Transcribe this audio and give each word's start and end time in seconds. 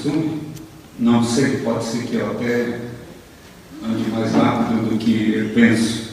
costume, 0.00 0.40
não 0.98 1.22
sei, 1.22 1.58
pode 1.58 1.84
ser 1.84 2.04
que 2.04 2.16
eu 2.16 2.30
até 2.30 2.80
ande 3.84 4.10
mais 4.10 4.32
rápido 4.32 4.88
do 4.88 4.98
que 4.98 5.34
eu 5.34 5.50
penso, 5.54 6.10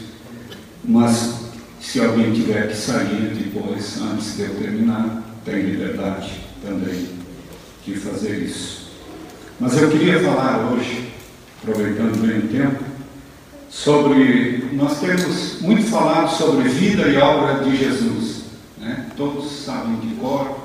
mas 0.84 1.36
se 1.80 2.00
alguém 2.02 2.34
tiver 2.34 2.68
que 2.68 2.76
sair 2.76 3.34
depois, 3.34 4.02
antes 4.02 4.36
de 4.36 4.44
eu 4.44 4.56
terminar, 4.56 5.24
tem 5.46 5.62
liberdade 5.62 6.32
também 6.62 7.10
de 7.86 7.96
fazer 7.96 8.40
isso. 8.40 8.92
Mas 9.60 9.82
eu 9.82 9.90
queria 9.90 10.20
falar 10.20 10.72
hoje, 10.72 11.10
aproveitando 11.62 12.22
bem 12.22 12.40
o 12.40 12.48
tempo, 12.48 12.84
sobre. 13.70 14.70
Nós 14.74 15.00
temos 15.00 15.62
muito 15.62 15.84
falado 15.90 16.30
sobre 16.30 16.68
vida 16.68 17.08
e 17.08 17.18
obra 17.18 17.64
de 17.64 17.76
Jesus. 17.76 18.44
Né? 18.78 19.08
Todos 19.16 19.50
sabem 19.50 19.98
de 20.00 20.16
cor 20.16 20.57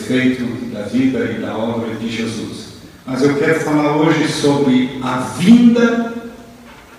o 0.00 0.12
efeito 0.12 0.44
da 0.72 0.82
vida 0.82 1.24
e 1.24 1.40
da 1.40 1.56
obra 1.56 1.94
de 1.94 2.08
Jesus. 2.08 2.70
Mas 3.06 3.22
eu 3.22 3.36
quero 3.36 3.60
falar 3.60 3.96
hoje 3.96 4.28
sobre 4.28 4.98
a 5.02 5.18
vinda, 5.18 6.14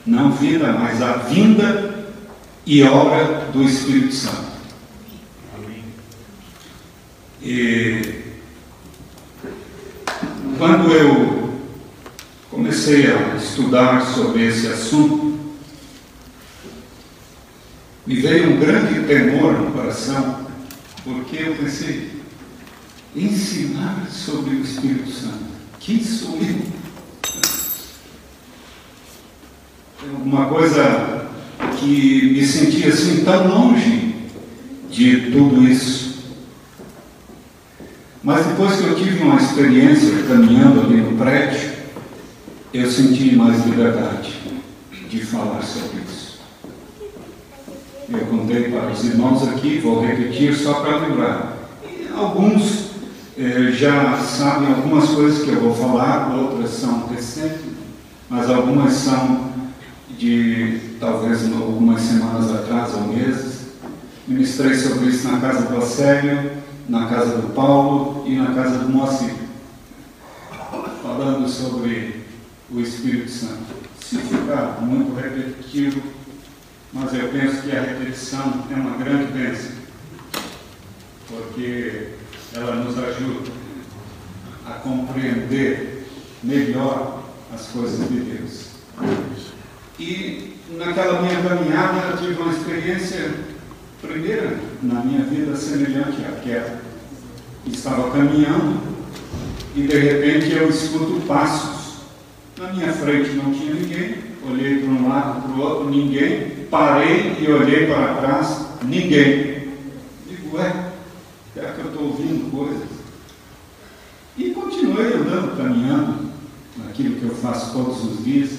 não 0.05 0.31
vida, 0.31 0.71
mas 0.71 1.01
a 1.01 1.13
vinda 1.13 2.05
e 2.65 2.83
obra 2.83 3.47
do 3.51 3.63
Espírito 3.63 4.13
Santo. 4.13 4.51
E 7.43 8.21
quando 10.57 10.91
eu 10.91 11.59
comecei 12.51 13.11
a 13.11 13.35
estudar 13.35 14.05
sobre 14.05 14.45
esse 14.45 14.67
assunto, 14.67 15.39
me 18.05 18.15
veio 18.15 18.51
um 18.51 18.59
grande 18.59 19.07
temor 19.07 19.53
no 19.53 19.71
coração, 19.71 20.45
porque 21.03 21.37
eu 21.37 21.55
pensei, 21.55 22.10
ensinar 23.15 24.07
sobre 24.09 24.55
o 24.55 24.61
Espírito 24.61 25.11
Santo, 25.11 25.51
quem 25.79 26.03
sou 26.03 26.37
eu? 26.37 26.81
Uma 30.23 30.45
coisa 30.47 31.27
que 31.77 32.31
me 32.33 32.45
sentia 32.45 32.89
assim 32.89 33.23
tão 33.23 33.47
longe 33.47 34.15
de 34.89 35.31
tudo 35.31 35.63
isso. 35.67 36.11
Mas 38.23 38.45
depois 38.45 38.77
que 38.77 38.83
eu 38.83 38.95
tive 38.95 39.23
uma 39.23 39.41
experiência 39.41 40.23
caminhando 40.27 40.81
ali 40.81 41.01
no 41.01 41.17
prédio, 41.17 41.71
eu 42.73 42.89
senti 42.89 43.35
mais 43.35 43.65
liberdade 43.65 44.33
de 45.09 45.19
falar 45.25 45.61
sobre 45.63 46.01
isso. 46.07 46.39
Eu 48.09 48.25
contei 48.27 48.69
para 48.69 48.91
os 48.91 49.03
irmãos 49.03 49.47
aqui, 49.47 49.79
vou 49.79 50.05
repetir 50.05 50.55
só 50.55 50.75
para 50.75 50.97
lembrar. 50.97 51.57
alguns 52.15 52.90
eh, 53.37 53.71
já 53.71 54.17
sabem 54.17 54.67
algumas 54.69 55.09
coisas 55.09 55.43
que 55.43 55.51
eu 55.51 55.61
vou 55.61 55.73
falar, 55.73 56.35
outras 56.35 56.71
são 56.71 57.07
recentes, 57.07 57.61
mas 58.29 58.49
algumas 58.49 58.93
são 58.93 59.51
de 60.17 60.79
talvez 60.99 61.51
algumas 61.51 62.01
semanas 62.01 62.51
atrás 62.51 62.93
ou 62.93 63.03
meses. 63.03 63.61
Ministrei 64.27 64.75
sobre 64.75 65.07
isso 65.07 65.27
na 65.29 65.39
casa 65.39 65.67
do 65.67 65.77
Acélio, 65.77 66.51
na 66.89 67.07
casa 67.07 67.37
do 67.37 67.53
Paulo 67.53 68.23
e 68.27 68.35
na 68.35 68.53
casa 68.53 68.79
do 68.79 68.89
Moacir, 68.89 69.33
falando 71.01 71.47
sobre 71.47 72.25
o 72.69 72.79
Espírito 72.81 73.31
Santo. 73.31 73.81
Se 74.03 74.17
ficar 74.17 74.81
muito 74.81 75.15
repetitivo, 75.15 76.01
mas 76.91 77.13
eu 77.13 77.29
penso 77.29 77.61
que 77.61 77.71
a 77.71 77.81
repetição 77.81 78.65
é 78.69 78.73
uma 78.75 78.97
grande 78.97 79.31
bênção, 79.31 79.71
porque 81.27 82.09
ela 82.53 82.75
nos 82.75 82.97
ajuda 82.97 83.51
a 84.65 84.71
compreender 84.73 86.07
melhor 86.43 87.23
as 87.53 87.67
coisas 87.67 88.07
de 88.09 88.19
Deus. 88.19 88.67
E 89.99 90.55
naquela 90.71 91.21
minha 91.21 91.41
caminhada 91.41 92.07
eu 92.07 92.17
tive 92.17 92.41
uma 92.41 92.53
experiência 92.53 93.31
primeira 94.01 94.59
na 94.81 95.01
minha 95.01 95.23
vida 95.23 95.55
semelhante 95.55 96.23
àquela. 96.25 96.81
Estava 97.65 98.09
caminhando 98.11 98.79
e 99.75 99.83
de 99.83 99.97
repente 99.97 100.51
eu 100.51 100.69
escuto 100.69 101.21
passos. 101.27 101.81
Na 102.57 102.73
minha 102.73 102.91
frente 102.91 103.31
não 103.31 103.53
tinha 103.53 103.73
ninguém, 103.73 104.15
olhei 104.47 104.79
para 104.79 104.89
um 104.89 105.09
lado, 105.09 105.41
para 105.41 105.51
o 105.51 105.61
outro, 105.61 105.89
ninguém, 105.89 106.65
parei 106.69 107.37
e 107.39 107.51
olhei 107.51 107.87
para 107.87 108.15
trás, 108.15 108.65
ninguém. 108.83 109.69
Digo, 110.27 110.57
ué, 110.57 110.91
será 111.53 111.71
que 111.71 111.79
eu 111.79 111.87
estou 111.87 112.03
ouvindo 112.07 112.51
coisas? 112.51 112.87
E 114.37 114.51
continuei 114.51 115.13
andando, 115.13 115.57
caminhando, 115.57 116.31
naquilo 116.77 117.19
todos 117.71 118.03
os 118.03 118.23
dias. 118.23 118.51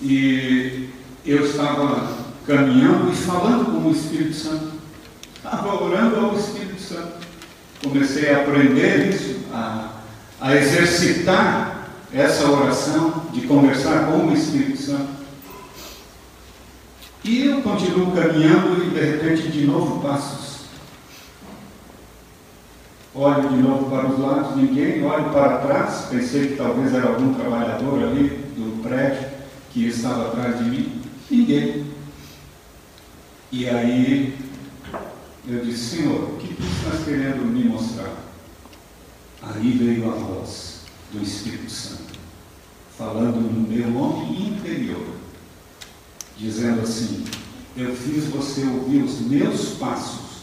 E 0.00 0.90
eu 1.26 1.44
estava 1.44 2.16
caminhando 2.46 3.10
e 3.10 3.14
falando 3.14 3.66
com 3.66 3.88
o 3.88 3.92
Espírito 3.92 4.34
Santo. 4.34 4.72
Estava 5.36 5.82
orando 5.82 6.16
ao 6.16 6.38
Espírito 6.38 6.80
Santo. 6.80 7.26
Comecei 7.82 8.32
a 8.32 8.42
aprender 8.42 9.14
isso, 9.14 9.40
a, 9.52 10.00
a 10.40 10.56
exercitar 10.56 11.88
essa 12.12 12.48
oração 12.50 13.26
de 13.32 13.42
conversar 13.42 14.06
com 14.06 14.26
o 14.26 14.34
Espírito 14.34 14.80
Santo. 14.80 15.18
E 17.24 17.46
eu 17.46 17.60
continuo 17.60 18.12
caminhando 18.12 18.84
e 18.84 18.90
de 18.90 19.00
repente 19.00 19.48
de 19.48 19.66
novo 19.66 20.00
passos. 20.00 20.47
Olho 23.14 23.48
de 23.48 23.56
novo 23.56 23.90
para 23.90 24.06
os 24.06 24.18
lados, 24.18 24.56
ninguém, 24.56 25.02
olho 25.02 25.30
para 25.30 25.58
trás, 25.58 26.06
pensei 26.10 26.48
que 26.48 26.56
talvez 26.56 26.92
era 26.92 27.08
algum 27.08 27.32
trabalhador 27.32 28.02
ali 28.02 28.28
do 28.54 28.82
prédio 28.82 29.28
que 29.72 29.86
estava 29.86 30.28
atrás 30.28 30.58
de 30.58 30.64
mim? 30.64 31.02
Ninguém. 31.30 31.86
E 33.50 33.68
aí 33.68 34.38
eu 35.46 35.64
disse, 35.64 35.96
Senhor, 35.96 36.22
o 36.30 36.36
que 36.36 36.54
tu 36.54 36.62
estás 36.62 37.04
querendo 37.04 37.46
me 37.46 37.64
mostrar? 37.64 38.12
Aí 39.40 39.72
veio 39.72 40.10
a 40.10 40.14
voz 40.14 40.80
do 41.10 41.22
Espírito 41.22 41.70
Santo, 41.70 42.18
falando 42.96 43.40
no 43.40 43.66
meu 43.66 43.96
homem 43.96 44.48
interior, 44.48 45.06
dizendo 46.36 46.82
assim: 46.82 47.24
Eu 47.74 47.96
fiz 47.96 48.26
você 48.26 48.64
ouvir 48.64 49.02
os 49.02 49.20
meus 49.20 49.70
passos, 49.78 50.42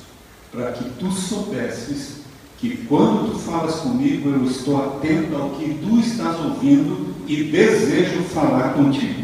para 0.51 0.71
que 0.71 0.89
tu 0.97 1.11
soubesses 1.11 2.25
que 2.69 2.77
quando 2.88 3.31
tu 3.31 3.38
falas 3.38 3.75
comigo, 3.75 4.29
eu 4.29 4.45
estou 4.45 4.83
atento 4.83 5.35
ao 5.35 5.51
que 5.51 5.75
tu 5.75 6.00
estás 6.00 6.39
ouvindo 6.39 7.13
e 7.27 7.44
desejo 7.44 8.23
falar 8.23 8.73
contigo. 8.73 9.23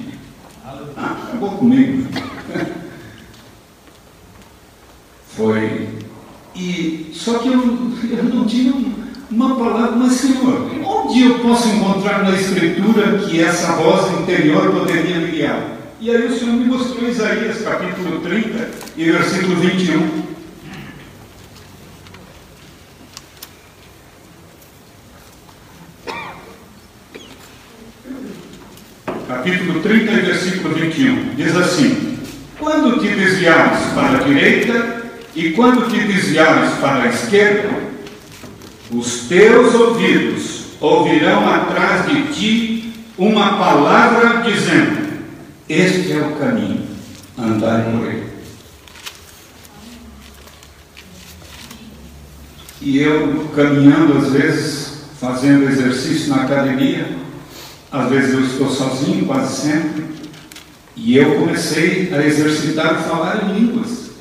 Ah, 0.95 1.23
acabou 1.23 1.49
comigo. 1.51 2.07
Foi. 5.35 5.89
E, 6.55 7.09
só 7.13 7.39
que 7.39 7.47
eu, 7.47 7.53
eu 8.11 8.23
não 8.25 8.45
tinha 8.45 8.73
uma 9.31 9.55
palavra, 9.55 9.95
mas 9.95 10.13
Senhor, 10.13 10.69
onde 10.85 11.23
eu 11.23 11.39
posso 11.39 11.69
encontrar 11.69 12.23
na 12.23 12.35
Escritura 12.35 13.19
que 13.19 13.41
essa 13.41 13.73
voz 13.73 14.21
interior 14.21 14.71
poderia 14.71 15.17
me 15.19 15.31
guiar? 15.31 15.77
E 15.99 16.11
aí 16.11 16.27
o 16.27 16.37
Senhor 16.37 16.53
me 16.53 16.65
mostrou 16.65 17.09
Isaías 17.09 17.61
capítulo 17.61 18.19
30 18.19 18.69
e 18.97 19.05
versículo 19.05 19.55
21. 19.55 20.20
Capítulo 29.31 29.79
30, 29.79 30.11
versículo 30.11 30.75
21. 30.75 31.35
Diz 31.35 31.55
assim: 31.55 32.17
quando 32.59 32.99
te 32.99 33.07
desviares 33.07 33.79
para 33.95 34.17
a 34.17 34.23
direita 34.23 35.03
e 35.33 35.51
quando 35.51 35.89
te 35.89 35.99
desviares 36.01 36.73
para 36.81 37.03
a 37.03 37.07
esquerda, 37.07 37.69
os 38.91 39.21
teus 39.29 39.73
ouvidos 39.73 40.65
ouvirão 40.81 41.49
atrás 41.49 42.07
de 42.07 42.23
ti 42.33 42.93
uma 43.17 43.57
palavra 43.57 44.41
dizendo: 44.41 45.07
Este 45.69 46.11
é 46.11 46.17
o 46.17 46.35
caminho, 46.35 46.85
andai 47.39 47.83
por 47.83 48.07
ele. 48.07 48.31
E 52.81 52.99
eu 52.99 53.49
caminhando 53.55 54.17
às 54.17 54.33
vezes, 54.33 55.03
fazendo 55.19 55.69
exercício 55.69 56.29
na 56.29 56.43
academia, 56.43 57.21
às 57.91 58.09
vezes 58.09 58.33
eu 58.33 58.41
estou 58.41 58.69
sozinho, 58.69 59.25
quase 59.25 59.61
sempre, 59.61 60.05
e 60.95 61.17
eu 61.17 61.35
comecei 61.39 62.13
a 62.13 62.25
exercitar 62.25 63.03
falar 63.03 63.43
em 63.43 63.59
línguas. 63.59 64.11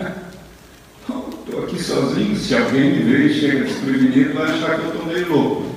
Estou 1.46 1.62
aqui 1.62 1.80
sozinho, 1.80 2.36
se 2.36 2.54
alguém 2.54 2.96
me 2.96 3.02
ver 3.04 3.30
e 3.30 3.40
chega 3.40 3.64
desprevenido, 3.64 4.34
vai 4.34 4.50
achar 4.50 4.78
que 4.78 4.86
eu 4.86 4.92
estou 4.92 5.06
meio 5.06 5.28
louco. 5.28 5.76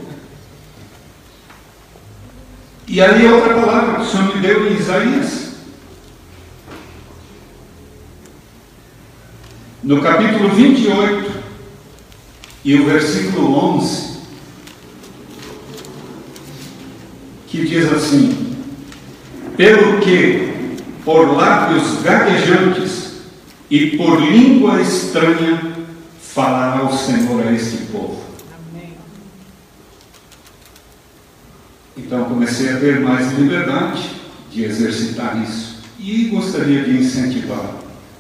E 2.87 2.99
aí 2.99 3.27
outra 3.27 3.53
palavra 3.53 3.95
que 3.95 4.01
o 4.01 4.05
Senhor 4.05 4.35
me 4.35 4.41
deu 4.41 4.67
em 4.67 4.75
Isaías. 4.75 5.49
No 9.83 10.01
capítulo 10.01 10.49
28 10.49 11.31
e 12.65 12.75
o 12.75 12.85
versículo 12.85 13.75
11, 13.77 14.08
que 17.49 17.65
diz 17.65 17.91
assim: 17.91 18.55
Pelo 19.57 19.99
que 19.99 20.77
por 21.03 21.35
lábios 21.35 22.01
gaguejantes 22.01 23.13
e 23.69 23.97
por 23.97 24.21
língua 24.21 24.81
estranha 24.81 25.75
falará 26.21 26.83
o 26.85 26.95
Senhor 26.95 27.47
a 27.47 27.51
este 27.51 27.77
povo. 27.87 28.29
Então 31.97 32.25
comecei 32.25 32.69
a 32.71 32.79
ter 32.79 32.99
mais 33.01 33.33
liberdade 33.33 34.09
de 34.51 34.63
exercitar 34.63 35.41
isso 35.43 35.79
e 35.99 36.29
gostaria 36.29 36.83
de 36.83 36.97
incentivar 36.97 37.75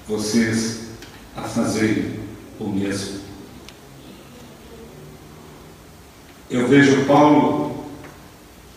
vocês 0.07 0.89
a 1.35 1.41
fazerem 1.41 2.19
o 2.59 2.67
mesmo. 2.67 3.19
Eu 6.49 6.67
vejo 6.67 7.05
Paulo, 7.05 7.68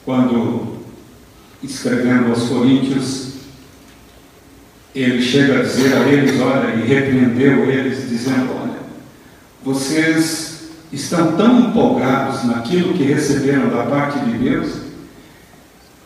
quando 0.05 0.79
escrevendo 1.63 2.31
aos 2.31 2.49
Coríntios, 2.49 3.33
ele 4.95 5.23
chega 5.23 5.61
a 5.61 5.63
dizer 5.63 5.95
a 5.95 6.01
eles, 6.09 6.41
olha, 6.41 6.75
e 6.75 6.87
repreendeu 6.87 7.71
eles, 7.71 8.09
dizendo, 8.09 8.51
olha, 8.61 8.81
vocês 9.65 10.71
estão 10.93 11.33
tão 11.33 11.61
empolgados 11.61 12.45
naquilo 12.45 12.93
que 12.95 13.05
receberam 13.05 13.71
da 13.71 13.85
parte 13.85 14.19
de 14.21 14.39
Deus, 14.39 14.83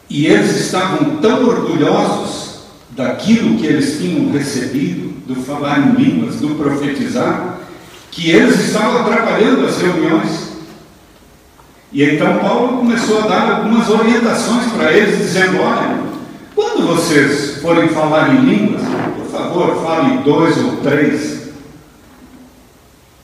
e 0.08 0.26
eles 0.26 0.56
estavam 0.56 1.16
tão 1.16 1.48
orgulhosos 1.48 2.60
daquilo 2.90 3.58
que 3.58 3.66
eles 3.66 3.98
tinham 3.98 4.30
recebido, 4.30 5.16
do 5.26 5.34
falar 5.42 5.80
em 5.80 6.02
línguas, 6.02 6.36
do 6.36 6.54
profetizar, 6.54 7.58
que 8.10 8.30
eles 8.30 8.66
estavam 8.66 9.00
atrapalhando 9.00 9.66
as 9.66 9.80
reuniões. 9.80 10.55
E 11.96 12.04
então 12.04 12.40
Paulo 12.40 12.76
começou 12.76 13.20
a 13.20 13.26
dar 13.26 13.50
algumas 13.52 13.88
orientações 13.88 14.70
para 14.70 14.92
eles, 14.92 15.16
dizendo: 15.16 15.62
olha, 15.62 15.98
quando 16.54 16.86
vocês 16.88 17.62
forem 17.62 17.88
falar 17.88 18.34
em 18.34 18.40
línguas, 18.40 18.82
por 19.16 19.24
favor, 19.30 19.82
fale 19.82 20.18
dois 20.18 20.58
ou 20.58 20.76
três, 20.82 21.48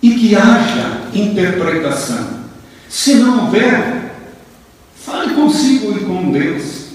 e 0.01 0.15
que 0.15 0.35
haja 0.35 1.03
interpretação. 1.13 2.27
Se 2.89 3.17
não 3.17 3.45
houver, 3.45 4.15
fale 5.05 5.35
consigo 5.35 5.95
e 5.95 6.05
com 6.07 6.33
Deus, 6.33 6.87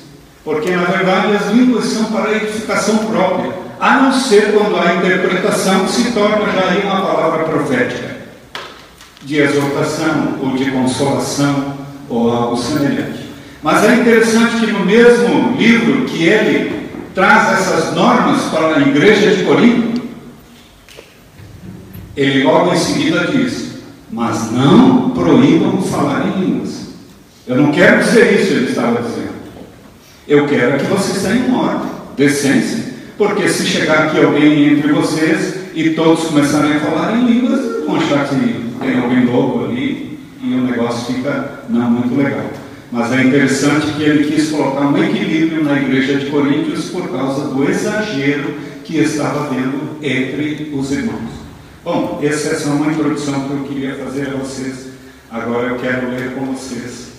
porque 0.43 0.71
na 0.71 0.85
verdade 0.85 1.35
as 1.35 1.51
línguas 1.51 1.85
são 1.85 2.05
para 2.05 2.37
edificação 2.37 3.05
própria, 3.05 3.53
a 3.79 3.97
não 3.97 4.11
ser 4.13 4.51
quando 4.51 4.77
a 4.77 4.95
interpretação 4.95 5.87
se 5.87 6.11
torna 6.11 6.51
já 6.51 6.87
uma 6.87 7.05
palavra 7.05 7.43
profética 7.43 8.16
de 9.23 9.37
exortação 9.37 10.37
ou 10.41 10.55
de 10.55 10.69
consolação 10.71 11.73
ou 12.09 12.31
algo 12.31 12.57
semelhante. 12.57 13.27
Mas 13.61 13.83
é 13.83 13.95
interessante 13.95 14.65
que 14.65 14.71
no 14.71 14.85
mesmo 14.85 15.55
livro 15.57 16.05
que 16.05 16.23
ele 16.23 16.89
traz 17.13 17.59
essas 17.59 17.93
normas 17.95 18.43
para 18.43 18.77
a 18.77 18.81
igreja 18.81 19.35
de 19.35 19.43
Corinto, 19.43 20.01
ele 22.15 22.43
logo 22.43 22.73
em 22.73 22.77
seguida 22.77 23.27
diz: 23.27 23.79
Mas 24.11 24.51
não 24.51 25.09
proíbam 25.09 25.81
falar 25.81 26.27
em 26.27 26.39
línguas. 26.39 26.87
Eu 27.47 27.57
não 27.57 27.71
quero 27.71 28.03
dizer 28.03 28.39
isso, 28.39 28.53
ele 28.53 28.69
estava 28.69 29.01
dizendo. 29.01 29.37
Eu 30.27 30.45
quero 30.45 30.77
que 30.77 30.85
vocês 30.85 31.23
tenham 31.23 31.57
ordem, 31.57 31.89
decência, 32.15 32.93
porque 33.17 33.47
se 33.47 33.65
chegar 33.65 34.07
aqui 34.07 34.23
alguém 34.23 34.73
entre 34.73 34.91
vocês 34.91 35.55
e 35.73 35.91
todos 35.91 36.25
começarem 36.25 36.73
a 36.73 36.79
falar 36.81 37.17
em 37.17 37.25
línguas, 37.25 37.85
vão 37.85 37.95
achar 37.95 38.27
que 38.27 38.66
tem 38.87 38.99
alguém 38.99 39.25
louco 39.25 39.65
ali 39.65 40.17
e 40.41 40.53
o 40.53 40.61
negócio 40.63 41.13
fica 41.13 41.63
não 41.69 41.91
muito 41.91 42.15
legal. 42.15 42.49
Mas 42.91 43.11
é 43.11 43.23
interessante 43.23 43.93
que 43.93 44.03
ele 44.03 44.31
quis 44.31 44.49
colocar 44.49 44.87
um 44.87 45.03
equilíbrio 45.03 45.63
na 45.63 45.77
igreja 45.77 46.17
de 46.17 46.27
Coríntios 46.27 46.85
por 46.85 47.09
causa 47.09 47.53
do 47.53 47.69
exagero 47.69 48.55
que 48.85 48.97
estava 48.97 49.45
havendo 49.45 49.97
entre 50.01 50.71
os 50.73 50.91
irmãos. 50.91 51.37
Bom, 51.83 52.19
essa 52.23 52.49
é 52.49 52.55
só 52.55 52.69
uma 52.69 52.91
introdução 52.91 53.47
que 53.47 53.53
eu 53.53 53.63
queria 53.63 53.95
fazer 53.95 54.29
a 54.29 54.37
vocês. 54.37 54.87
Agora 55.29 55.67
eu 55.67 55.75
quero 55.77 56.09
ler 56.09 56.33
com 56.33 56.45
vocês 56.45 57.09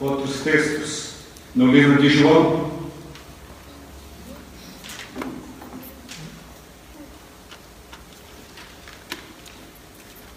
outros 0.00 0.40
textos. 0.40 1.12
No 1.54 1.70
livro 1.70 2.00
de 2.00 2.08
João, 2.08 2.71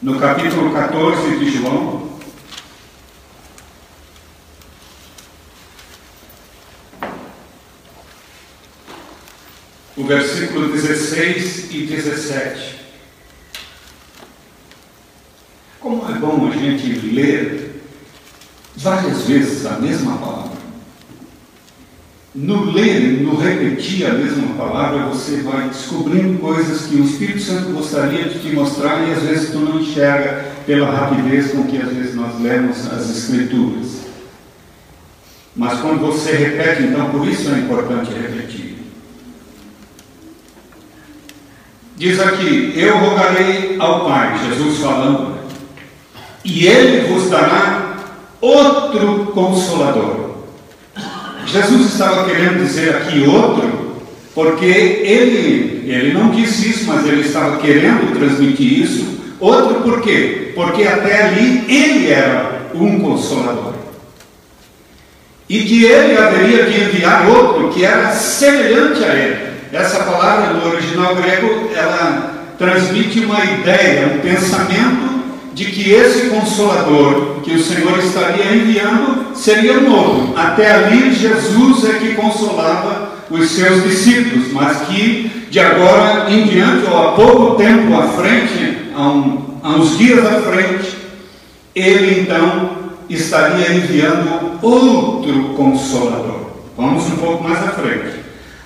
no 0.02 0.20
capítulo 0.20 0.74
14 0.74 1.38
de 1.38 1.52
João, 1.52 2.20
o 9.96 10.04
versículo 10.04 10.72
16 10.72 11.72
e 11.72 11.86
17. 11.86 12.86
Como 15.80 16.10
é 16.12 16.20
bom 16.20 16.48
a 16.48 16.52
gente 16.52 16.88
ler 16.88 17.82
várias 18.76 19.24
vezes 19.24 19.66
a 19.66 19.80
mesma 19.80 20.18
palavra. 20.18 20.55
No 22.36 22.70
ler 22.70 23.22
no 23.22 23.38
repetir 23.38 24.06
a 24.06 24.14
mesma 24.14 24.56
palavra, 24.58 25.06
você 25.06 25.38
vai 25.38 25.70
descobrindo 25.70 26.38
coisas 26.40 26.86
que 26.86 26.96
o 26.96 27.06
Espírito 27.06 27.40
Santo 27.40 27.72
gostaria 27.72 28.26
de 28.26 28.40
te 28.40 28.54
mostrar 28.54 29.08
e 29.08 29.14
às 29.14 29.24
vezes 29.24 29.52
tu 29.52 29.60
não 29.60 29.80
enxerga 29.80 30.52
pela 30.66 30.92
rapidez 30.92 31.54
com 31.54 31.64
que 31.64 31.78
às 31.78 31.94
vezes 31.94 32.14
nós 32.14 32.38
lemos 32.42 32.92
as 32.92 33.10
Escrituras. 33.10 34.02
Mas 35.56 35.80
quando 35.80 36.02
você 36.02 36.34
repete, 36.34 36.84
então 36.84 37.10
por 37.10 37.26
isso 37.26 37.50
é 37.50 37.60
importante 37.60 38.12
repetir. 38.12 38.80
Diz 41.96 42.20
aqui: 42.20 42.74
Eu 42.76 42.98
rogarei 42.98 43.78
ao 43.80 44.04
Pai, 44.04 44.38
Jesus 44.46 44.80
falando, 44.80 45.40
e 46.44 46.68
Ele 46.68 47.08
vos 47.08 47.30
dará 47.30 47.96
outro 48.42 49.28
consolador 49.28 50.25
Jesus 51.46 51.94
estava 51.94 52.26
querendo 52.26 52.64
dizer 52.64 52.96
aqui 52.96 53.26
outro, 53.28 54.02
porque 54.34 54.66
ele, 54.66 55.86
ele 55.88 56.14
não 56.14 56.32
disse 56.32 56.70
isso, 56.70 56.86
mas 56.88 57.06
ele 57.06 57.22
estava 57.22 57.58
querendo 57.58 58.18
transmitir 58.18 58.82
isso. 58.82 59.16
Outro 59.40 59.82
por 59.82 60.02
quê? 60.02 60.52
Porque 60.56 60.84
até 60.84 61.24
ali 61.24 61.66
ele 61.68 62.12
era 62.12 62.70
um 62.74 63.00
consolador. 63.00 63.74
E 65.48 65.64
que 65.64 65.86
ele 65.86 66.18
haveria 66.18 66.66
de 66.66 66.82
enviar 66.82 67.28
outro 67.30 67.70
que 67.70 67.86
era 67.86 68.12
semelhante 68.12 69.04
a 69.04 69.14
ele. 69.14 69.46
Essa 69.72 70.04
palavra 70.04 70.54
no 70.54 70.68
original 70.72 71.16
grego, 71.16 71.70
ela 71.76 72.54
transmite 72.58 73.20
uma 73.20 73.44
ideia, 73.44 74.08
um 74.16 74.20
pensamento 74.20 75.15
de 75.56 75.66
que 75.68 75.90
esse 75.90 76.30
consolador 76.30 77.40
que 77.42 77.54
o 77.54 77.64
Senhor 77.64 77.98
estaria 78.00 78.54
enviando 78.54 79.34
seria 79.34 79.80
novo. 79.80 80.38
Até 80.38 80.70
ali, 80.70 81.14
Jesus 81.14 81.90
é 81.90 81.94
que 81.94 82.14
consolava 82.14 83.16
os 83.32 83.50
seus 83.52 83.84
discípulos, 83.84 84.52
mas 84.52 84.82
que 84.82 85.48
de 85.50 85.60
agora 85.60 86.30
em 86.30 86.44
diante, 86.44 86.86
ou 86.92 86.98
há 86.98 87.12
pouco 87.14 87.56
tempo 87.56 87.96
à 87.96 88.04
frente, 88.10 88.92
há, 88.94 89.02
um, 89.10 89.60
há 89.64 89.70
uns 89.70 89.98
dias 89.98 90.26
à 90.26 90.42
frente, 90.42 90.98
ele 91.74 92.22
então 92.22 92.72
estaria 93.10 93.74
enviando 93.74 94.60
outro 94.62 95.54
consolador. 95.56 96.50
Vamos 96.78 97.06
um 97.06 97.16
pouco 97.16 97.46
mais 97.46 97.60
à 97.60 97.70
frente. 97.70 98.20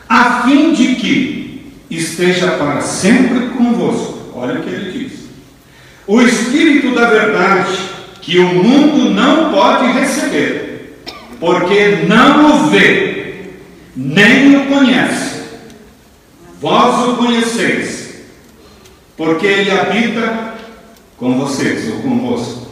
A 0.10 0.42
fim 0.42 0.74
de 0.74 0.96
que 0.96 1.72
esteja 1.92 2.48
para 2.54 2.82
sempre 2.82 3.50
convosco. 3.50 4.32
Olha 4.34 4.56
o 4.56 4.64
que 4.64 4.70
ele 4.70 4.92
diz. 4.92 5.09
O 6.10 6.20
Espírito 6.24 6.96
da 6.96 7.06
Verdade, 7.06 7.78
que 8.20 8.40
o 8.40 8.48
mundo 8.52 9.12
não 9.12 9.52
pode 9.52 9.92
receber, 9.92 11.04
porque 11.40 11.98
não 12.08 12.66
o 12.66 12.70
vê, 12.72 13.44
nem 13.96 14.58
o 14.58 14.66
conhece. 14.66 15.44
Vós 16.60 17.10
o 17.10 17.18
conheceis, 17.18 18.24
porque 19.16 19.46
ele 19.46 19.70
habita 19.70 20.56
com 21.16 21.38
vocês 21.38 21.88
ou 21.94 22.00
convosco. 22.00 22.70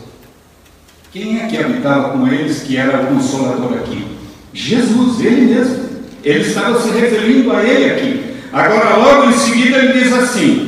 Quem 1.14 1.40
é 1.40 1.46
que 1.46 1.60
habitava 1.60 2.18
com 2.18 2.28
eles 2.28 2.64
que 2.64 2.76
era 2.76 3.04
o 3.04 3.06
consolador 3.06 3.74
aqui? 3.74 4.04
Jesus, 4.52 5.24
ele 5.24 5.54
mesmo. 5.54 5.90
Ele 6.24 6.42
estava 6.42 6.82
se 6.82 6.90
referindo 6.90 7.56
a 7.56 7.64
ele 7.64 7.92
aqui. 7.92 8.36
Agora, 8.52 8.96
logo 8.96 9.30
em 9.30 9.34
seguida, 9.34 9.78
ele 9.78 10.02
diz 10.02 10.12
assim: 10.12 10.67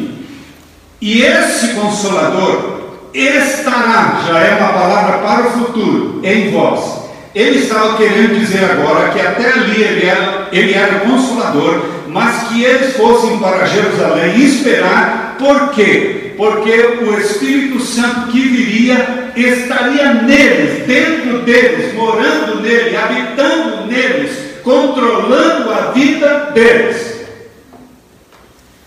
E 1.02 1.22
esse 1.22 1.74
consolador 1.76 2.80
estará, 3.14 4.22
já 4.28 4.40
é 4.40 4.56
uma 4.60 4.74
palavra 4.74 5.18
para 5.20 5.48
o 5.48 5.52
futuro, 5.52 6.20
em 6.24 6.52
vós. 6.52 7.00
Ele 7.34 7.60
estava 7.60 7.96
querendo 7.98 8.40
dizer 8.40 8.64
agora 8.66 9.10
que 9.10 9.20
até 9.20 9.52
ali 9.52 9.82
ele 9.82 10.06
era, 10.06 10.48
ele 10.52 10.74
era 10.74 11.00
consolador, 11.02 11.86
mas 12.08 12.50
que 12.50 12.64
eles 12.64 12.98
fossem 12.98 13.38
para 13.38 13.66
Jerusalém 13.66 14.40
esperar, 14.42 15.36
por 15.38 15.70
quê? 15.70 16.34
Porque 16.36 16.72
o 17.04 17.20
Espírito 17.20 17.80
Santo 17.80 18.32
que 18.32 18.40
viria 18.42 19.32
estaria 19.36 20.14
neles, 20.14 20.86
dentro 20.86 21.40
deles, 21.44 21.94
morando 21.94 22.62
neles, 22.62 22.98
habitando 22.98 23.86
neles, 23.86 24.32
controlando 24.64 25.72
a 25.72 25.92
vida 25.92 26.52
deles. 26.54 27.20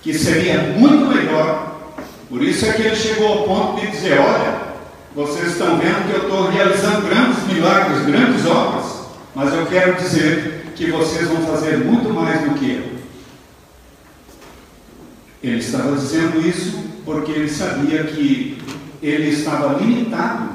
Que 0.02 0.12
seria 0.14 0.58
muito 0.76 1.06
melhor. 1.06 1.71
Por 2.32 2.42
isso 2.42 2.64
é 2.64 2.72
que 2.72 2.80
ele 2.80 2.96
chegou 2.96 3.28
ao 3.28 3.42
ponto 3.42 3.78
de 3.82 3.90
dizer: 3.90 4.18
Olha, 4.18 4.58
vocês 5.14 5.48
estão 5.48 5.76
vendo 5.76 6.08
que 6.08 6.16
eu 6.16 6.22
estou 6.22 6.48
realizando 6.48 7.06
grandes 7.06 7.44
milagres, 7.46 8.06
grandes 8.06 8.46
obras, 8.46 8.86
mas 9.34 9.52
eu 9.52 9.66
quero 9.66 9.96
dizer 9.96 10.72
que 10.74 10.90
vocês 10.90 11.28
vão 11.28 11.42
fazer 11.42 11.76
muito 11.84 12.08
mais 12.08 12.40
do 12.40 12.54
que 12.54 12.70
eu. 12.70 12.92
Ele 15.42 15.58
estava 15.58 15.94
dizendo 15.94 16.40
isso 16.40 16.82
porque 17.04 17.32
ele 17.32 17.50
sabia 17.50 18.04
que 18.04 18.56
ele 19.02 19.28
estava 19.28 19.78
limitado 19.78 20.52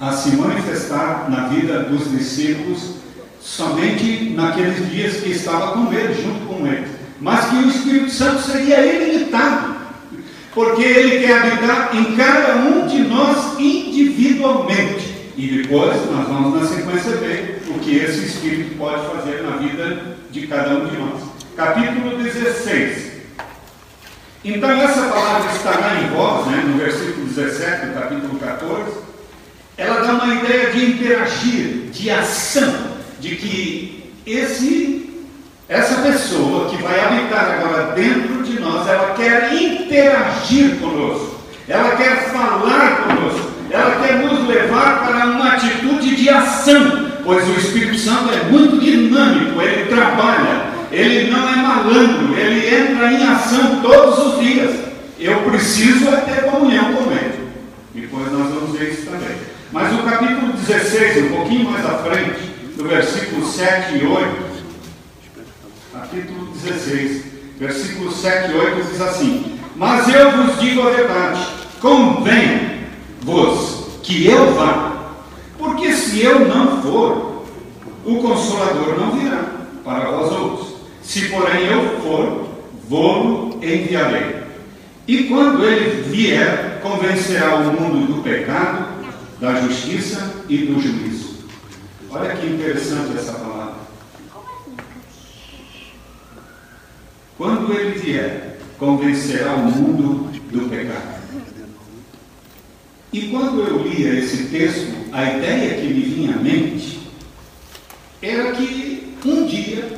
a 0.00 0.10
se 0.10 0.30
manifestar 0.30 1.30
na 1.30 1.46
vida 1.46 1.84
dos 1.84 2.10
discípulos 2.10 2.94
somente 3.40 4.30
naqueles 4.30 4.90
dias 4.90 5.18
que 5.18 5.30
estava 5.30 5.74
com 5.74 5.92
ele, 5.92 6.12
junto 6.12 6.44
com 6.46 6.66
ele. 6.66 6.88
Mas 7.20 7.50
que 7.50 7.54
o 7.54 7.68
Espírito 7.68 8.10
Santo 8.10 8.42
seria 8.42 8.84
ilimitado, 8.84 9.76
porque 10.54 10.82
ele 10.82 11.26
quer 11.26 11.38
habitar 11.38 11.90
em 11.94 12.16
cada 12.16 12.56
um 12.56 12.86
de 12.86 12.98
nós 13.00 13.58
individualmente. 13.58 15.10
E 15.36 15.46
depois 15.46 15.96
nós 16.10 16.28
vamos 16.28 16.60
na 16.60 16.66
sequência 16.66 17.12
ver 17.16 17.62
o 17.68 17.78
que 17.78 17.96
esse 17.96 18.26
Espírito 18.26 18.76
pode 18.76 19.06
fazer 19.06 19.42
na 19.42 19.56
vida 19.56 20.16
de 20.30 20.46
cada 20.46 20.70
um 20.70 20.86
de 20.86 20.96
nós. 20.96 21.22
Capítulo 21.56 22.18
16. 22.18 23.10
Então 24.44 24.70
essa 24.70 25.02
palavra 25.02 25.52
estará 25.52 26.00
em 26.00 26.08
vós, 26.14 26.46
né, 26.46 26.64
no 26.66 26.78
versículo 26.78 27.26
17 27.26 27.86
do 27.86 27.94
capítulo 27.94 28.38
14, 28.38 29.10
ela 29.76 30.00
dá 30.00 30.12
uma 30.14 30.34
ideia 30.34 30.70
de 30.70 30.84
interagir, 30.86 31.90
de 31.90 32.10
ação 32.10 32.90
de 33.20 33.36
que 33.36 34.12
esse, 34.26 35.09
essa 35.70 36.02
pessoa 36.02 36.68
que 36.68 36.82
vai 36.82 36.98
habitar 36.98 37.48
agora 37.48 37.92
dentro 37.92 38.42
de 38.42 38.58
nós, 38.58 38.88
ela 38.88 39.14
quer 39.14 39.54
interagir 39.54 40.74
conosco, 40.80 41.38
ela 41.68 41.94
quer 41.94 42.28
falar 42.32 43.04
conosco, 43.04 43.50
ela 43.70 44.04
quer 44.04 44.16
nos 44.16 44.48
levar 44.48 45.06
para 45.06 45.26
uma 45.26 45.52
atitude 45.52 46.16
de 46.16 46.28
ação, 46.28 47.12
pois 47.22 47.48
o 47.48 47.52
Espírito 47.52 47.96
Santo 47.98 48.34
é 48.34 48.50
muito 48.50 48.80
dinâmico, 48.80 49.62
ele 49.62 49.84
trabalha, 49.84 50.70
ele 50.90 51.30
não 51.30 51.48
é 51.48 51.54
malandro, 51.54 52.36
ele 52.36 52.74
entra 52.74 53.12
em 53.12 53.28
ação 53.28 53.80
todos 53.80 54.26
os 54.26 54.40
dias. 54.40 54.74
Eu 55.20 55.38
preciso 55.42 56.08
é 56.08 56.16
ter 56.16 56.50
comunhão 56.50 56.94
com 56.94 57.12
ele. 57.12 57.48
Depois 57.94 58.32
nós 58.32 58.52
vamos 58.52 58.76
ver 58.76 58.90
isso 58.90 59.02
também. 59.02 59.36
Mas 59.70 59.92
no 59.92 60.02
capítulo 60.02 60.52
16, 60.52 61.26
um 61.26 61.36
pouquinho 61.36 61.70
mais 61.70 61.86
à 61.86 61.98
frente, 61.98 62.50
no 62.76 62.88
versículo 62.88 63.46
7 63.46 63.98
e 63.98 64.04
8, 64.04 64.49
capítulo 66.10 66.46
16, 66.52 67.22
versículo 67.58 68.10
7 68.10 68.50
e 68.50 68.54
8 68.54 68.90
diz 68.90 69.00
assim: 69.00 69.60
Mas 69.76 70.12
eu 70.12 70.32
vos 70.32 70.58
digo 70.58 70.82
a 70.82 70.90
verdade, 70.90 71.46
convém-vos 71.80 73.20
que 74.02 74.26
eu 74.26 74.52
vá, 74.54 75.12
porque 75.56 75.92
se 75.92 76.20
eu 76.22 76.48
não 76.48 76.82
for, 76.82 77.44
o 78.04 78.16
Consolador 78.16 78.98
não 78.98 79.12
virá 79.12 79.44
para 79.84 80.10
vós 80.10 80.32
outros. 80.32 80.70
Se 81.00 81.28
porém 81.28 81.66
eu 81.66 82.00
for, 82.00 82.48
vou 82.88 83.60
enviarei. 83.62 84.40
E 85.06 85.24
quando 85.24 85.64
ele 85.64 86.02
vier, 86.02 86.80
convencerá 86.82 87.54
o 87.56 87.64
mundo 87.72 88.14
do 88.14 88.22
pecado, 88.22 88.88
da 89.40 89.60
justiça 89.60 90.34
e 90.48 90.58
do 90.58 90.80
juízo. 90.80 91.30
Olha 92.10 92.34
que 92.34 92.46
interessante 92.46 93.16
essa 93.16 93.32
palavra. 93.32 93.59
Quando 97.40 97.72
ele 97.72 97.98
vier, 97.98 98.58
convencerá 98.78 99.54
o 99.54 99.60
mundo 99.60 100.30
do 100.52 100.68
pecado. 100.68 101.22
E 103.10 103.28
quando 103.28 103.62
eu 103.62 103.78
lia 103.78 104.18
esse 104.18 104.48
texto, 104.48 104.92
a 105.10 105.24
ideia 105.24 105.80
que 105.80 105.86
me 105.86 106.02
vinha 106.02 106.34
à 106.34 106.38
mente 106.38 107.00
era 108.20 108.52
que 108.52 109.14
um 109.24 109.46
dia 109.46 109.90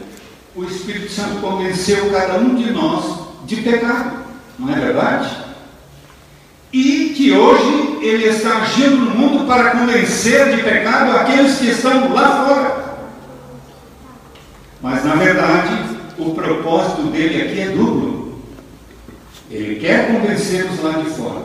o 0.55 0.63
Espírito 0.63 1.11
Santo 1.11 1.41
convenceu 1.41 2.13
cada 2.13 2.39
um 2.39 2.55
de 2.55 2.71
nós 2.71 3.27
de 3.45 3.57
pecado, 3.57 4.25
não 4.57 4.73
é 4.73 4.79
verdade? 4.79 5.37
E 6.73 7.13
que 7.17 7.33
hoje 7.33 7.99
ele 8.03 8.27
está 8.27 8.59
agindo 8.59 8.99
no 8.99 9.17
mundo 9.17 9.49
para 9.49 9.73
convencer 9.73 10.55
de 10.55 10.63
pecado 10.63 11.17
aqueles 11.17 11.59
que 11.59 11.71
estão 11.71 12.15
lá 12.15 12.47
fora. 12.47 12.97
Mas 14.81 15.05
na 15.05 15.17
verdade, 15.17 15.92
o 16.19 16.35
propósito 16.35 17.11
dele 17.11 17.43
aqui 17.43 17.61
é 17.61 17.69
duplo. 17.71 18.41
Ele 19.51 19.77
quer 19.77 20.13
convencer-os 20.13 20.83
lá 20.83 20.93
de 20.93 21.11
fora, 21.11 21.45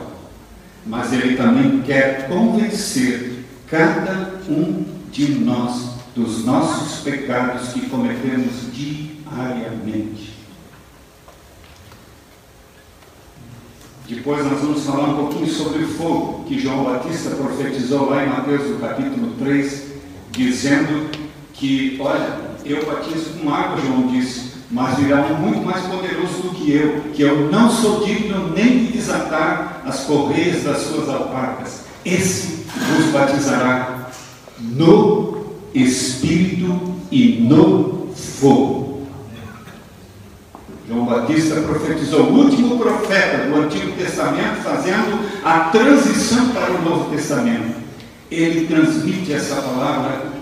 mas 0.86 1.12
ele 1.12 1.36
também 1.36 1.82
quer 1.82 2.28
convencer 2.28 3.44
cada 3.66 4.40
um 4.48 4.84
de 5.10 5.32
nós 5.34 5.88
dos 6.14 6.44
nossos 6.44 7.00
pecados 7.00 7.68
que 7.72 7.88
cometemos 7.88 8.72
diariamente. 8.72 10.38
Depois 14.08 14.42
nós 14.42 14.60
vamos 14.60 14.84
falar 14.84 15.10
um 15.10 15.16
pouquinho 15.16 15.48
sobre 15.48 15.84
o 15.84 15.88
fogo, 15.88 16.44
que 16.44 16.58
João 16.58 16.84
Batista 16.84 17.30
profetizou 17.30 18.08
lá 18.08 18.24
em 18.24 18.28
Mateus, 18.28 18.70
no 18.70 18.78
capítulo 18.78 19.34
3, 19.38 19.84
dizendo 20.30 21.10
que, 21.52 21.98
olha, 22.00 22.38
eu 22.64 22.86
batizo 22.86 23.34
com 23.34 23.52
água, 23.52 23.78
João 23.82 24.06
disse, 24.06 24.47
mas 24.70 24.98
virá 24.98 25.22
um 25.22 25.34
muito 25.36 25.64
mais 25.64 25.84
poderoso 25.86 26.42
do 26.42 26.50
que 26.50 26.72
eu, 26.72 27.00
que 27.14 27.22
eu 27.22 27.50
não 27.50 27.70
sou 27.70 28.04
digno 28.04 28.50
nem 28.54 28.84
de 28.84 28.92
desatar 28.92 29.82
as 29.86 30.00
correias 30.00 30.64
das 30.64 30.78
suas 30.78 31.08
alpacas. 31.08 31.84
Esse 32.04 32.64
vos 32.66 33.06
batizará 33.12 34.10
no 34.60 35.46
Espírito 35.74 36.94
e 37.10 37.40
no 37.48 38.08
fogo. 38.14 39.06
João 40.86 41.04
Batista 41.04 41.60
profetizou, 41.60 42.24
o 42.24 42.44
último 42.44 42.78
profeta 42.78 43.46
do 43.46 43.56
Antigo 43.56 43.92
Testamento, 43.92 44.62
fazendo 44.62 45.18
a 45.44 45.60
transição 45.70 46.48
para 46.48 46.72
o 46.72 46.82
Novo 46.82 47.10
Testamento. 47.10 47.76
Ele 48.30 48.66
transmite 48.66 49.32
essa 49.32 49.56
palavra 49.56 50.37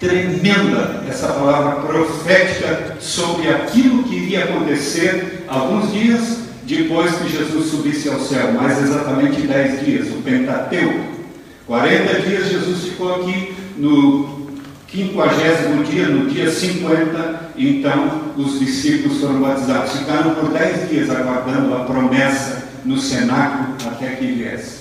tremenda, 0.00 1.04
essa 1.06 1.28
palavra 1.28 1.82
profética 1.82 2.96
sobre 2.98 3.50
aquilo 3.50 4.02
que 4.04 4.16
iria 4.16 4.44
acontecer 4.44 5.44
alguns 5.46 5.92
dias 5.92 6.38
depois 6.64 7.14
que 7.16 7.28
Jesus 7.28 7.70
subisse 7.70 8.08
ao 8.08 8.18
céu, 8.20 8.52
mais 8.52 8.80
exatamente 8.82 9.42
dez 9.42 9.84
dias, 9.84 10.08
o 10.08 10.22
Pentateuco. 10.22 11.20
40 11.66 12.20
dias 12.22 12.48
Jesus 12.48 12.84
ficou 12.84 13.16
aqui 13.16 13.54
no 13.76 14.40
quinquagésimo 14.86 15.84
dia, 15.84 16.08
no 16.08 16.30
dia 16.30 16.50
50, 16.50 17.52
então 17.56 18.32
os 18.36 18.58
discípulos 18.58 19.20
foram 19.20 19.40
batizados. 19.40 19.92
Ficaram 19.92 20.34
por 20.34 20.50
dez 20.50 20.88
dias 20.88 21.10
aguardando 21.10 21.74
a 21.74 21.84
promessa 21.84 22.70
no 22.84 22.98
cenáculo 22.98 23.76
até 23.86 24.10
que 24.10 24.26
viesse. 24.26 24.80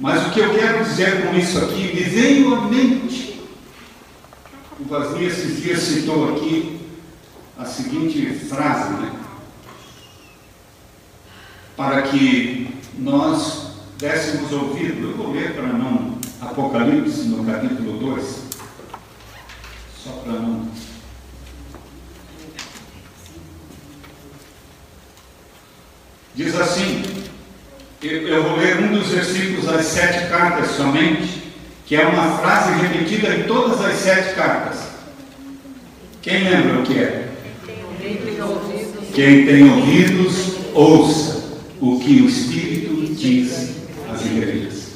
Mas 0.00 0.26
o 0.26 0.30
que 0.30 0.40
eu 0.40 0.54
quero 0.54 0.84
dizer 0.84 1.22
com 1.22 1.36
isso 1.36 1.58
aqui, 1.58 1.92
me 1.94 2.02
veio 2.02 2.54
à 2.54 2.60
mente. 2.62 3.27
O 4.80 4.84
Vasni 4.84 5.24
esses 5.24 5.62
dias 5.62 5.80
citou 5.80 6.36
aqui 6.36 6.80
a 7.58 7.64
seguinte 7.64 8.32
frase, 8.32 8.92
né? 8.94 9.12
para 11.78 12.02
que 12.02 12.68
nós 12.98 13.72
dessemos 13.98 14.50
ouvido. 14.52 15.10
Eu 15.10 15.16
vou 15.16 15.32
ler 15.32 15.54
para 15.54 15.72
não 15.72 16.18
Apocalipse 16.40 17.22
no 17.22 17.44
capítulo 17.44 17.98
2, 17.98 18.42
só 20.04 20.10
para 20.24 20.32
não. 20.32 20.68
Diz 26.34 26.54
assim, 26.54 27.02
eu 28.02 28.42
vou 28.44 28.56
ler 28.56 28.78
um 28.78 28.92
dos 28.92 29.08
versículos 29.08 29.66
das 29.66 29.86
sete 29.86 30.28
cartas 30.28 30.70
somente, 30.72 31.37
que 31.88 31.96
é 31.96 32.06
uma 32.06 32.36
frase 32.36 32.82
repetida 32.82 33.34
em 33.34 33.44
todas 33.44 33.82
as 33.82 33.94
sete 33.94 34.34
cartas. 34.34 34.78
Quem 36.20 36.44
lembra 36.44 36.80
o 36.80 36.82
que 36.82 36.98
é? 36.98 37.30
Quem 39.14 39.46
tem 39.46 39.70
ouvidos, 39.70 40.56
ouça 40.74 41.44
o 41.80 41.98
que 41.98 42.20
o 42.20 42.28
Espírito 42.28 43.14
diz 43.14 43.70
às 44.12 44.22
igrejas. 44.26 44.88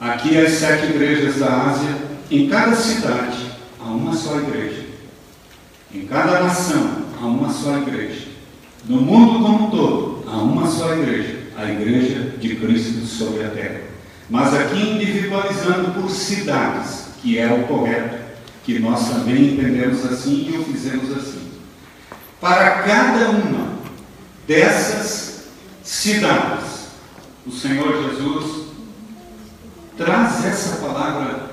Aqui 0.00 0.36
as 0.36 0.50
sete 0.54 0.86
igrejas 0.86 1.36
da 1.36 1.68
Ásia, 1.68 1.96
em 2.28 2.48
cada 2.48 2.74
cidade 2.74 3.52
há 3.78 3.84
uma 3.84 4.16
só 4.16 4.36
igreja. 4.36 4.84
Em 5.94 6.06
cada 6.06 6.40
nação 6.40 7.04
há 7.22 7.24
uma 7.24 7.52
só 7.52 7.78
igreja. 7.78 8.26
No 8.84 9.00
mundo 9.00 9.44
como 9.44 9.66
um 9.66 9.70
todo 9.70 10.24
há 10.26 10.38
uma 10.38 10.66
só 10.66 10.92
igreja, 10.96 11.38
a 11.56 11.70
igreja 11.70 12.34
de 12.40 12.56
Cristo 12.56 13.06
sobre 13.06 13.44
a 13.44 13.50
terra. 13.50 13.89
Mas 14.30 14.54
aqui 14.54 14.80
individualizando 14.80 15.90
por 15.90 16.08
cidades, 16.08 17.08
que 17.20 17.36
é 17.36 17.52
o 17.52 17.64
correto, 17.66 18.16
que 18.64 18.78
nós 18.78 19.08
também 19.08 19.54
entendemos 19.54 20.06
assim 20.06 20.48
e 20.48 20.56
o 20.56 20.64
fizemos 20.64 21.10
assim. 21.16 21.50
Para 22.40 22.82
cada 22.82 23.30
uma 23.30 23.72
dessas 24.46 25.48
cidades, 25.82 26.90
o 27.44 27.50
Senhor 27.50 28.04
Jesus 28.04 28.66
traz 29.96 30.44
essa 30.44 30.76
palavra 30.76 31.50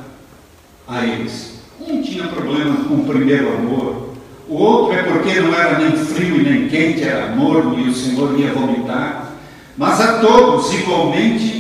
a 0.88 1.04
eles. 1.04 1.58
Um 1.82 2.02
tinha 2.04 2.28
problema 2.28 2.84
com 2.86 2.96
o 2.96 3.06
primeiro 3.06 3.56
amor, 3.56 4.14
o 4.48 4.56
outro 4.56 4.94
é 4.94 5.04
porque 5.04 5.40
não 5.40 5.54
era 5.54 5.80
nem 5.80 5.92
frio 5.98 6.44
nem 6.44 6.70
quente, 6.70 7.04
era 7.04 7.36
morno 7.36 7.80
e 7.80 7.90
o 7.90 7.96
Senhor 7.96 8.40
ia 8.40 8.54
vomitar. 8.54 9.34
Mas 9.76 10.00
a 10.00 10.20
todos, 10.20 10.74
igualmente, 10.74 11.57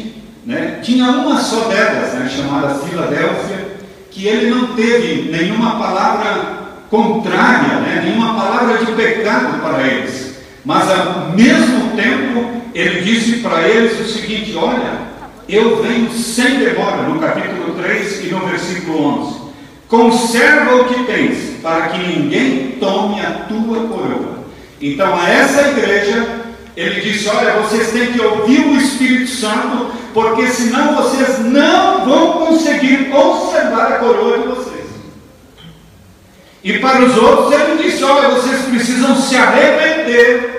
né, 0.48 0.80
tinha 0.82 1.10
uma 1.10 1.38
só 1.42 1.68
delas, 1.68 2.14
né, 2.14 2.32
chamada 2.34 2.76
Filadélfia, 2.76 3.78
que 4.10 4.26
ele 4.26 4.50
não 4.50 4.68
teve 4.68 5.30
nenhuma 5.30 5.72
palavra 5.72 6.58
contrária, 6.90 7.82
né, 7.82 8.02
nenhuma 8.06 8.34
palavra 8.34 8.78
de 8.78 8.94
pecado 8.94 9.62
para 9.62 9.86
eles. 9.86 10.38
Mas 10.64 10.90
ao 10.90 11.32
mesmo 11.32 11.92
tempo, 11.98 12.62
ele 12.74 13.02
disse 13.02 13.40
para 13.40 13.68
eles 13.68 14.00
o 14.00 14.06
seguinte: 14.06 14.56
Olha, 14.56 15.08
eu 15.50 15.84
venho 15.84 16.12
sem 16.12 16.60
demora, 16.60 17.04
no 17.04 17.20
capítulo 17.20 17.74
3 17.82 18.26
e 18.26 18.28
no 18.28 18.40
versículo 18.48 19.24
11. 19.24 19.40
Conserva 19.90 20.76
o 20.76 20.86
que 20.86 21.04
tens, 21.04 21.62
para 21.62 21.88
que 21.90 22.00
ninguém 22.00 22.78
tome 22.80 23.20
a 23.22 23.32
tua 23.50 23.88
coroa. 23.88 24.46
Então, 24.82 25.14
a 25.18 25.30
essa 25.30 25.70
igreja, 25.70 26.47
ele 26.78 27.02
disse: 27.02 27.28
Olha, 27.28 27.60
vocês 27.60 27.92
têm 27.92 28.14
que 28.14 28.22
ouvir 28.22 28.68
o 28.68 28.78
Espírito 28.78 29.30
Santo, 29.32 29.92
porque 30.14 30.48
senão 30.48 30.96
vocês 30.96 31.40
não 31.40 32.06
vão 32.06 32.46
conseguir 32.46 33.10
conservar 33.10 33.88
a 33.88 34.00
coroa 34.00 34.38
de 34.38 34.48
vocês. 34.48 34.86
E 36.64 36.80
para 36.80 37.04
os 37.04 37.18
outros, 37.18 37.60
ele 37.60 37.84
disse: 37.84 38.02
Olha, 38.04 38.30
vocês 38.30 38.62
precisam 38.62 39.14
se 39.18 39.36
arrepender 39.36 40.58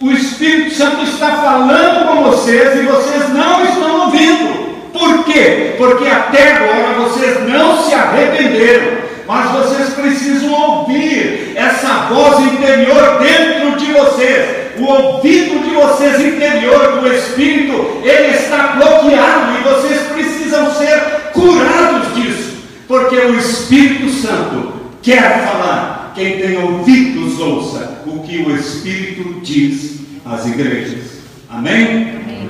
o 0.00 0.10
Espírito 0.12 0.74
Santo 0.74 1.02
está 1.02 1.36
falando 1.36 2.08
com 2.08 2.30
vocês 2.30 2.74
e 2.74 2.86
vocês 2.86 3.28
não 3.34 3.62
estão 3.62 4.06
ouvindo. 4.06 4.90
Por 4.94 5.24
quê? 5.24 5.74
Porque 5.76 6.08
até 6.08 6.54
agora 6.54 6.94
vocês 7.00 7.46
não 7.46 7.84
se 7.84 7.92
arrependeram. 7.92 9.10
Mas 9.28 9.50
vocês 9.50 9.90
precisam 9.90 10.52
ouvir 10.52 11.52
essa 11.54 12.08
voz 12.08 12.38
interior 12.46 13.18
dentro 13.20 13.76
de 13.76 13.92
vocês. 13.92 14.69
O 14.80 14.84
ouvido 14.84 15.62
de 15.62 15.74
vocês 15.74 16.20
interior 16.20 17.00
do 17.00 17.12
Espírito, 17.12 18.00
ele 18.02 18.34
está 18.34 18.76
bloqueado 18.76 19.58
e 19.58 19.62
vocês 19.62 20.00
precisam 20.12 20.74
ser 20.74 20.98
curados 21.32 22.14
disso. 22.14 22.54
Porque 22.88 23.16
o 23.16 23.38
Espírito 23.38 24.08
Santo 24.08 24.72
quer 25.02 25.44
falar 25.44 26.12
quem 26.14 26.40
tem 26.40 26.56
ouvidos, 26.56 27.38
ouça 27.38 28.02
o 28.06 28.20
que 28.20 28.38
o 28.38 28.56
Espírito 28.56 29.40
diz 29.42 30.00
às 30.24 30.46
igrejas. 30.46 31.20
Amém? 31.48 32.10
Amém. 32.10 32.48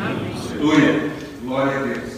Aleluia. 0.52 1.10
Glória 1.44 1.78
a 1.78 1.82
Deus. 1.82 2.10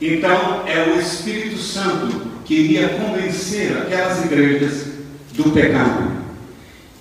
Então, 0.00 0.62
é 0.66 0.94
o 0.94 1.00
Espírito 1.00 1.58
Santo 1.58 2.22
que 2.44 2.54
iria 2.54 2.88
convencer 2.88 3.76
aquelas 3.76 4.24
igrejas 4.24 4.86
do 5.34 5.50
pecado. 5.50 6.12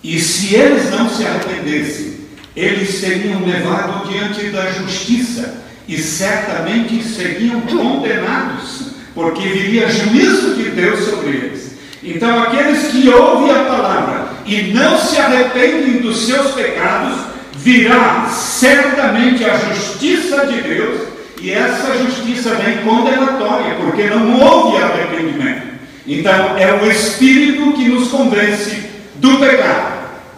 E 0.04 0.20
se 0.20 0.56
eles 0.56 0.92
não 0.92 1.10
se 1.10 1.26
arrependessem, 1.26 2.15
eles 2.56 2.90
seriam 2.96 3.46
levados 3.46 4.10
diante 4.10 4.46
da 4.48 4.72
justiça 4.72 5.64
e 5.88 5.98
certamente 5.98 7.04
seriam 7.04 7.62
condenados, 7.62 8.94
porque 9.14 9.48
viria 9.48 9.90
juízo 9.90 10.56
de 10.56 10.72
Deus 10.72 11.00
sobre 11.06 11.30
eles. 11.30 11.76
Então, 12.02 12.44
aqueles 12.44 12.88
que 12.88 13.10
ouvem 13.10 13.52
a 13.52 13.66
palavra 13.66 14.28
e 14.46 14.74
não 14.74 14.98
se 14.98 15.18
arrependem 15.18 16.02
dos 16.02 16.26
seus 16.26 16.52
pecados, 16.52 17.18
virá 17.56 18.28
certamente 18.30 19.44
a 19.44 19.58
justiça 19.58 20.46
de 20.46 20.62
Deus, 20.62 21.02
e 21.42 21.52
essa 21.52 21.98
justiça 21.98 22.56
vem 22.56 22.78
condenatória, 22.78 23.76
porque 23.76 24.04
não 24.04 24.40
houve 24.40 24.82
arrependimento. 24.82 25.76
Então, 26.08 26.58
é 26.58 26.74
o 26.74 26.90
Espírito 26.90 27.74
que 27.74 27.90
nos 27.90 28.10
convence 28.10 28.84
do 29.16 29.40
pecado. 29.40 29.95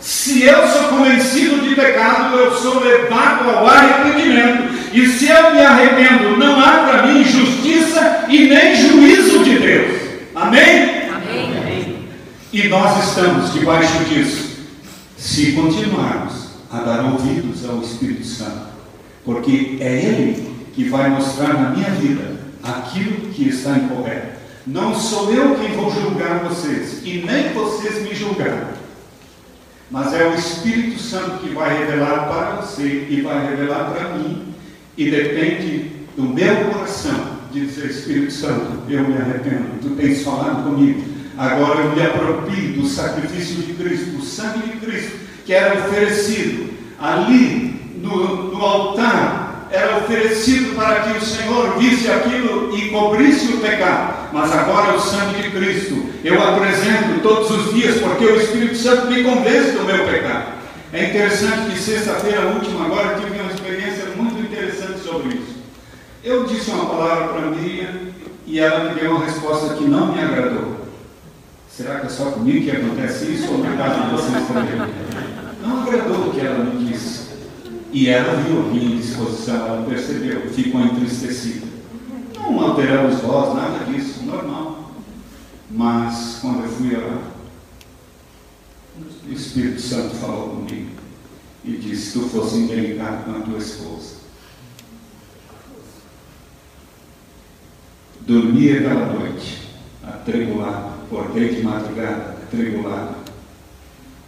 Se 0.07 0.41
eu 0.43 0.65
sou 0.69 0.83
convencido 0.83 1.67
de 1.67 1.75
pecado, 1.75 2.37
eu 2.37 2.55
sou 2.55 2.79
levado 2.79 3.49
ao 3.49 3.67
arrependimento. 3.67 4.93
E 4.93 5.05
se 5.05 5.27
eu 5.27 5.51
me 5.53 5.59
arrependo, 5.59 6.37
não 6.37 6.57
há 6.61 6.85
para 6.87 7.07
mim 7.07 7.25
justiça 7.25 8.23
e 8.29 8.47
nem 8.47 8.73
juízo 8.73 9.43
de 9.43 9.59
Deus. 9.59 10.01
Amém? 10.33 11.09
E 12.53 12.67
nós 12.69 13.05
estamos 13.05 13.51
debaixo 13.51 14.05
disso, 14.05 14.59
se 15.17 15.51
continuarmos 15.51 16.51
a 16.71 16.77
dar 16.77 17.03
ouvidos 17.03 17.67
ao 17.69 17.81
Espírito 17.81 18.25
Santo, 18.25 18.67
porque 19.25 19.77
é 19.81 19.91
Ele 19.91 20.55
que 20.73 20.85
vai 20.85 21.09
mostrar 21.09 21.53
na 21.53 21.71
minha 21.71 21.89
vida 21.89 22.39
aquilo 22.63 23.29
que 23.33 23.49
está 23.49 23.71
incorreto. 23.71 24.37
Não 24.65 24.95
sou 24.95 25.33
eu 25.33 25.55
quem 25.55 25.73
vou 25.75 25.91
julgar 25.91 26.45
vocês, 26.45 27.01
e 27.03 27.25
nem 27.27 27.51
vocês 27.51 28.03
me 28.03 28.15
julgar, 28.15 28.76
mas 29.89 30.13
é 30.13 30.27
o 30.27 30.35
Espírito 30.35 30.99
Santo 30.99 31.39
que 31.39 31.49
vai 31.53 31.77
revelar 31.77 32.27
para 32.27 32.61
você 32.61 33.07
e 33.09 33.21
vai 33.21 33.49
revelar 33.49 33.91
para 33.91 34.17
mim, 34.17 34.53
e 34.97 35.09
depende 35.09 35.91
do 36.15 36.23
meu 36.23 36.71
coração 36.71 37.37
de 37.51 37.65
dizer: 37.65 37.89
Espírito 37.89 38.31
Santo, 38.31 38.83
eu 38.89 39.07
me 39.07 39.17
arrependo, 39.17 39.79
tu 39.81 39.91
tens 39.91 40.23
falado 40.23 40.63
comigo 40.63 41.17
Agora 41.37 41.81
eu 41.81 41.95
me 41.95 42.01
aproprio 42.01 42.73
do 42.73 42.87
sacrifício 42.87 43.57
de 43.57 43.73
Cristo, 43.73 44.17
o 44.17 44.21
sangue 44.23 44.69
de 44.69 44.77
Cristo, 44.77 45.19
que 45.45 45.53
era 45.53 45.75
oferecido 45.75 46.73
ali 46.99 47.79
no, 48.01 48.51
no 48.51 48.65
altar, 48.65 49.67
era 49.69 49.97
oferecido 49.97 50.75
para 50.75 51.01
que 51.01 51.17
o 51.19 51.21
Senhor 51.21 51.77
visse 51.77 52.09
aquilo 52.09 52.75
e 52.75 52.89
cobrisse 52.89 53.53
o 53.53 53.57
pecado. 53.59 54.16
Mas 54.31 54.51
agora 54.51 54.95
o 54.95 54.99
sangue 54.99 55.41
de 55.41 55.51
Cristo 55.51 56.05
eu 56.23 56.41
apresento 56.41 57.19
todos 57.21 57.49
os 57.49 57.73
dias, 57.73 57.99
porque 57.99 58.25
o 58.25 58.35
Espírito 58.35 58.75
Santo 58.75 59.07
me 59.07 59.23
convence 59.23 59.71
do 59.71 59.83
meu 59.83 60.05
pecado. 60.05 60.57
É 60.93 61.09
interessante 61.09 61.71
que 61.71 61.79
sexta-feira 61.79 62.47
última 62.47 62.85
agora 62.85 63.19
tive 63.19 63.39
uma 63.39 63.51
experiência 63.51 64.05
muito 64.15 64.39
interessante 64.39 64.99
sobre 64.99 65.35
isso. 65.35 65.57
Eu 66.23 66.45
disse 66.45 66.71
uma 66.71 66.85
palavra 66.85 67.27
para 67.29 67.47
a 67.47 67.51
Miriam 67.51 67.89
e 68.45 68.59
ela 68.59 68.89
me 68.89 68.99
deu 68.99 69.11
uma 69.11 69.25
resposta 69.25 69.75
que 69.75 69.83
não 69.83 70.13
me 70.13 70.21
agradou. 70.21 70.77
Será 71.69 71.99
que 71.99 72.07
é 72.07 72.09
só 72.09 72.31
comigo 72.31 72.65
que 72.65 72.71
acontece 72.71 73.25
isso 73.25 73.51
ou 73.51 73.59
na 73.59 73.75
casa 73.77 74.05
de 74.05 74.11
vocês 74.11 74.47
também? 74.47 74.87
Não 75.61 75.83
agradou 75.83 76.27
o 76.27 76.31
que 76.31 76.39
ela 76.39 76.63
me 76.63 76.85
disse. 76.85 77.27
E 77.91 78.09
ela 78.09 78.35
viu 78.41 78.59
a 78.59 78.63
minha 78.63 78.97
disposição, 78.97 79.67
ela 79.67 79.85
percebeu, 79.87 80.49
ficou 80.49 80.81
entristecida. 80.81 81.67
Não 82.51 82.61
alteramos 82.61 83.21
voz, 83.21 83.55
nada 83.55 83.85
disso, 83.85 84.23
normal. 84.23 84.91
Mas 85.69 86.39
quando 86.41 86.63
eu 86.63 86.69
fui 86.69 86.95
lá, 86.95 87.21
o 89.27 89.31
Espírito 89.31 89.81
Santo 89.81 90.15
falou 90.15 90.49
comigo 90.49 90.91
e 91.63 91.77
disse: 91.77 92.13
Tu 92.13 92.29
fosse 92.29 92.57
indelicado 92.57 93.25
com 93.25 93.37
a 93.37 93.41
tua 93.41 93.57
esposa. 93.57 94.17
Dormi 98.21 98.71
aquela 98.71 99.13
noite, 99.13 99.69
atribulado 100.03 100.97
acordei 101.07 101.55
de 101.55 101.63
madrugada, 101.63 102.37
atribulado, 102.43 103.15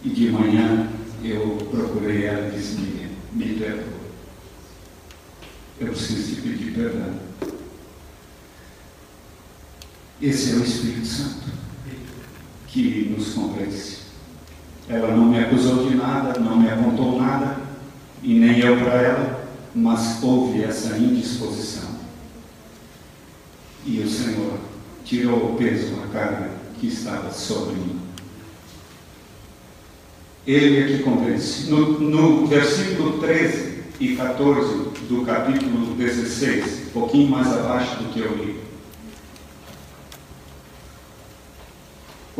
e 0.02 0.08
de 0.08 0.30
manhã 0.30 0.88
eu 1.22 1.58
procurei 1.70 2.24
ela 2.24 2.48
e 2.48 2.52
disse: 2.52 2.76
me, 2.80 3.10
me 3.32 3.54
perdoa. 3.54 4.00
Eu 5.78 5.88
preciso 5.88 6.34
te 6.34 6.40
pedir 6.40 6.74
perdão. 6.74 7.14
Esse 10.20 10.52
é 10.52 10.56
o 10.56 10.64
Espírito 10.64 11.06
Santo 11.06 11.50
que 12.66 13.14
nos 13.16 13.32
convence. 13.32 14.00
Ela 14.88 15.16
não 15.16 15.26
me 15.26 15.38
acusou 15.38 15.88
de 15.88 15.94
nada, 15.94 16.38
não 16.38 16.60
me 16.60 16.68
apontou 16.68 17.18
nada, 17.18 17.56
e 18.22 18.34
nem 18.34 18.58
eu 18.58 18.76
para 18.78 19.00
ela, 19.00 19.48
mas 19.74 20.22
houve 20.22 20.62
essa 20.62 20.98
indisposição. 20.98 21.88
E 23.86 24.00
o 24.00 24.08
Senhor 24.08 24.58
tirou 25.04 25.52
o 25.52 25.56
peso, 25.56 25.94
a 26.04 26.06
carga 26.08 26.50
que 26.78 26.88
estava 26.88 27.32
sobre 27.32 27.76
mim. 27.76 28.00
Ele 30.46 30.78
é 30.80 30.96
que 30.96 31.02
convence. 31.02 31.70
No, 31.70 31.98
no 31.98 32.46
versículo 32.46 33.18
13 33.20 33.84
e 34.00 34.16
14 34.16 34.90
do 35.08 35.24
capítulo 35.24 35.94
16, 35.94 36.88
um 36.88 36.90
pouquinho 36.90 37.30
mais 37.30 37.46
abaixo 37.48 38.02
do 38.02 38.12
que 38.12 38.20
eu 38.20 38.36
li. 38.36 38.69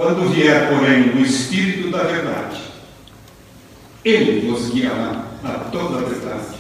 Quando 0.01 0.31
vier, 0.31 0.71
porém, 0.71 1.11
o 1.11 1.21
Espírito 1.21 1.91
da 1.91 2.05
Verdade, 2.05 2.59
ele 4.03 4.49
vos 4.49 4.71
guiará 4.71 5.27
a 5.45 5.51
toda 5.71 5.99
a 5.99 6.09
verdade, 6.09 6.57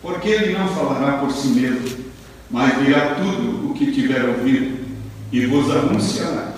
porque 0.00 0.30
ele 0.30 0.56
não 0.56 0.66
falará 0.68 1.18
por 1.18 1.30
si 1.30 1.48
mesmo, 1.48 2.06
mas 2.50 2.82
dirá 2.82 3.16
tudo 3.16 3.70
o 3.70 3.74
que 3.74 3.92
tiver 3.92 4.24
ouvido 4.24 4.78
e 5.30 5.44
vos 5.44 5.70
anunciará 5.70 6.54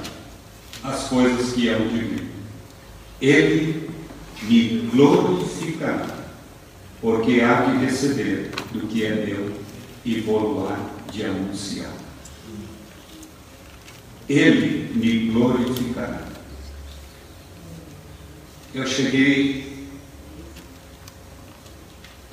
as 0.85 1.09
coisas 1.09 1.53
que 1.53 1.69
hão 1.69 1.88
de 1.88 1.99
vir. 1.99 2.25
Ele 3.21 3.90
me 4.42 4.88
glorificará, 4.95 6.07
porque 7.01 7.40
há 7.40 7.62
de 7.62 7.85
receber 7.85 8.53
do 8.73 8.87
que 8.87 9.05
é 9.05 9.12
meu 9.12 9.51
e 10.05 10.21
vou 10.21 10.66
lá 10.66 10.79
de 11.11 11.25
anunciar. 11.25 12.06
Ele 14.28 14.92
me 14.94 15.30
glorificará. 15.30 16.22
Eu 18.74 18.86
cheguei 18.86 19.88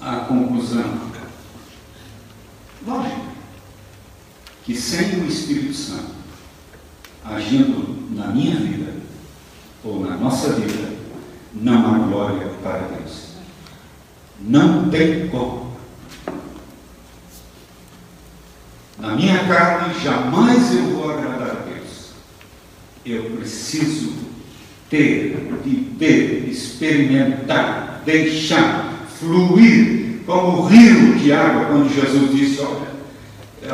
à 0.02 0.18
conclusão, 0.18 1.12
lógico, 2.86 3.28
que 4.66 4.76
sem 4.76 5.22
o 5.22 5.28
Espírito 5.28 5.74
Santo 5.74 6.24
agindo 7.24 8.14
na 8.16 8.28
minha 8.28 8.56
vida 8.56 8.94
ou 9.84 10.00
na 10.02 10.18
nossa 10.18 10.54
vida, 10.54 10.94
não 11.54 11.96
há 11.96 11.98
glória 12.08 12.48
para 12.62 12.80
Deus. 12.80 13.34
Não 14.40 14.90
tem 14.90 15.28
como. 15.30 15.74
Na 18.98 19.16
minha 19.16 19.46
carne, 19.48 20.00
jamais 20.00 20.74
eu 20.74 20.84
vou 20.96 21.12
agradar. 21.12 21.33
Eu 23.06 23.24
preciso 23.38 24.14
ter, 24.90 25.50
viver, 25.64 26.48
experimentar, 26.50 28.02
deixar 28.06 29.08
fluir 29.20 30.20
como 30.26 30.60
o 30.60 30.66
rio 30.68 31.16
de 31.16 31.34
água, 31.34 31.66
quando 31.66 31.94
Jesus 31.94 32.32
disse: 32.32 32.62
Olha, 32.62 32.94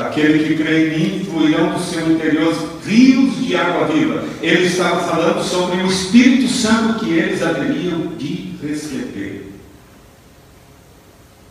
aquele 0.06 0.48
que 0.48 0.64
crê 0.64 0.96
em 0.96 1.00
mim 1.00 1.26
fluirão 1.26 1.74
do 1.74 1.80
seu 1.80 2.12
interior 2.12 2.54
rios 2.86 3.38
de 3.38 3.56
água 3.56 3.88
viva. 3.88 4.24
Ele 4.42 4.66
estava 4.66 5.08
falando 5.08 5.44
sobre 5.44 5.82
o 5.82 5.88
Espírito 5.88 6.48
Santo 6.48 7.06
que 7.06 7.12
eles 7.12 7.42
haveriam 7.42 8.08
de 8.18 8.56
receber. 8.62 9.54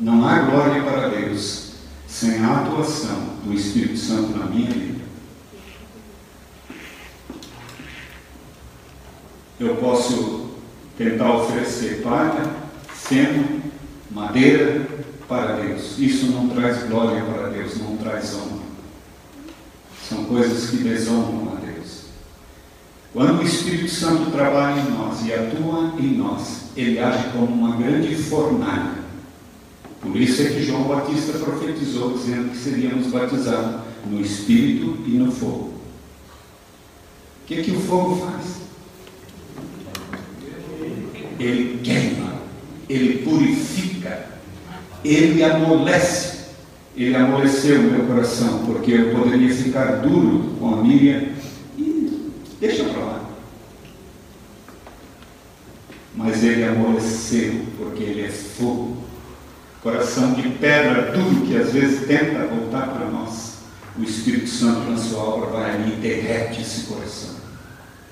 Não 0.00 0.26
há 0.26 0.40
glória 0.40 0.82
para 0.82 1.08
Deus 1.08 1.72
sem 2.06 2.38
a 2.38 2.60
atuação 2.60 3.38
do 3.44 3.52
Espírito 3.52 3.98
Santo 3.98 4.36
na 4.36 4.46
minha 4.46 4.70
vida. 4.70 5.07
Eu 9.60 9.76
posso 9.76 10.50
tentar 10.96 11.36
oferecer 11.36 12.02
palha, 12.02 12.48
feno, 12.88 13.62
madeira, 14.10 14.86
para 15.28 15.56
Deus. 15.56 15.98
Isso 15.98 16.26
não 16.26 16.48
traz 16.48 16.88
glória 16.88 17.22
para 17.24 17.48
Deus, 17.48 17.76
não 17.78 17.96
traz 17.96 18.34
honra. 18.34 18.68
São 20.08 20.24
coisas 20.24 20.70
que 20.70 20.78
desonram 20.78 21.52
a 21.56 21.60
Deus. 21.60 22.04
Quando 23.12 23.40
o 23.40 23.42
Espírito 23.42 23.90
Santo 23.90 24.30
trabalha 24.30 24.80
em 24.80 24.90
nós 24.90 25.24
e 25.26 25.32
atua 25.34 25.94
em 25.98 26.16
nós, 26.16 26.62
ele 26.76 26.98
age 26.98 27.30
como 27.32 27.46
uma 27.46 27.76
grande 27.76 28.14
fornalha. 28.14 28.98
Por 30.00 30.16
isso 30.16 30.40
é 30.42 30.46
que 30.46 30.64
João 30.64 30.84
Batista 30.84 31.36
profetizou 31.38 32.12
dizendo 32.16 32.50
que 32.50 32.56
seríamos 32.56 33.08
batizados 33.08 33.80
no 34.06 34.20
Espírito 34.20 34.96
e 35.04 35.18
no 35.18 35.30
fogo. 35.32 35.74
O 37.42 37.46
que, 37.46 37.60
é 37.60 37.62
que 37.62 37.72
o 37.72 37.80
fogo 37.80 38.16
faz? 38.16 38.57
Ele 41.38 41.80
queima, 41.82 42.34
ele 42.88 43.22
purifica, 43.22 44.26
ele 45.04 45.42
amolece. 45.42 46.38
Ele 46.96 47.14
amoleceu 47.14 47.80
meu 47.80 48.06
coração, 48.06 48.64
porque 48.66 48.90
eu 48.90 49.14
poderia 49.14 49.54
ficar 49.54 50.00
duro 50.00 50.56
com 50.58 50.74
a 50.74 50.76
Miriam 50.82 51.28
e 51.76 52.32
deixa 52.58 52.82
para 52.86 53.00
lá. 53.00 53.30
Mas 56.12 56.42
ele 56.42 56.64
amoleceu, 56.64 57.66
porque 57.78 58.02
ele 58.02 58.22
é 58.22 58.28
fogo. 58.28 58.96
Coração 59.80 60.32
de 60.32 60.48
pedra 60.48 61.12
duro 61.12 61.46
que 61.46 61.56
às 61.56 61.72
vezes 61.72 62.08
tenta 62.08 62.48
voltar 62.48 62.88
para 62.88 63.06
nós. 63.06 63.58
O 63.96 64.02
Espírito 64.02 64.48
Santo, 64.48 64.90
na 64.90 64.96
sua 64.96 65.22
obra, 65.22 65.50
vai 65.50 65.70
ali 65.70 65.92
e 65.92 66.00
derrete 66.00 66.62
esse 66.62 66.86
coração. 66.86 67.36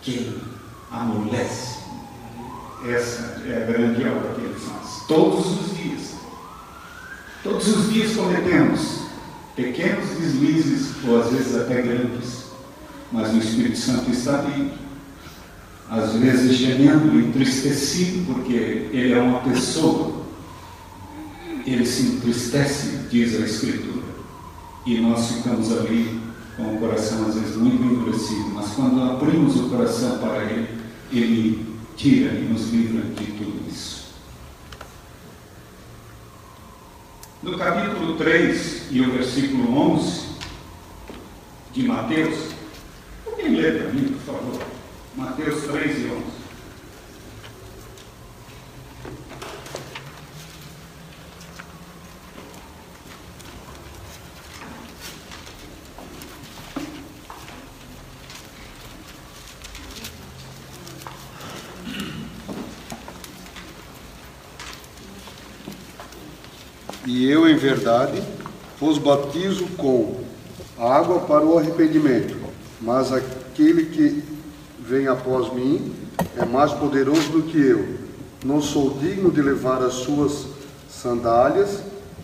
Quem 0.00 0.32
amolece. 0.92 1.75
Essa 2.84 3.42
é 3.46 3.62
a 3.62 3.72
grande 3.72 4.06
obra 4.06 4.34
que 4.34 4.42
ele 4.42 4.54
faz. 4.54 5.04
Todos 5.08 5.46
os 5.46 5.76
dias. 5.76 6.14
Todos 7.42 7.66
os 7.68 7.92
dias 7.92 8.14
cometemos 8.14 9.06
pequenos 9.56 10.10
deslizes, 10.10 10.88
ou 11.06 11.20
às 11.20 11.30
vezes 11.30 11.56
até 11.56 11.80
grandes, 11.80 12.46
mas 13.10 13.32
o 13.32 13.38
Espírito 13.38 13.78
Santo 13.78 14.10
está 14.10 14.40
ali, 14.40 14.72
às 15.90 16.12
vezes 16.14 16.56
gemendo, 16.56 17.18
entristecido, 17.18 18.34
porque 18.34 18.52
ele 18.52 19.12
é 19.12 19.20
uma 19.20 19.40
pessoa, 19.40 20.26
ele 21.64 21.86
se 21.86 22.02
entristece, 22.02 23.06
diz 23.10 23.40
a 23.40 23.46
Escritura, 23.46 24.04
e 24.84 25.00
nós 25.00 25.32
ficamos 25.32 25.72
ali 25.72 26.20
com 26.56 26.74
o 26.74 26.78
coração 26.78 27.26
às 27.26 27.34
vezes 27.34 27.56
muito 27.56 27.82
endurecido, 27.82 28.50
mas 28.54 28.70
quando 28.70 29.02
abrimos 29.02 29.56
o 29.56 29.68
coração 29.70 30.18
para 30.18 30.44
ele, 30.44 30.68
ele 31.12 31.75
tira 31.96 32.32
e 32.34 32.42
nos 32.42 32.70
livra 32.70 33.02
de 33.02 33.26
tudo 33.32 33.68
isso. 33.68 34.06
No 37.42 37.56
capítulo 37.56 38.16
3 38.16 38.88
e 38.90 39.00
o 39.00 39.12
versículo 39.12 39.94
11 39.94 40.26
de 41.72 41.82
Mateus, 41.84 42.50
alguém 43.26 43.54
lê 43.54 43.72
para 43.72 43.92
mim, 43.92 44.08
por 44.08 44.34
favor? 44.34 44.62
Mateus 45.16 45.62
3 45.64 45.98
e 45.98 46.06
11. 46.06 46.24
Eu, 67.28 67.48
em 67.48 67.56
verdade, 67.56 68.22
vos 68.78 68.98
batizo 68.98 69.66
com 69.76 70.20
água 70.78 71.18
para 71.22 71.44
o 71.44 71.58
arrependimento, 71.58 72.36
mas 72.80 73.12
aquele 73.12 73.86
que 73.86 74.22
vem 74.78 75.08
após 75.08 75.52
mim 75.52 75.92
é 76.36 76.44
mais 76.44 76.72
poderoso 76.72 77.28
do 77.32 77.42
que 77.42 77.60
eu. 77.60 77.96
Não 78.44 78.62
sou 78.62 78.96
digno 79.00 79.32
de 79.32 79.42
levar 79.42 79.82
as 79.82 79.94
suas 79.94 80.46
sandálias. 80.88 81.80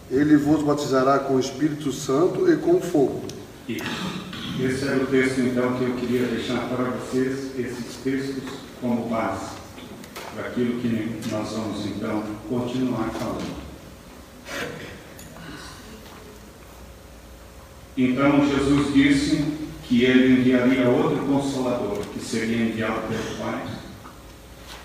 Ele 0.08 0.36
vos 0.36 0.62
batizará 0.62 1.18
com 1.18 1.34
o 1.34 1.40
Espírito 1.40 1.90
Santo 1.90 2.48
e 2.48 2.56
com 2.58 2.80
fogo. 2.80 3.22
Esse 3.68 4.86
era 4.86 5.02
o 5.02 5.06
texto, 5.08 5.40
então, 5.40 5.72
que 5.78 5.82
eu 5.82 5.94
queria 5.96 6.28
deixar 6.28 6.60
para 6.68 6.84
vocês, 6.84 7.58
esses 7.58 7.96
textos 8.04 8.44
como 8.80 9.08
base 9.08 9.46
para 10.36 10.46
aquilo 10.46 10.78
que 10.80 11.28
nós 11.28 11.50
vamos, 11.50 11.86
então, 11.86 12.22
continuar 12.48 13.10
falando. 13.18 13.61
Então 17.96 18.48
Jesus 18.48 18.94
disse 18.94 19.44
que 19.84 20.04
ele 20.04 20.40
enviaria 20.40 20.88
outro 20.88 21.24
consolador, 21.26 21.98
que 22.12 22.24
seria 22.24 22.56
enviado 22.56 23.00
pelo 23.08 23.38
Pai. 23.38 23.62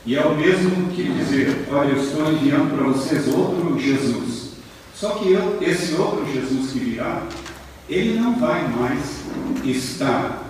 E 0.06 0.15
é 0.15 0.26
o 0.26 0.36
mesmo 0.36 0.89
que 0.89 1.04
dizer: 1.04 1.67
Olha, 1.72 1.89
eu 1.89 2.02
estou 2.02 2.32
enviando 2.32 2.76
para 2.76 2.88
vocês 2.88 3.28
outro 3.28 3.80
Jesus. 3.80 4.52
Só 4.93 5.12
que 5.12 5.32
eu, 5.32 5.58
esse 5.62 5.93
outro 5.93 6.26
Jesus 6.32 6.72
que 6.72 6.80
virá, 6.80 7.24
ele 7.88 8.20
não 8.20 8.38
vai 8.38 8.67
mais 8.67 9.22
estar 9.63 10.43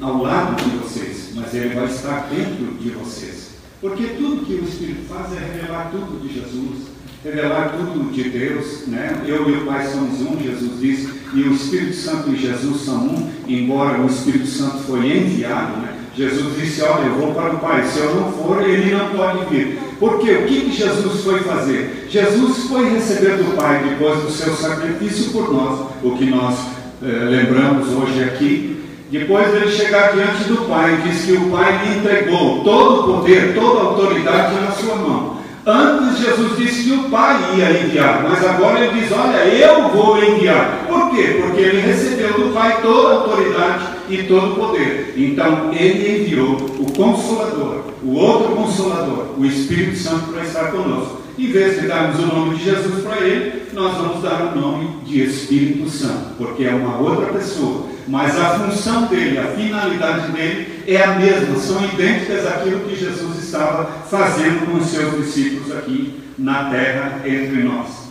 ao 0.00 0.22
lado 0.22 0.62
de 0.62 0.76
vocês, 0.78 1.30
mas 1.34 1.54
ele 1.54 1.74
vai 1.74 1.86
estar 1.86 2.28
dentro 2.28 2.74
de 2.78 2.90
vocês. 2.90 3.50
Porque 3.80 4.04
tudo 4.08 4.44
que 4.44 4.54
o 4.54 4.64
Espírito 4.64 5.06
faz 5.08 5.32
é 5.32 5.38
revelar 5.38 5.90
tudo 5.90 6.20
de 6.20 6.34
Jesus, 6.34 6.88
revelar 7.24 7.76
tudo 7.76 8.12
de 8.12 8.28
Deus. 8.28 8.86
Né? 8.86 9.24
Eu 9.26 9.48
e 9.48 9.52
o 9.58 9.66
Pai 9.66 9.86
somos 9.86 10.20
um, 10.20 10.38
Jesus 10.40 10.80
diz, 10.80 11.19
e 11.34 11.42
o 11.42 11.52
Espírito 11.52 11.94
Santo 11.94 12.30
e 12.30 12.36
Jesus 12.36 12.82
são 12.82 12.96
um, 12.96 13.30
embora 13.46 14.00
o 14.00 14.06
Espírito 14.06 14.46
Santo 14.46 14.78
foi 14.78 15.06
enviado. 15.06 15.78
Né? 15.78 15.94
Jesus 16.16 16.56
disse: 16.56 16.82
Olha, 16.82 17.06
eu 17.06 17.14
vou 17.14 17.34
para 17.34 17.54
o 17.54 17.58
Pai, 17.58 17.84
se 17.84 17.98
eu 17.98 18.14
não 18.14 18.32
for, 18.32 18.62
ele 18.62 18.94
não 18.94 19.10
pode 19.10 19.44
vir. 19.46 19.78
Porque 19.98 20.30
o 20.30 20.46
que, 20.46 20.60
que 20.62 20.72
Jesus 20.72 21.22
foi 21.22 21.40
fazer? 21.40 22.06
Jesus 22.10 22.64
foi 22.64 22.88
receber 22.90 23.36
do 23.36 23.56
Pai, 23.56 23.84
depois 23.88 24.20
do 24.22 24.30
seu 24.30 24.54
sacrifício 24.54 25.30
por 25.30 25.52
nós, 25.52 25.86
o 26.02 26.16
que 26.16 26.26
nós 26.26 26.58
eh, 27.02 27.06
lembramos 27.06 27.88
hoje 27.88 28.24
aqui, 28.24 28.82
depois 29.10 29.52
ele 29.54 29.70
chegar 29.70 30.12
diante 30.12 30.44
do 30.44 30.68
Pai, 30.68 31.00
diz 31.04 31.24
que 31.24 31.32
o 31.32 31.50
Pai 31.50 31.84
lhe 31.84 31.98
entregou 31.98 32.62
todo 32.62 33.00
o 33.00 33.14
poder, 33.14 33.54
toda 33.54 33.80
a 33.80 33.84
autoridade 33.84 34.54
na 34.54 34.70
sua 34.70 34.94
mão. 34.96 35.39
Antes 35.70 36.18
Jesus 36.18 36.56
disse 36.56 36.82
que 36.82 36.96
o 36.96 37.10
Pai 37.10 37.38
ia 37.56 37.70
enviar, 37.70 38.24
mas 38.28 38.44
agora 38.44 38.80
ele 38.80 39.00
diz: 39.00 39.12
Olha, 39.12 39.44
eu 39.46 39.88
vou 39.90 40.18
enviar. 40.20 40.84
Por 40.88 41.10
quê? 41.10 41.40
Porque 41.40 41.60
ele 41.60 41.80
recebeu 41.80 42.32
do 42.32 42.52
Pai 42.52 42.82
toda 42.82 43.08
a 43.08 43.18
autoridade 43.18 43.84
e 44.08 44.24
todo 44.24 44.52
o 44.52 44.56
poder. 44.56 45.14
Então 45.16 45.70
ele 45.72 46.22
enviou 46.22 46.56
o 46.56 46.92
Consolador, 46.92 47.82
o 48.02 48.14
outro 48.14 48.56
Consolador, 48.56 49.26
o 49.38 49.46
Espírito 49.46 49.96
Santo, 49.96 50.32
para 50.32 50.42
estar 50.42 50.72
conosco. 50.72 51.20
Em 51.40 51.52
vez 51.52 51.80
de 51.80 51.88
darmos 51.88 52.18
o 52.18 52.26
nome 52.26 52.56
de 52.56 52.64
Jesus 52.64 53.02
para 53.02 53.20
ele, 53.20 53.62
nós 53.72 53.96
vamos 53.96 54.22
dar 54.22 54.52
o 54.52 54.60
nome 54.60 55.04
de 55.04 55.22
Espírito 55.22 55.88
Santo, 55.88 56.34
porque 56.36 56.64
é 56.64 56.74
uma 56.74 56.98
outra 56.98 57.32
pessoa 57.32 57.90
mas 58.10 58.36
a 58.36 58.58
função 58.58 59.06
dele, 59.06 59.38
a 59.38 59.44
finalidade 59.44 60.32
dele 60.32 60.82
é 60.84 61.00
a 61.00 61.12
mesma, 61.12 61.56
são 61.60 61.84
idênticas 61.84 62.44
àquilo 62.44 62.80
que 62.80 62.96
Jesus 62.96 63.38
estava 63.38 63.84
fazendo 64.10 64.66
com 64.66 64.78
os 64.78 64.86
seus 64.86 65.16
discípulos 65.16 65.70
aqui 65.76 66.20
na 66.36 66.70
terra 66.70 67.20
entre 67.24 67.62
nós. 67.62 68.10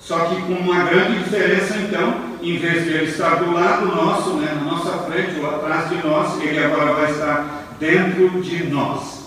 Só 0.00 0.20
que 0.20 0.40
com 0.42 0.54
uma 0.54 0.84
grande 0.84 1.18
diferença, 1.18 1.76
então, 1.76 2.14
em 2.42 2.56
vez 2.56 2.84
de 2.84 2.90
ele 2.92 3.10
estar 3.10 3.34
do 3.36 3.52
lado 3.52 3.94
nosso, 3.94 4.34
né, 4.36 4.54
na 4.54 4.72
nossa 4.72 4.90
frente 5.04 5.38
ou 5.38 5.46
atrás 5.46 5.90
de 5.90 5.96
nós, 5.96 6.40
ele 6.42 6.64
agora 6.64 6.94
vai 6.94 7.10
estar 7.10 7.76
dentro 7.78 8.40
de 8.40 8.64
nós. 8.64 9.19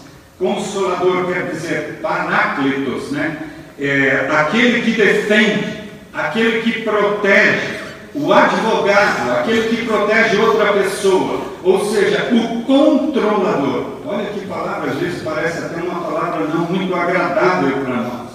Consolador 0.43 1.27
quer 1.27 1.51
dizer 1.53 1.99
paráclitos, 2.01 3.12
né? 3.12 3.38
É, 3.79 4.27
aquele 4.29 4.82
que 4.82 4.91
defende, 4.91 5.84
aquele 6.13 6.62
que 6.62 6.82
protege, 6.82 7.79
o 8.13 8.32
advogado, 8.32 9.32
aquele 9.39 9.69
que 9.69 9.86
protege 9.86 10.36
outra 10.36 10.73
pessoa, 10.73 11.39
ou 11.63 11.86
seja, 11.86 12.29
o 12.34 12.62
controlador. 12.63 13.99
Olha 14.06 14.25
que 14.25 14.45
palavra, 14.45 14.91
às 14.91 14.97
vezes 14.97 15.23
parece 15.23 15.60
até 15.60 15.82
uma 15.82 16.01
palavra 16.01 16.45
não 16.47 16.65
muito 16.65 16.93
agradável 16.93 17.77
para 17.77 17.95
nós. 17.95 18.29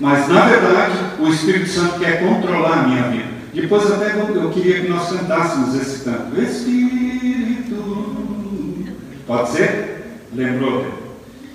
Mas 0.00 0.28
na 0.28 0.46
verdade, 0.46 0.94
o 1.20 1.28
Espírito 1.28 1.68
Santo 1.68 2.00
quer 2.00 2.18
controlar 2.18 2.80
a 2.80 2.88
minha 2.88 3.04
vida. 3.04 3.28
Depois 3.54 3.88
até 3.88 4.16
eu 4.16 4.50
queria 4.50 4.80
que 4.80 4.88
nós 4.88 5.08
cantássemos 5.08 5.80
esse 5.80 6.04
canto. 6.04 6.40
Espírito. 6.40 7.76
Pode 9.28 9.50
ser? 9.50 10.18
Lembrou? 10.34 11.01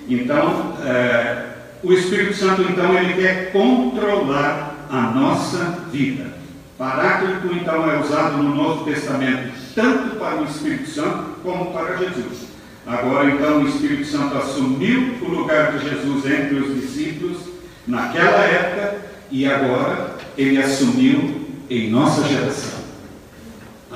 Então, 0.08 0.76
é, 0.84 1.44
o 1.82 1.92
Espírito 1.92 2.34
Santo 2.34 2.62
então 2.62 2.94
ele 2.94 3.14
quer 3.14 3.52
controlar 3.52 4.86
a 4.90 5.02
nossa 5.02 5.78
vida. 5.92 6.38
Paráclito, 6.78 7.52
então, 7.52 7.90
é 7.90 7.98
usado 7.98 8.42
no 8.42 8.54
Novo 8.54 8.84
Testamento 8.84 9.52
tanto 9.74 10.16
para 10.16 10.40
o 10.40 10.44
Espírito 10.44 10.88
Santo 10.88 11.36
como 11.42 11.72
para 11.72 11.96
Jesus. 11.96 12.48
Agora, 12.86 13.28
então, 13.30 13.62
o 13.62 13.68
Espírito 13.68 14.06
Santo 14.06 14.36
assumiu 14.38 15.18
o 15.20 15.28
lugar 15.28 15.72
de 15.72 15.88
Jesus 15.88 16.24
entre 16.24 16.56
os 16.56 16.80
discípulos 16.80 17.38
naquela 17.86 18.44
época 18.44 18.96
e 19.30 19.46
agora 19.46 20.16
ele 20.36 20.58
assumiu 20.58 21.46
em 21.68 21.90
nossa 21.90 22.26
geração. 22.26 22.77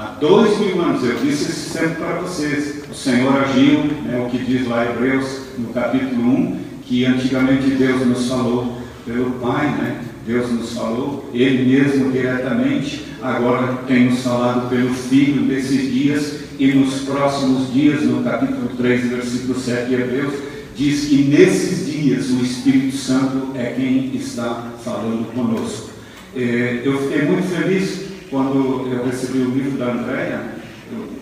Há 0.02 0.16
dois 0.18 0.58
mil 0.58 0.82
anos, 0.82 1.04
eu 1.04 1.14
disse 1.14 1.52
isso 1.52 1.70
sempre 1.70 1.94
para 1.94 2.16
vocês, 2.16 2.82
o 2.90 2.92
Senhor 2.92 3.36
agiu, 3.36 3.84
né, 4.02 4.26
o 4.26 4.28
que 4.28 4.38
diz 4.38 4.66
lá 4.66 4.84
Hebreus 4.84 5.42
no 5.56 5.68
capítulo 5.68 6.28
1, 6.28 6.60
que 6.84 7.04
antigamente 7.04 7.70
Deus 7.70 8.04
nos 8.04 8.28
falou 8.28 8.78
pelo 9.06 9.30
Pai, 9.38 9.64
né? 9.64 10.00
Deus 10.26 10.50
nos 10.50 10.72
falou, 10.72 11.30
Ele 11.32 11.72
mesmo 11.72 12.10
diretamente, 12.10 13.04
agora 13.22 13.78
tem 13.86 14.06
nos 14.06 14.24
falado 14.24 14.68
pelo 14.68 14.92
Filho 14.92 15.42
desses 15.42 15.92
dias 15.92 16.40
e 16.58 16.72
nos 16.72 17.02
próximos 17.02 17.72
dias, 17.72 18.02
no 18.02 18.24
capítulo 18.24 18.70
3, 18.76 19.08
versículo 19.08 19.54
7 19.54 19.88
de 19.88 19.94
Hebreus, 19.94 20.34
diz 20.74 21.04
que 21.04 21.22
nesses 21.28 21.86
dias 21.86 22.28
o 22.30 22.42
Espírito 22.42 22.96
Santo 22.96 23.52
é 23.54 23.66
quem 23.76 24.10
está 24.16 24.72
falando 24.84 25.32
conosco. 25.32 25.90
É, 26.34 26.82
eu 26.84 26.98
fiquei 27.02 27.22
muito 27.22 27.46
feliz 27.46 28.11
quando 28.32 28.90
eu 28.90 29.04
recebi 29.04 29.40
o 29.40 29.50
livro 29.50 29.78
da 29.78 29.92
Andréia, 29.92 30.54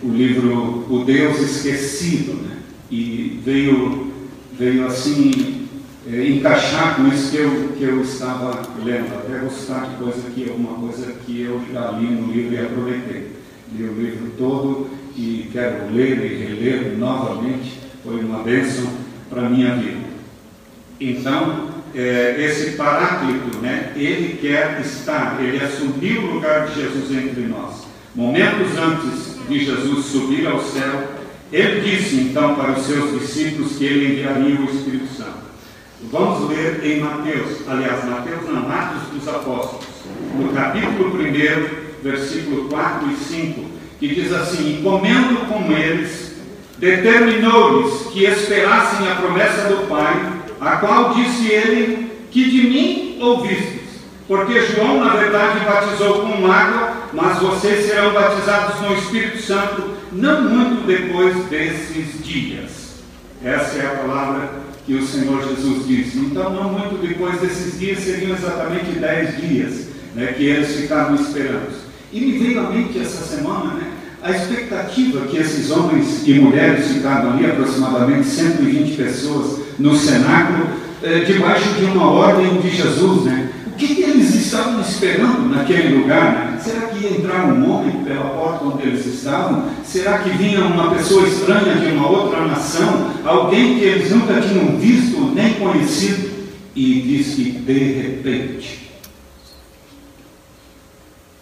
o 0.01 0.07
livro 0.07 0.85
O 0.89 1.03
Deus 1.03 1.39
Esquecido, 1.39 2.41
né? 2.41 2.59
e 2.89 3.41
veio, 3.43 4.11
veio 4.57 4.87
assim 4.87 5.67
é, 6.09 6.29
encaixar 6.29 6.95
com 6.95 7.07
isso 7.09 7.31
que 7.31 7.37
eu, 7.37 7.69
que 7.77 7.83
eu 7.83 8.01
estava 8.01 8.61
lendo. 8.83 9.13
Até 9.13 9.39
gostar 9.39 9.89
de 9.89 9.95
coisa 9.95 10.21
que 10.33 10.49
alguma 10.49 10.75
coisa 10.79 11.11
que 11.25 11.41
eu 11.41 11.61
já 11.71 11.91
li 11.91 12.07
no 12.07 12.31
livro 12.31 12.53
e 12.53 12.59
aproveitei. 12.59 13.31
Li 13.75 13.83
o 13.83 13.93
livro 13.93 14.31
todo 14.37 14.89
e 15.15 15.49
quero 15.51 15.93
ler 15.93 16.17
e 16.17 16.45
reler 16.45 16.97
novamente. 16.97 17.77
Foi 18.05 18.21
uma 18.21 18.41
bênção 18.41 18.85
para 19.29 19.47
a 19.47 19.49
minha 19.49 19.75
vida. 19.75 20.11
Então, 20.99 21.70
é, 21.95 22.35
esse 22.39 22.71
paráclito, 22.71 23.57
né, 23.57 23.91
ele 23.95 24.37
quer 24.37 24.79
estar, 24.81 25.37
ele 25.41 25.63
assumiu 25.63 26.21
o 26.21 26.33
lugar 26.35 26.67
de 26.67 26.81
Jesus 26.81 27.11
entre 27.11 27.41
nós. 27.43 27.85
Momentos 28.15 28.77
antes 28.77 29.37
de 29.47 29.65
Jesus 29.65 30.05
subir 30.05 30.47
ao 30.47 30.61
céu, 30.61 31.21
ele 31.51 31.81
disse 31.81 32.15
então 32.15 32.55
para 32.55 32.71
os 32.71 32.85
seus 32.85 33.19
discípulos 33.19 33.77
que 33.77 33.85
ele 33.85 34.13
enviaria 34.13 34.59
o 34.59 34.65
Espírito 34.65 35.13
Santo. 35.15 35.51
Vamos 36.09 36.49
ler 36.49 36.81
em 36.83 36.99
Mateus, 36.99 37.67
aliás, 37.67 38.03
Mateus 38.05 38.49
não, 38.49 38.71
Atos 38.71 39.09
dos 39.13 39.27
Apóstolos, 39.27 39.85
no 40.35 40.49
capítulo 40.49 41.15
1, 41.15 42.01
versículo 42.01 42.69
4 42.69 43.11
e 43.11 43.15
5, 43.15 43.65
que 43.99 44.07
diz 44.07 44.33
assim: 44.33 44.81
comendo 44.83 45.45
com 45.47 45.71
eles, 45.71 46.37
determinou-lhes 46.79 48.07
que 48.11 48.25
esperassem 48.25 49.07
a 49.09 49.15
promessa 49.15 49.69
do 49.69 49.87
Pai, 49.87 50.40
a 50.61 50.77
qual 50.77 51.13
disse 51.15 51.47
ele: 51.47 52.11
Que 52.29 52.49
de 52.49 52.61
mim 52.69 53.17
ouvistes. 53.19 53.81
Porque 54.27 54.61
João, 54.61 55.03
na 55.03 55.15
verdade, 55.15 55.65
batizou 55.65 56.21
com 56.21 56.49
água, 56.49 56.93
mas 57.11 57.39
vocês 57.39 57.85
serão 57.85 58.13
batizados 58.13 58.79
no 58.79 58.95
Espírito 58.95 59.41
Santo 59.41 59.91
não 60.11 60.43
muito 60.43 60.87
depois 60.87 61.35
desses 61.49 62.23
dias. 62.23 62.91
Essa 63.43 63.79
é 63.79 63.85
a 63.87 64.07
palavra 64.07 64.49
que 64.85 64.93
o 64.93 65.05
Senhor 65.05 65.43
Jesus 65.43 65.85
disse. 65.87 66.17
Então, 66.17 66.53
não 66.53 66.71
muito 66.71 67.05
depois 67.05 67.41
desses 67.41 67.77
dias, 67.77 67.99
seriam 67.99 68.35
exatamente 68.35 68.99
dez 68.99 69.35
dias 69.41 69.87
né, 70.15 70.27
que 70.27 70.45
eles 70.45 70.75
ficaram 70.75 71.15
esperando. 71.15 71.71
E 72.13 72.19
me 72.19 72.37
veio 72.37 72.59
à 72.59 72.69
mente 72.69 72.99
essa 72.99 73.23
semana 73.23 73.73
né, 73.73 73.91
a 74.21 74.31
expectativa 74.31 75.25
que 75.27 75.37
esses 75.37 75.71
homens 75.71 76.27
e 76.27 76.33
mulheres 76.35 76.87
ficaram 76.87 77.31
ali, 77.31 77.49
aproximadamente 77.49 78.27
120 78.27 78.95
pessoas, 78.95 79.61
no 79.81 79.97
cenáculo, 79.97 80.67
eh, 81.01 81.19
debaixo 81.25 81.73
de 81.73 81.85
uma 81.85 82.09
ordem 82.11 82.61
de 82.61 82.69
Jesus. 82.69 83.23
Né? 83.23 83.49
O 83.65 83.71
que, 83.71 83.95
que 83.95 84.01
eles 84.03 84.35
estavam 84.35 84.79
esperando 84.79 85.49
naquele 85.49 85.97
lugar? 85.97 86.51
Né? 86.51 86.59
Será 86.63 86.81
que 86.87 87.03
ia 87.03 87.17
entrar 87.17 87.45
um 87.45 87.69
homem 87.69 88.03
pela 88.03 88.25
porta 88.25 88.65
onde 88.65 88.83
eles 88.83 89.05
estavam? 89.05 89.69
Será 89.83 90.19
que 90.19 90.29
vinha 90.29 90.61
uma 90.61 90.91
pessoa 90.91 91.27
estranha 91.27 91.75
de 91.75 91.87
uma 91.87 92.07
outra 92.07 92.45
nação? 92.45 93.11
Alguém 93.25 93.79
que 93.79 93.85
eles 93.85 94.11
nunca 94.11 94.39
tinham 94.39 94.77
visto 94.77 95.19
nem 95.33 95.55
conhecido? 95.55 96.29
E 96.75 97.01
diz 97.01 97.35
que 97.35 97.51
de 97.51 97.73
repente, 97.73 98.91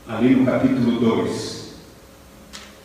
ali 0.08 0.30
no 0.30 0.46
capítulo 0.46 1.00
2, 1.00 1.60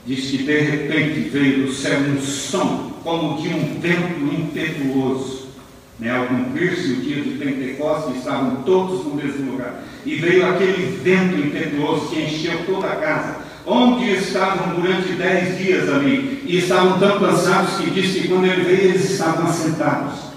diz 0.04 0.30
que 0.30 0.38
de 0.38 0.60
repente 0.60 1.20
veio 1.30 1.66
do 1.66 1.72
céu 1.72 2.00
um 2.00 2.20
som 2.20 2.92
como 3.02 3.40
de 3.40 3.48
um 3.48 3.80
vento 3.80 4.34
impetuoso 4.34 5.33
né, 5.98 6.10
ao 6.10 6.26
cumprir-se 6.26 6.92
o 6.92 6.96
dia 6.96 7.22
de 7.22 7.30
Pentecostes, 7.30 8.16
estavam 8.16 8.62
todos 8.62 9.04
no 9.04 9.14
mesmo 9.14 9.52
lugar. 9.52 9.82
E 10.04 10.16
veio 10.16 10.48
aquele 10.48 10.98
vento 11.02 11.38
impetuoso 11.38 12.08
que 12.08 12.20
encheu 12.20 12.64
toda 12.66 12.86
a 12.88 12.96
casa, 12.96 13.36
onde 13.66 14.10
estavam 14.12 14.80
durante 14.80 15.12
dez 15.12 15.56
dias 15.58 15.88
ali, 15.88 16.42
e 16.46 16.58
estavam 16.58 16.98
tão 16.98 17.18
cansados 17.18 17.76
que 17.76 17.90
disse 17.90 18.20
que 18.20 18.28
quando 18.28 18.46
ele 18.46 18.64
veio 18.64 18.90
eles 18.90 19.10
estavam 19.10 19.46
assentados. 19.46 20.34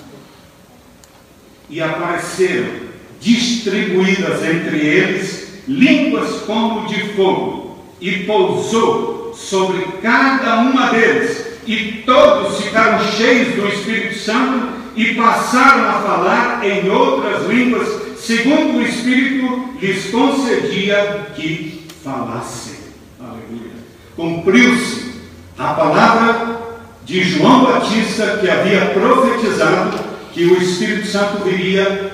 e 1.70 1.82
apareceram, 1.82 2.88
distribuídas 3.20 4.41
entre 4.41 4.78
eles, 4.78 5.63
línguas 5.67 6.43
como 6.46 6.88
de 6.88 7.10
fogo, 7.10 7.84
e 8.00 8.20
pousou 8.20 9.34
sobre 9.36 9.84
cada 10.02 10.60
uma 10.60 10.91
deles, 10.91 11.46
e 11.65 12.04
todos 12.06 12.62
ficaram 12.62 13.04
cheios 13.12 13.56
do 13.56 13.67
Espírito 13.67 14.17
Santo 14.17 14.77
e 14.98 15.14
passaram 15.14 15.88
a 15.88 16.02
falar 16.02 16.66
em 16.66 16.90
outras 16.90 17.48
línguas, 17.48 17.88
segundo 18.18 18.80
o 18.80 18.82
Espírito 18.82 19.76
lhes 19.80 20.10
concedia 20.10 21.28
que 21.36 21.86
falassem. 22.04 22.78
Aleluia. 23.20 23.74
Cumpriu-se 24.16 25.12
a 25.56 25.74
palavra 25.76 26.62
de 27.06 27.24
João 27.24 27.66
Batista 27.66 28.40
que 28.42 28.50
havia 28.50 28.88
profetizado 28.88 30.00
que 30.34 30.46
o 30.46 30.58
Espírito 30.58 31.08
Santo 31.08 31.44
viria 31.44 32.12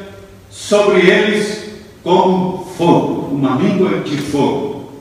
sobre 0.52 1.10
eles 1.10 1.64
como 2.04 2.66
fogo, 2.78 3.34
uma 3.34 3.56
língua 3.56 4.00
de 4.02 4.18
fogo. 4.18 4.92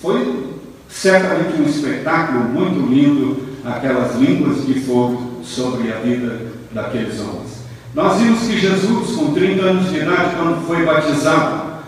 Foi 0.00 0.44
certamente 0.88 1.60
um 1.60 1.64
espetáculo 1.64 2.44
muito 2.44 2.88
lindo, 2.88 3.48
aquelas 3.64 4.14
línguas 4.14 4.64
de 4.64 4.74
fogo 4.74 5.33
sobre 5.44 5.92
a 5.92 5.98
vida 5.98 6.52
daqueles 6.72 7.20
homens. 7.20 7.64
Nós 7.94 8.20
vimos 8.20 8.40
que 8.40 8.58
Jesus, 8.58 9.14
com 9.14 9.32
30 9.32 9.62
anos 9.62 9.90
de 9.90 9.98
idade, 9.98 10.36
quando 10.36 10.66
foi 10.66 10.84
batizado 10.84 11.84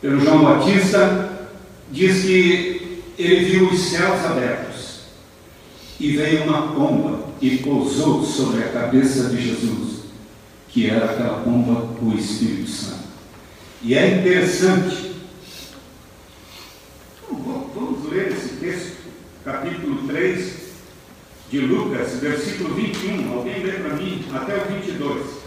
pelo 0.00 0.20
João 0.20 0.44
Batista, 0.44 1.30
diz 1.90 2.24
que 2.24 3.00
ele 3.18 3.44
viu 3.46 3.70
os 3.70 3.78
céus 3.78 4.22
abertos 4.24 5.00
e 5.98 6.14
veio 6.14 6.44
uma 6.44 6.74
pomba 6.74 7.26
e 7.40 7.56
pousou 7.58 8.22
sobre 8.22 8.64
a 8.64 8.68
cabeça 8.68 9.30
de 9.30 9.40
Jesus, 9.40 10.04
que 10.68 10.90
era 10.90 11.06
aquela 11.06 11.40
pomba, 11.40 11.88
o 12.02 12.12
Espírito 12.14 12.68
Santo. 12.68 13.06
E 13.82 13.94
é 13.94 14.18
interessante, 14.18 15.12
vamos 17.30 18.10
ler 18.10 18.32
esse 18.32 18.56
texto, 18.56 18.96
capítulo 19.42 20.06
3 20.06 20.65
de 21.50 21.60
Lucas, 21.60 22.18
versículo 22.20 22.74
21. 22.74 23.32
Alguém 23.32 23.62
lê 23.62 23.72
para 23.72 23.94
mim 23.94 24.24
até 24.34 24.56
o 24.56 24.64
22. 24.66 25.46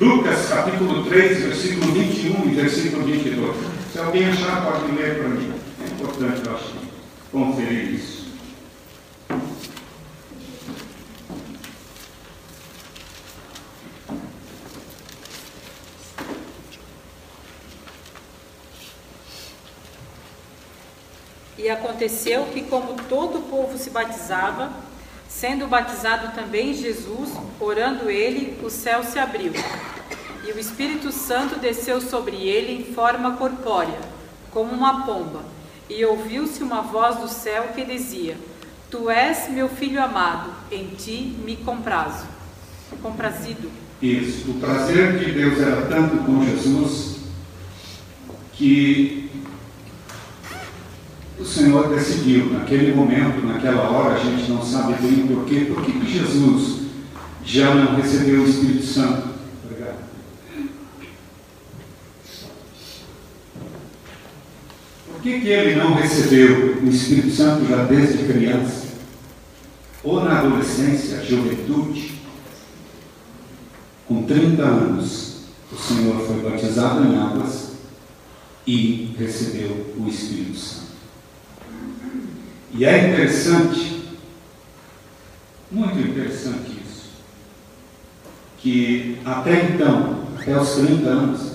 Lucas, 0.00 0.48
capítulo 0.48 1.04
3, 1.04 1.42
versículo 1.42 1.92
21 1.92 2.50
e 2.50 2.54
versículo 2.54 3.04
22. 3.04 3.56
Se 3.92 3.98
alguém 3.98 4.26
achar, 4.26 4.64
pode 4.64 4.92
ler 4.92 5.18
para 5.18 5.28
mim. 5.28 5.52
É 5.82 5.92
importante, 5.92 6.46
eu 6.46 6.54
acho, 6.54 6.74
conferir 7.32 7.94
isso. 7.94 8.15
E 21.66 21.68
aconteceu 21.68 22.44
que, 22.54 22.62
como 22.62 22.94
todo 23.08 23.38
o 23.38 23.42
povo 23.42 23.76
se 23.76 23.90
batizava, 23.90 24.70
sendo 25.28 25.66
batizado 25.66 26.32
também 26.32 26.72
Jesus, 26.72 27.30
orando 27.58 28.08
ele, 28.08 28.56
o 28.62 28.70
céu 28.70 29.02
se 29.02 29.18
abriu. 29.18 29.52
E 30.46 30.52
o 30.52 30.60
Espírito 30.60 31.10
Santo 31.10 31.58
desceu 31.58 32.00
sobre 32.00 32.36
ele 32.36 32.72
em 32.72 32.94
forma 32.94 33.32
corpórea, 33.32 33.98
como 34.52 34.70
uma 34.70 35.04
pomba. 35.04 35.40
E 35.90 36.04
ouviu-se 36.04 36.62
uma 36.62 36.82
voz 36.82 37.16
do 37.16 37.26
céu 37.26 37.70
que 37.74 37.84
dizia: 37.84 38.36
Tu 38.88 39.10
és 39.10 39.48
meu 39.50 39.68
filho 39.68 40.00
amado, 40.00 40.52
em 40.70 40.90
ti 40.90 41.36
me 41.44 41.56
comprazo. 41.56 42.26
Comprazido. 43.02 43.72
Isso. 44.00 44.52
O 44.52 44.60
prazer 44.60 45.18
de 45.18 45.32
Deus 45.32 45.58
era 45.58 45.82
tanto 45.86 46.18
com 46.18 46.44
Jesus 46.44 47.16
que 48.52 49.26
Senhor 51.56 51.88
decidiu, 51.88 52.52
naquele 52.52 52.94
momento, 52.94 53.46
naquela 53.46 53.88
hora, 53.88 54.16
a 54.16 54.18
gente 54.18 54.50
não 54.50 54.62
sabe 54.62 54.92
bem 55.00 55.26
porquê, 55.26 55.60
por 55.60 55.82
que 55.82 56.06
Jesus 56.06 56.82
já 57.42 57.74
não 57.74 57.96
recebeu 57.96 58.42
o 58.42 58.46
Espírito 58.46 58.84
Santo? 58.84 59.28
Por 65.06 65.22
que, 65.22 65.40
que 65.40 65.48
ele 65.48 65.76
não 65.76 65.94
recebeu 65.94 66.76
o 66.82 66.88
Espírito 66.88 67.30
Santo 67.30 67.66
já 67.66 67.84
desde 67.84 68.24
criança? 68.24 68.88
Ou 70.04 70.22
na 70.22 70.40
adolescência, 70.40 71.24
juventude? 71.24 72.20
Com 74.06 74.24
30 74.24 74.62
anos, 74.62 75.36
o 75.72 75.76
Senhor 75.76 76.20
foi 76.20 76.50
batizado 76.50 77.02
em 77.02 77.18
águas 77.18 77.70
e 78.66 79.14
recebeu 79.18 79.94
o 79.98 80.06
Espírito 80.06 80.58
Santo. 80.58 80.95
E 82.72 82.84
é 82.84 83.08
interessante, 83.08 84.02
muito 85.70 85.98
interessante 85.98 86.72
isso, 86.84 87.10
que 88.58 89.18
até 89.24 89.70
então, 89.70 90.24
até 90.38 90.60
os 90.60 90.74
30 90.74 91.08
anos, 91.08 91.52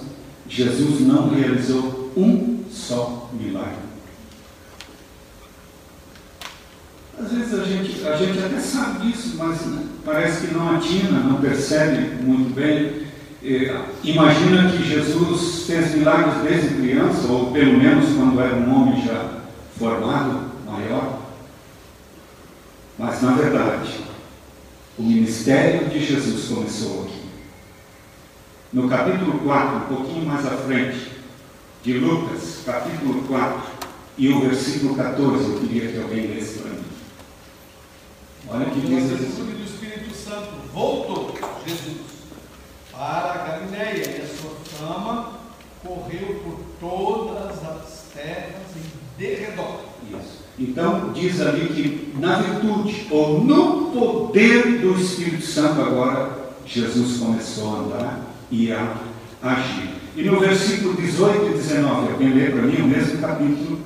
Jesus 0.49 1.01
não 1.01 1.29
realizou 1.29 2.12
um 2.17 2.63
só 2.71 3.29
milagre. 3.39 3.91
Às 7.19 7.31
vezes 7.31 7.53
a 7.53 7.63
gente, 7.63 8.07
a 8.07 8.15
gente 8.15 8.39
até 8.39 8.60
sabe 8.60 9.05
disso, 9.05 9.36
mas 9.38 9.62
né, 9.67 9.84
parece 10.03 10.47
que 10.47 10.53
não 10.55 10.75
atina, 10.75 11.19
não 11.19 11.39
percebe 11.39 12.23
muito 12.23 12.53
bem. 12.55 13.01
É, 13.43 13.79
imagina 14.03 14.71
que 14.71 14.84
Jesus 14.84 15.65
fez 15.67 15.93
milagres 15.93 16.43
desde 16.43 16.81
criança, 16.81 17.27
ou 17.27 17.51
pelo 17.51 17.77
menos 17.77 18.15
quando 18.15 18.39
era 18.39 18.55
um 18.55 18.75
homem 18.75 19.05
já 19.05 19.40
formado 19.82 20.52
maior. 20.63 21.20
Mas, 23.00 23.20
na 23.24 23.32
verdade, 23.32 24.00
o 24.96 25.02
ministério 25.02 25.89
de 25.89 26.06
Jesus 26.06 26.50
começou 26.50 27.06
aqui. 27.06 27.22
No 28.72 28.88
capítulo 28.88 29.39
4, 29.39 29.78
um 29.78 29.96
pouquinho 29.96 30.26
mais 30.28 30.46
à 30.46 30.52
frente, 30.52 31.12
de 31.84 31.94
Lucas, 31.94 32.62
capítulo 32.63 33.24
4, 33.24 33.62
e 34.20 34.30
o 34.30 34.41
versículo 34.41 34.96
14, 34.96 35.50
eu 35.50 35.60
queria 35.62 35.91
que 35.91 36.00
alguém 36.00 36.28
lesse 36.28 36.60
para 36.60 36.72
mim. 36.72 36.84
Olha 38.50 38.65
que 38.65 38.82
diz 38.82 39.12
assim. 39.12 39.46
do 39.46 39.63
Espírito 39.63 40.13
Santo 40.13 40.52
voltou 40.72 41.34
Jesus 41.65 41.98
para 42.91 43.34
a 43.34 43.48
Galiléia 43.48 44.20
e 44.20 44.22
a 44.22 44.28
sua 44.28 44.56
fama 44.78 45.39
correu 45.84 46.39
por 46.44 46.60
todas 46.80 47.63
as 47.65 48.06
terras 48.13 48.76
em 48.76 49.01
derredor. 49.21 49.81
Isso. 50.10 50.41
Então, 50.60 51.13
diz 51.13 51.39
ali 51.39 51.67
que 51.67 52.13
na 52.19 52.38
virtude 52.38 53.07
ou 53.09 53.43
no 53.43 53.91
poder 53.91 54.80
do 54.80 54.99
Espírito 54.99 55.45
Santo, 55.45 55.82
agora 55.82 56.53
Jesus 56.65 57.19
começou 57.19 57.76
a 57.76 57.80
andar 57.80 58.19
e 58.49 58.72
a 58.72 58.95
agir. 59.41 59.89
E 60.15 60.24
no 60.24 60.39
versículo 60.39 60.95
18 60.95 61.45
e 61.45 61.53
19, 61.53 62.11
alguém 62.11 62.34
lê 62.34 62.49
para 62.49 62.63
mim 62.63 62.82
o 62.82 62.88
mesmo 62.88 63.22
capítulo, 63.22 63.80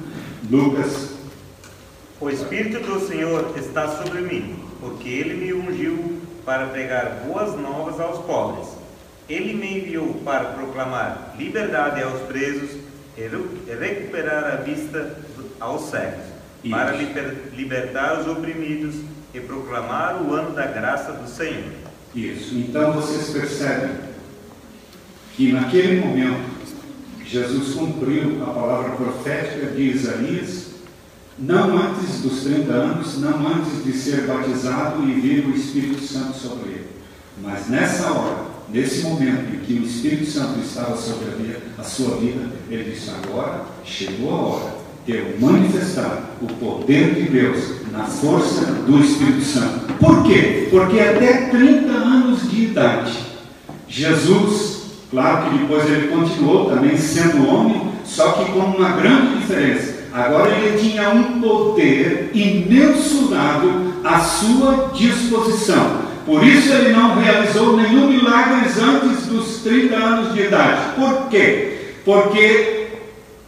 Lucas. 0.50 1.10
O 2.20 2.30
Espírito 2.30 2.80
do 2.80 3.08
Senhor 3.08 3.54
está 3.58 3.88
sobre 4.02 4.22
mim, 4.22 4.56
porque 4.80 5.08
ele 5.08 5.34
me 5.36 5.54
ungiu 5.54 6.22
para 6.46 6.68
pregar 6.68 7.26
boas 7.28 7.60
novas 7.60 8.00
aos 8.00 8.26
pobres. 8.26 8.68
Ele 9.30 9.54
me 9.54 9.80
enviou 9.80 10.14
para 10.24 10.46
proclamar 10.46 11.36
liberdade 11.38 12.02
aos 12.02 12.22
presos 12.22 12.70
e 13.18 13.76
recuperar 13.80 14.44
a 14.46 14.56
vista 14.58 15.18
aos 15.60 15.90
cegos 15.90 16.36
para 16.70 16.94
libertar 17.54 18.20
os 18.20 18.28
oprimidos 18.28 18.96
e 19.34 19.40
proclamar 19.40 20.22
o 20.22 20.34
ano 20.34 20.56
da 20.56 20.66
graça 20.66 21.12
do 21.12 21.30
Senhor. 21.30 21.72
Isso. 22.16 22.56
Então 22.56 22.94
vocês 22.94 23.30
percebem 23.30 23.92
que 25.36 25.52
naquele 25.52 26.00
momento 26.00 26.56
Jesus 27.26 27.74
cumpriu 27.74 28.42
a 28.44 28.54
palavra 28.54 28.96
profética 28.96 29.68
de 29.68 29.82
Isaías, 29.82 30.68
não 31.38 31.78
antes 31.78 32.22
dos 32.22 32.44
30 32.44 32.72
anos, 32.72 33.20
não 33.20 33.48
antes 33.48 33.84
de 33.84 33.92
ser 33.92 34.26
batizado 34.26 35.04
e 35.04 35.14
vir 35.20 35.46
o 35.46 35.52
Espírito 35.52 36.02
Santo 36.02 36.38
sobre 36.38 36.70
ele. 36.70 36.88
Mas 37.42 37.68
nessa 37.68 38.10
hora, 38.10 38.46
nesse 38.70 39.02
momento 39.02 39.54
em 39.54 39.60
que 39.60 39.74
o 39.74 39.84
Espírito 39.84 40.32
Santo 40.32 40.60
estava 40.60 40.96
sobre 40.96 41.26
a, 41.28 41.36
vida, 41.36 41.62
a 41.78 41.84
sua 41.84 42.16
vida, 42.16 42.50
ele 42.70 42.92
disse: 42.92 43.10
agora 43.10 43.66
chegou 43.84 44.34
a 44.34 44.38
hora 44.38 44.75
eu 45.08 45.36
manifestar 45.40 46.32
o 46.42 46.48
poder 46.48 47.14
de 47.16 47.24
Deus 47.24 47.76
na 47.92 48.06
força 48.06 48.66
do 48.66 49.00
Espírito 49.00 49.44
Santo. 49.44 49.94
Por 50.00 50.24
quê? 50.24 50.68
Porque 50.72 51.00
até 51.00 51.50
30 51.50 51.92
anos 51.92 52.50
de 52.50 52.64
idade, 52.66 53.14
Jesus, 53.88 54.84
claro 55.12 55.50
que 55.50 55.58
depois 55.60 55.86
ele 55.86 56.08
continuou 56.08 56.70
também 56.70 56.98
sendo 56.98 57.48
homem, 57.48 57.90
só 58.04 58.32
que 58.34 58.52
com 58.52 58.60
uma 58.60 58.92
grande 58.92 59.38
diferença. 59.38 59.96
Agora 60.12 60.50
ele 60.52 60.80
tinha 60.80 61.10
um 61.10 61.42
poder 61.42 62.32
imensurável 62.34 63.94
à 64.04 64.20
sua 64.20 64.92
disposição 64.94 66.06
Por 66.26 66.44
isso 66.44 66.74
ele 66.74 66.92
não 66.92 67.22
realizou 67.22 67.78
nenhum 67.78 68.08
milagre 68.08 68.68
antes 68.82 69.28
dos 69.28 69.58
30 69.62 69.96
anos 69.96 70.34
de 70.34 70.42
idade. 70.42 70.96
Por 70.96 71.30
quê? 71.30 71.78
Porque 72.04 72.75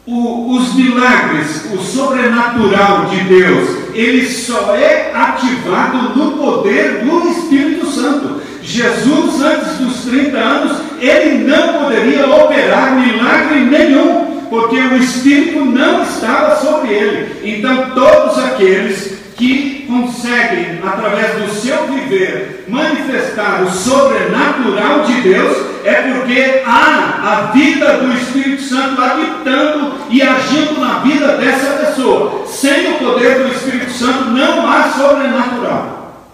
o, 0.07 0.55
os 0.55 0.73
milagres, 0.73 1.65
o 1.73 1.77
sobrenatural 1.79 3.07
de 3.07 3.19
Deus, 3.25 3.77
ele 3.93 4.25
só 4.25 4.73
é 4.73 5.11
ativado 5.13 6.17
no 6.17 6.31
poder 6.37 7.03
do 7.03 7.29
Espírito 7.29 7.85
Santo. 7.87 8.41
Jesus, 8.61 9.41
antes 9.41 9.77
dos 9.77 10.05
30 10.05 10.37
anos, 10.37 10.77
ele 11.01 11.45
não 11.45 11.83
poderia 11.83 12.25
operar 12.25 12.95
milagre 12.95 13.59
nenhum, 13.59 14.43
porque 14.49 14.77
o 14.77 14.95
Espírito 14.95 15.65
não 15.65 16.03
estava 16.03 16.55
sobre 16.55 16.93
ele. 16.93 17.57
Então, 17.57 17.91
todos 17.93 18.39
aqueles 18.39 19.16
que 19.37 19.85
conseguem, 19.87 20.79
através 20.83 21.35
do 21.41 21.53
seu 21.53 21.87
viver, 21.87 22.65
manifestar 22.67 23.61
o 23.63 23.71
sobrenatural 23.71 25.03
de 25.03 25.21
Deus, 25.21 25.57
é 25.85 26.01
porque 26.01 26.63
há 26.65 27.21
a 27.23 27.51
vida 27.51 27.97
do 27.97 28.13
Espírito 28.13 28.63
Santo 28.63 29.01
habitando 29.01 29.93
e 30.09 30.21
agindo 30.21 30.81
na 30.81 30.99
vida 30.99 31.37
dessa 31.37 31.85
pessoa. 31.85 32.47
Sem 32.47 32.93
o 32.93 32.97
poder 32.97 33.43
do 33.43 33.53
Espírito 33.53 33.91
Santo, 33.91 34.31
não 34.31 34.67
há 34.67 34.91
sobrenatural. 34.91 36.27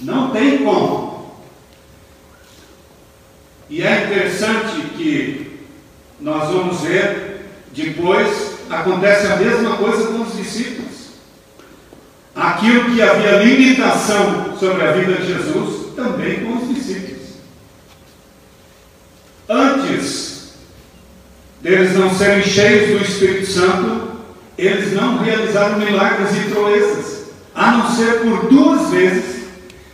Não 0.00 0.30
tem 0.30 0.58
como. 0.58 1.36
E 3.68 3.82
é 3.82 4.04
interessante 4.04 4.80
que 4.96 5.60
nós 6.20 6.48
vamos 6.48 6.80
ver 6.80 7.32
depois 7.72 8.58
acontece 8.68 9.26
a 9.26 9.36
mesma 9.36 9.76
coisa 9.76 10.08
com 10.08 10.22
os 10.22 10.36
discípulos. 10.36 10.91
Aquilo 12.34 12.94
que 12.94 13.02
havia 13.02 13.42
limitação 13.42 14.56
sobre 14.58 14.82
a 14.82 14.92
vida 14.92 15.14
de 15.14 15.26
Jesus, 15.26 15.94
também 15.94 16.40
com 16.40 16.56
os 16.56 16.74
discípulos. 16.74 17.22
Antes 19.48 20.54
deles 21.60 21.96
não 21.96 22.14
serem 22.14 22.42
cheios 22.42 22.98
do 22.98 23.04
Espírito 23.04 23.46
Santo, 23.46 24.12
eles 24.56 24.92
não 24.92 25.18
realizaram 25.18 25.78
milagres 25.78 26.30
e 26.36 26.50
proezas, 26.50 27.22
a 27.54 27.72
não 27.72 27.94
ser 27.94 28.20
por 28.20 28.48
duas 28.48 28.90
vezes 28.90 29.42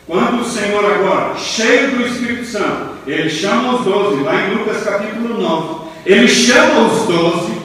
quando 0.08 0.40
o 0.40 0.44
Senhor 0.48 0.82
agora, 0.82 1.36
cheio 1.36 1.90
do 1.90 2.06
Espírito 2.06 2.46
Santo, 2.46 2.92
ele 3.06 3.28
chama 3.28 3.74
os 3.74 3.84
doze, 3.84 4.22
lá 4.22 4.46
em 4.46 4.54
Lucas 4.54 4.82
capítulo 4.82 5.38
9, 5.38 5.88
ele 6.06 6.26
chama 6.26 6.86
os 6.86 7.06
doze 7.06 7.57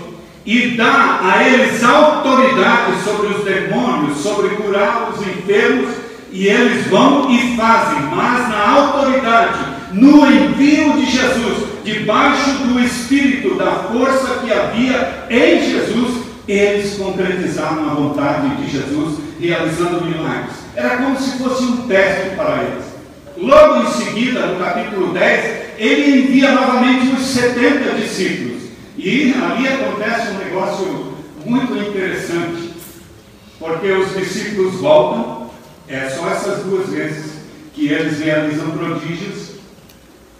e 0.45 0.71
dá 0.71 1.19
a 1.21 1.47
eles 1.47 1.83
autoridade 1.83 3.01
sobre 3.03 3.27
os 3.27 3.43
demônios, 3.43 4.17
sobre 4.17 4.49
curar 4.55 5.11
os 5.13 5.25
enfermos, 5.25 5.89
e 6.31 6.47
eles 6.47 6.87
vão 6.87 7.29
e 7.29 7.55
fazem, 7.55 8.01
mas 8.13 8.49
na 8.49 8.69
autoridade, 8.69 9.59
no 9.93 10.25
envio 10.25 10.93
de 10.93 11.05
Jesus, 11.05 11.67
debaixo 11.83 12.49
do 12.65 12.79
Espírito, 12.79 13.55
da 13.55 13.71
força 13.71 14.39
que 14.39 14.51
havia 14.51 15.25
em 15.29 15.63
Jesus, 15.63 16.23
eles 16.47 16.95
concretizaram 16.95 17.89
a 17.89 17.93
vontade 17.93 18.49
de 18.57 18.71
Jesus, 18.71 19.19
realizando 19.39 20.05
milagres. 20.05 20.55
Era 20.75 20.97
como 20.97 21.17
se 21.19 21.37
fosse 21.37 21.63
um 21.63 21.87
teste 21.87 22.35
para 22.35 22.63
eles. 22.63 22.85
Logo 23.37 23.83
em 23.83 23.91
seguida, 23.91 24.47
no 24.47 24.59
capítulo 24.59 25.13
10, 25.13 25.63
ele 25.77 26.21
envia 26.21 26.51
novamente 26.51 27.13
os 27.15 27.25
70 27.25 27.95
discípulos. 27.95 28.53
E 28.97 29.33
ali 29.33 29.67
acontece 29.67 30.31
um 30.31 30.37
negócio 30.37 31.13
muito 31.45 31.75
interessante, 31.77 32.73
porque 33.59 33.91
os 33.91 34.15
discípulos 34.15 34.75
voltam, 34.75 35.49
é 35.87 36.09
só 36.09 36.29
essas 36.29 36.63
duas 36.63 36.89
vezes 36.89 37.33
que 37.73 37.87
eles 37.87 38.19
realizam 38.19 38.71
prodígios, 38.71 39.53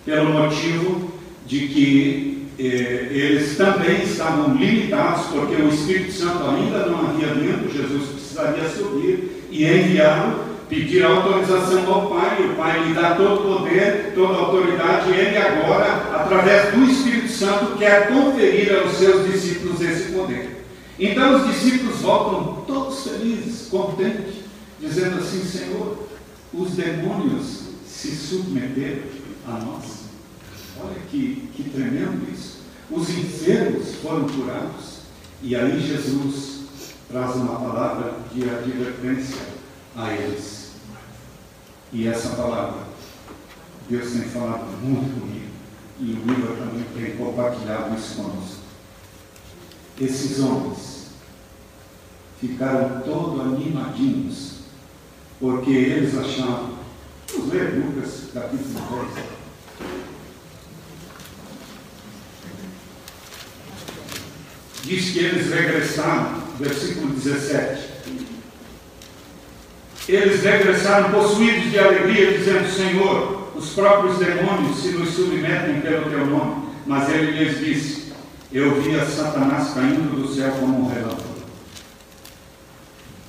pelo 0.06 0.34
motivo 0.34 1.12
de 1.46 1.68
que 1.68 2.48
eh, 2.60 3.08
eles 3.10 3.58
também 3.58 4.04
estavam 4.04 4.56
limitados, 4.56 5.28
porque 5.28 5.62
o 5.62 5.70
Espírito 5.70 6.12
Santo 6.12 6.44
ainda 6.50 6.86
não 6.86 7.10
havia 7.10 7.34
vindo, 7.34 7.72
Jesus 7.74 8.10
precisaria 8.10 8.70
subir 8.70 9.48
e 9.50 9.66
enviá-lo, 9.66 10.53
pedir 10.74 11.06
autorização 11.06 11.94
ao 11.94 12.10
Pai, 12.10 12.44
o 12.50 12.56
Pai 12.56 12.84
lhe 12.84 12.94
dá 12.96 13.14
todo 13.14 13.34
o 13.34 13.60
poder, 13.60 14.12
toda 14.16 14.34
a 14.34 14.38
autoridade, 14.40 15.12
e 15.12 15.20
ele 15.20 15.38
agora, 15.38 16.16
através 16.16 16.74
do 16.74 16.84
Espírito 16.86 17.30
Santo, 17.30 17.78
quer 17.78 18.08
conferir 18.08 18.76
aos 18.80 18.94
seus 18.94 19.32
discípulos 19.32 19.80
esse 19.82 20.12
poder. 20.12 20.66
Então 20.98 21.36
os 21.36 21.48
discípulos 21.54 22.02
voltam 22.02 22.64
todos 22.66 23.04
felizes, 23.04 23.68
contentes, 23.70 24.36
dizendo 24.80 25.20
assim: 25.20 25.44
Senhor, 25.44 26.08
os 26.52 26.72
demônios 26.72 27.66
se 27.86 28.16
submeteram 28.16 29.04
a 29.48 29.52
nós. 29.52 30.04
Olha 30.84 31.00
que, 31.12 31.50
que 31.56 31.70
tremendo 31.70 32.28
isso. 32.34 32.62
Os 32.90 33.10
enfermos 33.10 33.96
foram 34.02 34.28
curados. 34.28 35.04
E 35.42 35.56
aí 35.56 35.80
Jesus 35.80 36.62
traz 37.12 37.36
uma 37.36 37.60
palavra 37.60 38.16
de 38.34 38.50
advertência 38.50 39.42
a 39.96 40.14
eles. 40.14 40.63
E 41.94 42.08
essa 42.08 42.30
palavra, 42.30 42.88
Deus 43.88 44.12
tem 44.12 44.24
falado 44.24 44.66
muito 44.82 45.20
comigo. 45.20 45.54
E 46.00 46.14
o 46.14 46.26
livro 46.26 46.58
também 46.58 46.86
tem 46.96 47.16
compartilhado 47.16 47.96
isso 47.96 48.16
conosco. 48.16 48.64
Esses 50.02 50.40
homens 50.40 51.10
ficaram 52.42 53.02
todos 53.02 53.40
animadinhos, 53.42 54.62
porque 55.40 55.70
eles 55.70 56.18
achavam. 56.18 56.80
Vamos 57.32 57.54
ler 57.54 57.76
Lucas 57.76 58.24
capítulo 58.34 59.06
10. 59.14 59.26
Diz 64.84 65.12
que 65.12 65.20
eles 65.20 65.50
regressaram, 65.54 66.42
versículo 66.58 67.14
17. 67.14 67.93
Eles 70.08 70.44
regressaram 70.44 71.12
possuídos 71.12 71.72
de 71.72 71.80
alegria, 71.80 72.38
dizendo: 72.38 72.70
Senhor, 72.70 73.52
os 73.56 73.70
próprios 73.70 74.18
demônios 74.18 74.78
se 74.78 74.90
nos 74.90 75.10
submetem 75.10 75.82
pelo 75.82 76.10
teu 76.10 76.26
nome. 76.26 76.64
Mas 76.86 77.10
ele 77.10 77.32
lhes 77.32 77.60
disse: 77.60 78.14
Eu 78.52 78.82
via 78.82 79.06
Satanás 79.06 79.74
caindo 79.74 80.22
do 80.22 80.34
céu 80.34 80.52
como 80.60 80.86
um 80.86 80.90
relâmpago. 80.90 81.34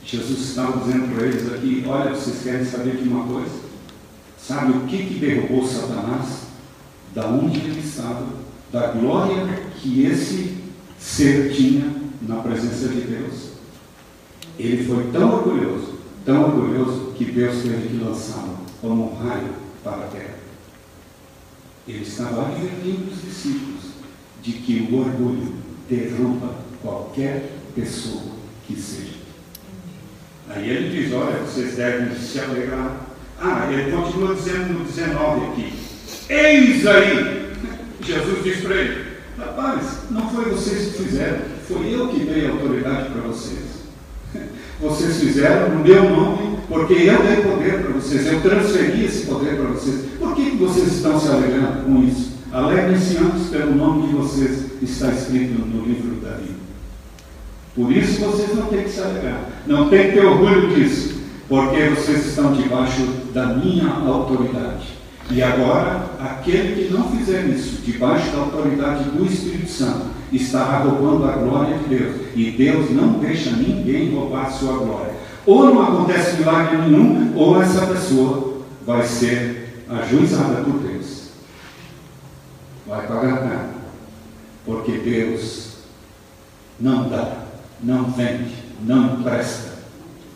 Jesus 0.04 0.40
estava 0.40 0.78
dizendo 0.78 1.14
para 1.14 1.26
eles 1.26 1.52
aqui: 1.52 1.84
Olha, 1.86 2.10
vocês 2.10 2.42
querem 2.42 2.64
saber 2.64 2.96
de 2.96 3.08
uma 3.08 3.24
coisa? 3.24 3.64
Sabe 4.38 4.72
o 4.72 4.80
que, 4.82 4.98
que 4.98 5.14
derrubou 5.14 5.66
Satanás? 5.66 6.44
Da 7.14 7.26
onde 7.26 7.58
ele 7.58 7.80
estava, 7.80 8.26
da 8.72 8.88
glória 8.88 9.46
que 9.78 10.04
esse 10.04 10.56
ser 10.98 11.52
tinha 11.54 11.94
na 12.22 12.36
presença 12.36 12.88
de 12.88 13.00
Deus. 13.02 13.54
Ele 14.58 14.84
foi 14.84 15.10
tão 15.12 15.32
orgulhoso, 15.32 15.93
tão 16.24 16.44
orgulhoso, 16.44 17.12
que 17.16 17.24
Deus 17.24 17.62
teve 17.62 17.88
que 17.88 18.04
lançá-lo 18.04 18.58
como 18.80 19.12
um 19.12 19.16
raio 19.16 19.54
para 19.82 20.04
a 20.04 20.08
terra. 20.08 20.34
Ele 21.86 22.02
estava 22.02 22.48
advertindo 22.48 23.10
os 23.10 23.22
discípulos 23.22 23.82
de 24.42 24.52
que 24.52 24.88
o 24.90 25.00
orgulho 25.00 25.54
derruba 25.88 26.54
qualquer 26.82 27.50
pessoa 27.74 28.22
que 28.66 28.74
seja. 28.74 29.14
Aí 30.48 30.68
ele 30.68 30.90
diz: 30.90 31.12
Olha, 31.12 31.38
vocês 31.40 31.76
devem 31.76 32.14
se 32.16 32.40
alegrar. 32.40 33.06
Ah, 33.40 33.68
ele 33.70 33.90
continua 33.90 34.34
dizendo 34.34 34.78
no 34.78 34.84
19 34.84 35.46
aqui: 35.46 35.72
Eis 36.28 36.86
aí! 36.86 37.52
Jesus 38.02 38.44
diz 38.44 38.60
para 38.60 38.76
ele: 38.76 39.04
Rapaz, 39.38 40.10
não 40.10 40.30
foi 40.30 40.44
vocês 40.46 40.92
que 40.92 41.04
fizeram, 41.04 41.40
foi 41.66 41.94
eu 41.94 42.08
que 42.08 42.20
dei 42.20 42.48
autoridade 42.48 43.10
para 43.10 43.22
vocês. 43.22 43.73
Vocês 44.80 45.18
fizeram 45.18 45.70
no 45.70 45.84
meu 45.84 46.02
nome, 46.10 46.58
porque 46.68 46.94
eu 46.94 47.22
dei 47.22 47.36
poder 47.36 47.82
para 47.82 47.92
vocês, 47.92 48.26
eu 48.26 48.40
transferi 48.40 49.04
esse 49.04 49.26
poder 49.26 49.56
para 49.56 49.68
vocês. 49.70 50.06
Por 50.18 50.34
que, 50.34 50.50
vocês 50.56 50.94
estão 50.94 51.18
se 51.18 51.28
alegrando 51.28 51.84
com 51.84 52.02
isso? 52.02 52.32
Alegrem-se 52.52 53.16
antes 53.18 53.48
pelo 53.48 53.74
nome 53.74 54.08
de 54.08 54.14
vocês 54.14 54.66
está 54.82 55.08
escrito 55.08 55.58
no 55.66 55.84
livro 55.84 56.16
da 56.16 56.36
vida. 56.36 56.54
Por 57.74 57.90
isso 57.90 58.20
vocês 58.20 58.54
não 58.54 58.66
têm 58.66 58.84
que 58.84 58.90
se 58.90 59.00
alegrar, 59.00 59.48
não 59.66 59.88
têm 59.88 60.10
que 60.10 60.12
ter 60.12 60.24
orgulho 60.24 60.74
disso, 60.74 61.14
porque 61.48 61.88
vocês 61.88 62.26
estão 62.26 62.52
debaixo 62.52 63.02
da 63.32 63.46
minha 63.46 63.88
autoridade. 63.88 65.03
E 65.30 65.42
agora, 65.42 66.10
aquele 66.20 66.84
que 66.84 66.92
não 66.92 67.10
fizer 67.10 67.46
isso, 67.46 67.82
debaixo 67.82 68.30
da 68.30 68.38
autoridade 68.38 69.04
do 69.04 69.24
Espírito 69.24 69.70
Santo, 69.70 70.06
estará 70.30 70.78
roubando 70.78 71.24
a 71.24 71.32
glória 71.32 71.78
de 71.78 71.96
Deus. 71.96 72.16
E 72.34 72.50
Deus 72.50 72.90
não 72.90 73.14
deixa 73.14 73.50
ninguém 73.50 74.14
roubar 74.14 74.46
a 74.46 74.50
sua 74.50 74.76
glória. 74.78 75.14
Ou 75.46 75.66
não 75.66 75.82
acontece 75.82 76.36
milagre 76.36 76.76
nenhum, 76.78 77.32
ou 77.36 77.60
essa 77.60 77.86
pessoa 77.86 78.62
vai 78.86 79.02
ser 79.06 79.84
ajuizada 79.88 80.62
por 80.62 80.78
Deus. 80.80 81.28
Vai 82.86 83.06
pagar 83.06 83.44
nada. 83.44 83.74
Porque 84.64 84.92
Deus 84.92 85.74
não 86.80 87.08
dá, 87.08 87.44
não 87.82 88.04
vende, 88.10 88.54
não 88.82 89.22
presta, 89.22 89.74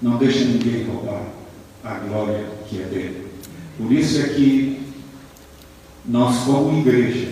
não 0.00 0.16
deixa 0.16 0.44
ninguém 0.44 0.86
roubar 0.86 1.22
a 1.84 1.94
glória 1.94 2.46
que 2.66 2.80
é 2.80 2.84
dele. 2.84 3.28
Por 3.78 3.92
isso 3.92 4.20
é 4.20 4.28
que 4.28 4.77
nós, 6.08 6.38
como 6.38 6.78
igreja, 6.78 7.28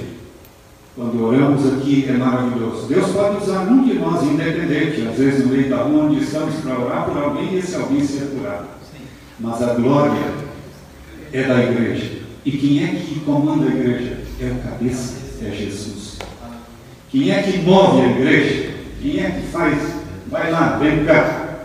quando 0.94 1.24
oramos 1.24 1.66
aqui, 1.74 2.06
é 2.08 2.12
maravilhoso. 2.12 2.86
Deus 2.86 3.10
pode 3.10 3.42
usar 3.42 3.60
um 3.62 3.84
de 3.84 3.94
nós, 3.94 4.22
independente, 4.22 5.06
às 5.08 5.16
vezes 5.16 5.44
no 5.44 5.52
meio 5.52 5.68
da 5.70 5.78
rua 5.78 6.04
onde 6.04 6.22
estamos 6.22 6.54
para 6.56 6.78
orar 6.78 7.06
por 7.06 7.16
alguém 7.16 7.54
e 7.54 7.58
esse 7.58 7.74
alguém 7.74 8.06
ser 8.06 8.26
curado. 8.26 8.66
Mas 9.40 9.62
a 9.62 9.74
glória 9.74 10.32
é 11.32 11.42
da 11.42 11.62
igreja. 11.62 12.12
E 12.44 12.52
quem 12.52 12.84
é 12.84 12.88
que 12.88 13.20
comanda 13.20 13.64
a 13.64 13.74
igreja? 13.74 14.18
É 14.40 14.46
o 14.46 14.70
cabeça, 14.70 15.14
é 15.42 15.50
Jesus. 15.50 16.18
Quem 17.10 17.30
é 17.30 17.42
que 17.42 17.58
move 17.58 18.02
a 18.02 18.10
igreja? 18.10 18.74
Quem 19.00 19.20
é 19.20 19.30
que 19.30 19.46
faz? 19.48 19.78
Vai 20.30 20.50
lá, 20.50 20.78
vem 20.78 21.04
cá. 21.04 21.60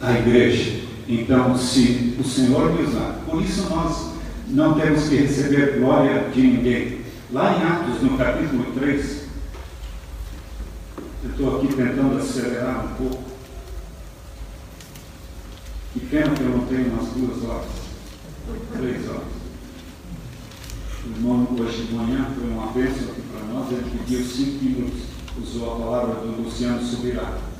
A 0.00 0.12
igreja. 0.12 0.80
Então, 1.08 1.56
se 1.56 2.14
o 2.18 2.24
Senhor 2.24 2.72
me 2.72 2.82
usar, 2.82 3.20
por 3.26 3.42
isso 3.42 3.66
nós 3.70 4.13
não 4.48 4.74
temos 4.74 5.08
que 5.08 5.16
receber 5.16 5.78
glória 5.78 6.28
de 6.30 6.40
ninguém. 6.40 7.00
Lá 7.32 7.56
em 7.56 7.62
Atos, 7.62 8.02
no 8.02 8.18
capítulo 8.18 8.72
3, 8.74 9.24
eu 11.24 11.30
estou 11.30 11.56
aqui 11.56 11.68
tentando 11.68 12.18
acelerar 12.18 12.84
um 12.84 12.94
pouco. 12.96 13.24
Que 15.92 16.00
pena 16.00 16.34
que 16.34 16.42
eu 16.42 16.50
não 16.50 16.66
tenho 16.66 16.92
umas 16.92 17.08
duas 17.10 17.48
horas, 17.48 17.66
três 18.76 19.08
horas. 19.08 19.22
O 21.04 21.10
irmão 21.10 21.48
hoje 21.58 21.84
de 21.84 21.94
manhã 21.94 22.26
foi 22.34 22.48
uma 22.48 22.72
bênção 22.72 23.10
aqui 23.10 23.22
para 23.30 23.46
nós, 23.52 23.70
ele 23.70 23.98
pediu 23.98 24.24
cinco 24.24 24.64
minutos, 24.64 25.02
usou 25.42 25.72
a 25.72 25.78
palavra 25.78 26.14
do 26.16 26.42
Luciano 26.42 26.82
Subirá. 26.82 27.53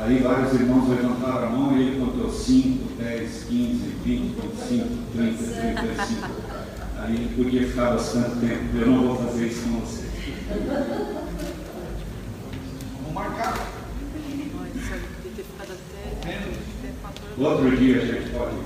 Aí 0.00 0.20
vários 0.20 0.52
irmãos 0.54 0.88
levantaram 0.88 1.48
a 1.48 1.50
mão 1.50 1.76
e 1.76 1.82
ele 1.82 2.00
contou 2.00 2.30
5, 2.30 2.92
10, 2.98 3.44
15, 3.48 3.78
20, 4.04 4.40
25, 4.40 4.86
30, 5.12 5.38
35. 5.42 6.28
Aí 7.00 7.14
ele 7.14 7.34
podia 7.36 7.66
ficar 7.66 7.90
bastante 7.90 8.36
tempo. 8.38 8.76
Eu 8.76 8.86
não 8.86 9.08
vou 9.08 9.16
fazer 9.16 9.46
isso 9.46 9.62
com 9.62 9.80
você. 9.80 10.06
Vamos 12.96 13.12
marcar. 13.12 13.68
Outro 17.36 17.76
dia 17.76 18.02
a 18.02 18.06
gente 18.06 18.30
pode 18.30 18.56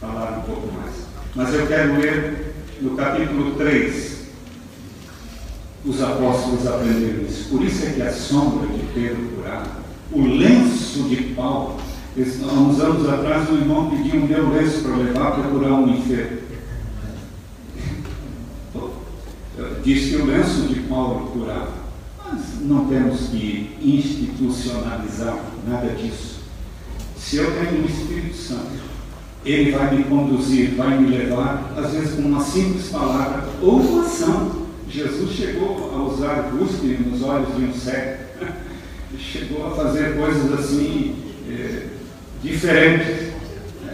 falar 0.00 0.38
um 0.38 0.42
pouco 0.42 0.72
mais. 0.72 0.94
Mas 1.34 1.54
eu 1.54 1.66
quero 1.66 2.00
ler 2.00 2.54
no 2.80 2.96
capítulo 2.96 3.56
3. 3.56 4.20
Os 5.84 6.00
apóstolos 6.00 6.66
aprenderam 6.66 7.22
isso. 7.22 7.48
Por 7.48 7.62
isso 7.62 7.86
é 7.86 7.90
que 7.90 8.02
a 8.02 8.12
sombra 8.12 8.68
de 8.68 8.84
Pedro 8.92 9.30
curado, 9.36 9.70
o 10.12 10.22
lenço 10.22 11.04
de 11.04 11.34
Paulo, 11.34 11.76
há 12.16 12.52
uns 12.52 12.80
anos 12.80 13.08
atrás 13.08 13.48
um 13.50 13.56
irmão 13.56 13.90
pediu 13.90 14.20
um 14.20 14.26
meu 14.26 14.50
lenço 14.50 14.82
para 14.82 14.96
levar 14.96 15.32
para 15.32 15.44
curar 15.44 15.72
um 15.72 15.88
enfermo. 15.88 16.40
Diz 19.82 20.10
que 20.10 20.16
o 20.16 20.26
lenço 20.26 20.62
de 20.62 20.80
Paulo 20.80 21.30
curava. 21.30 21.80
Mas 22.24 22.60
não 22.62 22.86
temos 22.86 23.28
que 23.28 23.76
institucionalizar 23.82 25.38
nada 25.66 25.88
disso. 25.90 26.40
Se 27.16 27.36
eu 27.36 27.50
tenho 27.52 27.82
o 27.82 27.86
Espírito 27.86 28.36
Santo, 28.36 28.90
ele 29.44 29.70
vai 29.70 29.96
me 29.96 30.04
conduzir, 30.04 30.74
vai 30.76 30.98
me 30.98 31.16
levar, 31.16 31.72
às 31.76 31.92
vezes 31.92 32.14
com 32.14 32.22
uma 32.22 32.42
simples 32.42 32.88
palavra 32.88 33.48
ou 33.62 33.80
uma 33.80 34.02
ação. 34.02 34.66
Jesus 34.88 35.30
chegou 35.32 35.92
a 35.94 36.02
usar 36.02 36.50
cuspe 36.50 36.86
nos 36.88 37.22
olhos 37.22 37.54
de 37.56 37.64
um 37.64 37.72
cego, 37.72 38.24
chegou 39.20 39.66
a 39.66 39.70
fazer 39.76 40.16
coisas 40.16 40.52
assim 40.52 41.16
é, 41.48 41.86
diferentes. 42.42 43.30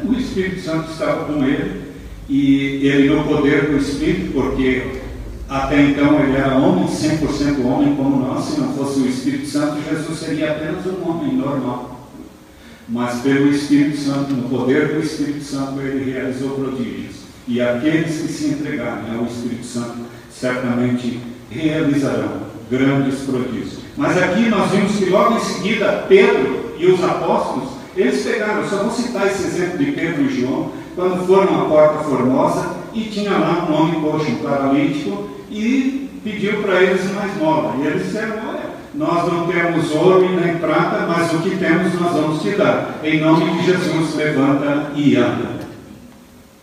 O 0.04 0.12
Espírito 0.14 0.60
Santo 0.60 0.90
estava 0.90 1.24
com 1.24 1.44
ele 1.44 1.86
e 2.28 2.86
ele 2.86 3.10
no 3.10 3.24
poder 3.24 3.70
do 3.70 3.76
Espírito, 3.76 4.32
porque 4.32 5.00
até 5.48 5.80
então 5.80 6.20
ele 6.20 6.36
era 6.36 6.56
homem, 6.56 6.86
100% 6.86 7.64
homem 7.64 7.94
como 7.94 8.26
nós, 8.26 8.44
se 8.44 8.60
não 8.60 8.72
fosse 8.74 9.00
o 9.00 9.08
Espírito 9.08 9.46
Santo, 9.46 9.80
Jesus 9.88 10.18
seria 10.18 10.52
apenas 10.52 10.84
um 10.86 11.08
homem 11.08 11.36
normal. 11.36 12.10
Mas 12.88 13.20
pelo 13.20 13.48
Espírito 13.50 13.96
Santo, 13.96 14.32
no 14.32 14.48
poder 14.48 14.94
do 14.94 15.00
Espírito 15.00 15.42
Santo, 15.42 15.80
ele 15.80 16.10
realizou 16.12 16.50
prodígios. 16.50 17.16
E 17.48 17.60
aqueles 17.60 18.22
que 18.22 18.28
se 18.28 18.46
entregarem 18.48 19.16
ao 19.16 19.24
Espírito 19.24 19.64
Santo 19.64 19.98
certamente 20.30 21.20
realizarão 21.50 22.42
grandes 22.70 23.20
prodígios. 23.20 23.85
Mas 23.96 24.16
aqui 24.18 24.48
nós 24.48 24.70
vimos 24.70 24.96
que 24.96 25.06
logo 25.06 25.36
em 25.36 25.40
seguida 25.40 26.04
Pedro 26.08 26.74
e 26.78 26.86
os 26.86 27.02
apóstolos, 27.02 27.70
eles 27.96 28.22
pegaram, 28.22 28.68
só 28.68 28.76
vou 28.76 28.90
citar 28.90 29.26
esse 29.26 29.44
exemplo 29.44 29.78
de 29.78 29.92
Pedro 29.92 30.22
e 30.22 30.40
João, 30.40 30.70
quando 30.94 31.26
foram 31.26 31.62
à 31.62 31.64
Porta 31.64 32.04
Formosa 32.04 32.76
e 32.92 33.04
tinha 33.04 33.30
lá 33.30 33.66
um 33.68 33.74
homem 33.74 34.00
coxo, 34.00 34.30
um 34.30 34.36
paralítico, 34.36 35.30
e 35.50 36.10
pediu 36.22 36.62
para 36.62 36.82
eles 36.82 37.10
mais 37.14 37.36
moda. 37.36 37.76
E 37.78 37.86
eles 37.86 38.04
disseram, 38.04 38.36
olha, 38.48 38.66
nós 38.94 39.32
não 39.32 39.46
temos 39.46 39.90
ouro 39.92 40.28
nem 40.40 40.56
prata, 40.56 41.06
mas 41.06 41.32
o 41.32 41.38
que 41.38 41.56
temos 41.56 41.98
nós 42.00 42.12
vamos 42.12 42.42
te 42.42 42.50
dar. 42.50 42.98
Em 43.02 43.20
nome 43.20 43.50
de 43.58 43.66
Jesus, 43.66 44.14
levanta 44.14 44.92
e 44.94 45.16
anda. 45.16 45.56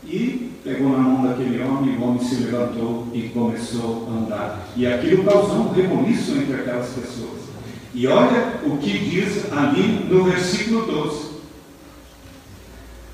E 0.06 0.53
pegou 0.64 0.90
na 0.90 1.00
mão 1.00 1.28
daquele 1.28 1.62
homem, 1.62 1.98
o 1.98 2.04
homem 2.04 2.24
se 2.24 2.36
levantou 2.36 3.08
e 3.14 3.24
começou 3.30 4.08
a 4.10 4.14
andar. 4.18 4.68
E 4.76 4.88
aquilo 4.88 5.26
causou 5.26 5.58
um 5.58 5.74
reboliço 5.74 6.32
entre 6.38 6.56
aquelas 6.56 6.90
pessoas. 6.90 7.44
E 7.94 8.08
olha 8.08 8.62
o 8.64 8.78
que 8.78 8.98
diz 8.98 9.52
ali 9.52 10.08
no 10.10 10.24
versículo 10.24 10.86
12. 10.86 11.34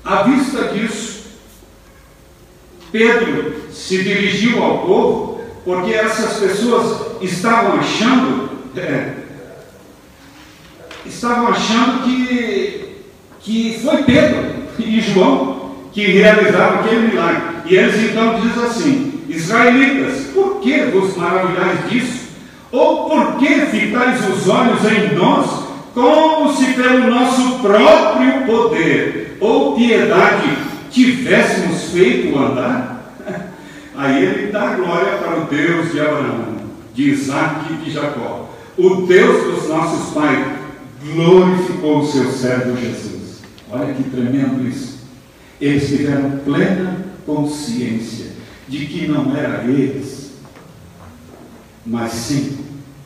À 0.04 0.22
vista 0.22 0.68
disso, 0.68 1.24
Pedro 2.92 3.70
se 3.72 4.02
dirigiu 4.02 4.62
ao 4.62 4.86
povo, 4.86 5.40
porque 5.64 5.92
essas 5.92 6.38
pessoas 6.38 7.20
estavam 7.20 7.78
achando, 7.78 8.48
é, 8.76 9.14
estavam 11.04 11.48
achando 11.48 12.04
que, 12.04 12.96
que 13.40 13.80
foi 13.82 14.02
Pedro 14.04 14.64
e 14.78 15.00
João 15.00 15.59
que 15.92 16.06
realizaram 16.06 16.80
aquele 16.80 17.08
milagre. 17.08 17.42
E 17.66 17.76
eles 17.76 18.10
então 18.10 18.40
dizem 18.40 18.64
assim: 18.64 19.22
Israelitas, 19.28 20.26
por 20.34 20.60
que 20.60 20.84
vos 20.86 21.16
maravilhais 21.16 21.88
disso? 21.88 22.30
Ou 22.72 23.08
por 23.08 23.36
que 23.38 23.66
ficais 23.66 24.28
os 24.28 24.48
olhos 24.48 24.80
em 24.84 25.14
nós, 25.14 25.64
como 25.92 26.52
se 26.54 26.72
pelo 26.74 27.10
nosso 27.10 27.58
próprio 27.58 28.46
poder 28.46 29.36
ou 29.40 29.74
piedade 29.74 30.56
tivéssemos 30.90 31.90
feito 31.92 32.38
andar? 32.38 33.14
Aí 33.96 34.24
ele 34.24 34.52
dá 34.52 34.74
glória 34.74 35.18
para 35.18 35.40
o 35.40 35.44
Deus 35.46 35.92
de 35.92 36.00
Abraão, 36.00 36.60
de 36.94 37.10
Isaac 37.10 37.72
e 37.72 37.84
de 37.84 37.90
Jacó. 37.90 38.48
O 38.78 39.02
Deus 39.02 39.44
dos 39.44 39.68
nossos 39.68 40.14
pais 40.14 40.46
glorificou 41.02 42.00
o 42.00 42.06
seu 42.06 42.30
servo 42.30 42.76
Jesus. 42.80 43.40
Olha 43.70 43.92
que 43.92 44.04
tremendo 44.04 44.66
isso. 44.66 44.99
Eles 45.60 45.88
tiveram 45.88 46.38
plena 46.38 47.04
consciência 47.26 48.32
de 48.66 48.86
que 48.86 49.06
não 49.06 49.36
era 49.36 49.64
eles, 49.64 50.32
mas 51.84 52.12
sim 52.12 52.58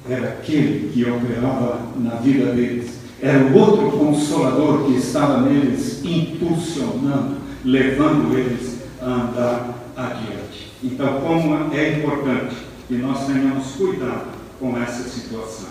era 0.09 0.29
aquele 0.29 0.93
que 0.93 1.05
operava 1.05 1.89
na 1.97 2.17
vida 2.17 2.53
deles. 2.53 2.99
Era 3.21 3.45
o 3.45 3.57
outro 3.57 3.91
consolador 3.99 4.85
que 4.85 4.97
estava 4.97 5.41
neles, 5.41 6.05
impulsionando, 6.05 7.39
levando 7.65 8.37
eles 8.39 8.81
a 9.01 9.07
andar 9.07 9.75
adiante. 9.97 10.73
Então, 10.83 11.21
como 11.23 11.75
é 11.75 11.99
importante 11.99 12.57
que 12.87 12.95
nós 12.95 13.27
tenhamos 13.27 13.73
cuidado 13.73 14.29
com 14.61 14.77
essa 14.77 15.09
situação. 15.09 15.71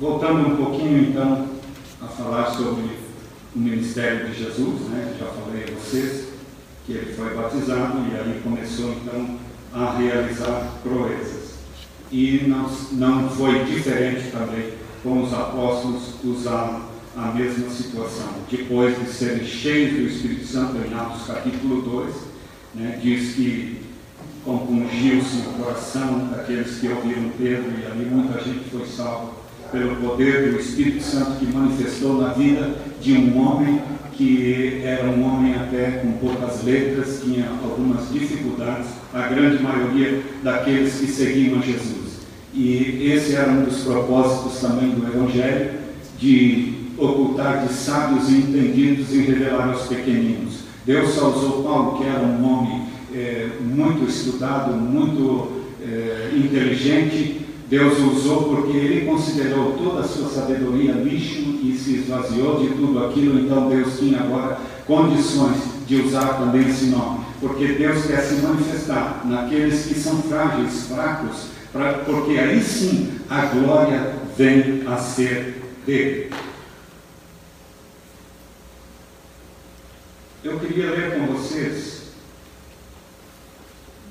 Voltando 0.00 0.48
um 0.48 0.56
pouquinho 0.56 1.10
então 1.10 1.57
a 2.00 2.06
falar 2.06 2.50
sobre 2.50 2.82
o 3.54 3.58
ministério 3.58 4.28
de 4.28 4.38
Jesus, 4.38 4.80
né? 4.88 5.16
já 5.18 5.26
falei 5.26 5.64
a 5.64 5.74
vocês 5.78 6.28
que 6.86 6.92
ele 6.92 7.12
foi 7.12 7.34
batizado 7.34 7.98
e 8.10 8.16
aí 8.16 8.40
começou 8.42 8.92
então 8.92 9.38
a 9.72 9.96
realizar 9.98 10.78
proezas. 10.82 11.58
E 12.10 12.44
não, 12.46 12.70
não 12.92 13.28
foi 13.28 13.64
diferente 13.64 14.30
também 14.30 14.72
com 15.02 15.22
os 15.22 15.32
apóstolos 15.32 16.14
usaram 16.24 16.82
a 17.16 17.32
mesma 17.32 17.68
situação. 17.68 18.28
Depois 18.50 18.98
de 18.98 19.06
serem 19.12 19.44
cheios 19.44 19.92
do 19.92 20.08
Espírito 20.08 20.46
Santo, 20.46 20.76
em 20.78 20.94
Atos 20.94 21.26
capítulo 21.26 21.82
2, 21.82 22.14
né, 22.74 22.98
diz 23.02 23.34
que 23.34 23.82
compungiu-se 24.44 25.38
o 25.38 25.62
coração 25.62 26.28
daqueles 26.28 26.78
que 26.78 26.88
ouviram 26.88 27.30
Pedro 27.36 27.72
e 27.78 27.86
ali 27.86 28.06
muita 28.06 28.42
gente 28.42 28.70
foi 28.70 28.86
salva 28.86 29.47
pelo 29.70 29.96
poder 29.96 30.52
do 30.52 30.60
Espírito 30.60 31.02
Santo 31.02 31.38
que 31.38 31.46
manifestou 31.46 32.20
na 32.20 32.32
vida 32.32 32.76
de 33.00 33.12
um 33.12 33.38
homem 33.40 33.80
que 34.18 34.82
era 34.82 35.08
um 35.08 35.24
homem 35.24 35.54
até 35.54 36.02
com 36.02 36.10
poucas 36.14 36.64
letras, 36.64 37.20
tinha 37.22 37.48
algumas 37.62 38.12
dificuldades, 38.12 38.88
a 39.14 39.28
grande 39.28 39.62
maioria 39.62 40.20
daqueles 40.42 40.94
que 40.94 41.06
seguiam 41.06 41.62
Jesus. 41.62 42.18
E 42.52 43.12
esse 43.12 43.36
era 43.36 43.48
um 43.52 43.62
dos 43.62 43.84
propósitos 43.84 44.60
também 44.60 44.90
do 44.90 45.06
Evangelho, 45.06 45.70
de 46.18 46.74
ocultar 46.98 47.64
de 47.64 47.72
sábios 47.72 48.28
e 48.28 48.38
entendidos 48.38 49.14
e 49.14 49.18
revelar 49.18 49.68
aos 49.68 49.86
pequeninos. 49.86 50.62
Deus 50.84 51.10
só 51.10 51.28
usou 51.28 51.62
Paulo, 51.62 51.98
que 51.98 52.08
era 52.08 52.18
um 52.18 52.44
homem 52.44 52.82
é, 53.14 53.50
muito 53.60 54.10
estudado, 54.10 54.72
muito 54.72 55.62
é, 55.80 56.32
inteligente. 56.36 57.46
Deus 57.68 57.98
usou 57.98 58.44
porque 58.44 58.76
ele 58.76 59.06
considerou 59.06 59.72
toda 59.72 60.00
a 60.00 60.08
sua 60.08 60.28
sabedoria 60.30 60.92
lixo 60.92 61.60
e 61.62 61.76
se 61.76 61.96
esvaziou 61.96 62.60
de 62.60 62.68
tudo 62.74 63.04
aquilo. 63.04 63.38
Então 63.38 63.68
Deus 63.68 63.98
tinha 63.98 64.20
agora 64.20 64.58
condições 64.86 65.58
de 65.86 65.96
usar 65.96 66.38
também 66.38 66.66
esse 66.68 66.86
nome, 66.86 67.24
porque 67.40 67.66
Deus 67.68 68.06
quer 68.06 68.20
se 68.22 68.36
manifestar 68.36 69.22
naqueles 69.26 69.84
que 69.86 69.94
são 69.94 70.22
frágeis, 70.22 70.86
fracos, 70.86 71.48
pra, 71.70 71.92
porque 72.04 72.38
aí 72.38 72.62
sim 72.62 73.10
a 73.28 73.46
glória 73.46 74.14
vem 74.36 74.84
a 74.86 74.96
ser 74.96 75.62
dele. 75.84 76.30
Eu 80.42 80.58
queria 80.58 80.90
ler 80.90 81.18
com 81.18 81.26
vocês, 81.34 82.02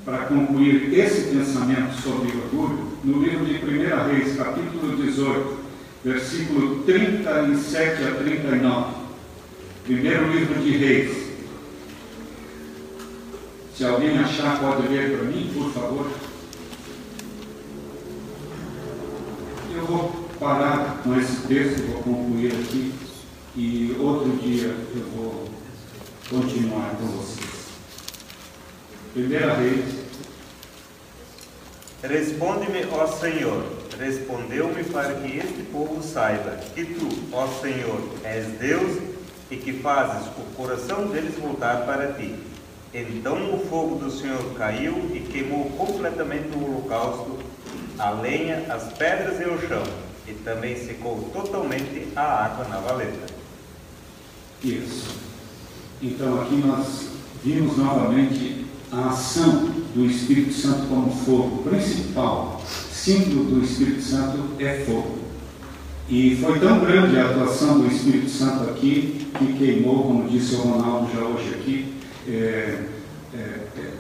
para 0.06 0.26
concluir 0.26 0.94
esse 0.94 1.36
pensamento 1.36 2.00
sobre 2.02 2.38
orgulho, 2.38 2.87
no 3.04 3.22
livro 3.22 3.46
de 3.46 3.54
1 3.54 4.08
Reis, 4.08 4.36
capítulo 4.36 4.96
18, 4.96 5.58
versículo 6.04 6.84
37 6.84 8.04
a 8.04 8.16
39. 8.16 8.96
Primeiro 9.84 10.32
livro 10.32 10.62
de 10.62 10.72
Reis. 10.78 11.28
Se 13.76 13.86
alguém 13.86 14.18
achar, 14.18 14.60
pode 14.60 14.88
ler 14.88 15.18
para 15.18 15.26
mim, 15.26 15.52
por 15.54 15.72
favor. 15.72 16.12
Eu 19.76 19.86
vou 19.86 20.28
parar 20.40 21.02
com 21.04 21.20
esse 21.20 21.48
texto, 21.48 21.86
vou 21.92 22.02
concluir 22.04 22.54
aqui, 22.54 22.92
e 23.56 23.96
outro 24.00 24.32
dia 24.38 24.76
eu 24.96 25.04
vou 25.16 25.50
continuar 26.30 26.96
com 27.00 27.06
vocês. 27.06 27.68
Primeira 29.14 29.56
vez. 29.56 30.07
Responde-me, 32.04 32.86
ó 32.92 33.08
Senhor, 33.08 33.64
respondeu-me 34.00 34.84
para 34.84 35.16
que 35.16 35.38
este 35.38 35.64
povo 35.72 36.04
saiba 36.04 36.52
que 36.76 36.86
tu, 36.86 37.10
ó 37.34 37.48
Senhor, 37.60 38.00
és 38.24 38.46
Deus 38.60 39.02
e 39.50 39.56
que 39.56 39.74
fazes 39.74 40.28
o 40.28 40.56
coração 40.56 41.08
deles 41.08 41.34
voltar 41.40 41.86
para 41.88 42.14
ti. 42.14 42.36
Então 42.94 43.56
o 43.56 43.66
fogo 43.68 43.96
do 43.96 44.12
Senhor 44.12 44.54
caiu 44.56 45.10
e 45.14 45.22
queimou 45.22 45.72
completamente 45.72 46.56
o 46.56 46.64
holocausto, 46.64 47.40
a 47.98 48.12
lenha, 48.12 48.66
as 48.70 48.94
pedras 48.94 49.42
e 49.42 49.46
o 49.46 49.60
chão, 49.68 49.84
e 50.28 50.34
também 50.34 50.78
secou 50.78 51.30
totalmente 51.34 52.10
a 52.16 52.46
água 52.46 52.66
na 52.68 52.78
valeta. 52.78 53.34
Isso. 54.64 55.16
Então 56.00 56.42
aqui 56.42 56.56
nós 56.56 57.08
vimos 57.44 57.76
novamente 57.76 58.68
a 58.92 59.10
ação 59.10 59.77
do 59.98 60.06
Espírito 60.06 60.54
Santo 60.54 60.88
como 60.88 61.12
fogo. 61.12 61.64
Principal 61.64 62.62
símbolo 63.08 63.46
do 63.46 63.64
Espírito 63.64 64.02
Santo 64.02 64.38
é 64.60 64.84
fogo. 64.86 65.18
E 66.10 66.38
foi 66.42 66.60
tão 66.60 66.80
grande 66.80 67.18
a 67.18 67.30
atuação 67.30 67.80
do 67.80 67.88
Espírito 67.88 68.30
Santo 68.30 68.70
aqui 68.70 69.28
que 69.38 69.54
queimou, 69.54 70.04
como 70.04 70.30
disse 70.30 70.56
o 70.56 70.60
Ronaldo 70.60 71.10
já 71.14 71.22
hoje 71.22 71.50
aqui, 71.56 71.94
é, 72.28 72.84
é, 73.34 73.38
é, 73.38 73.94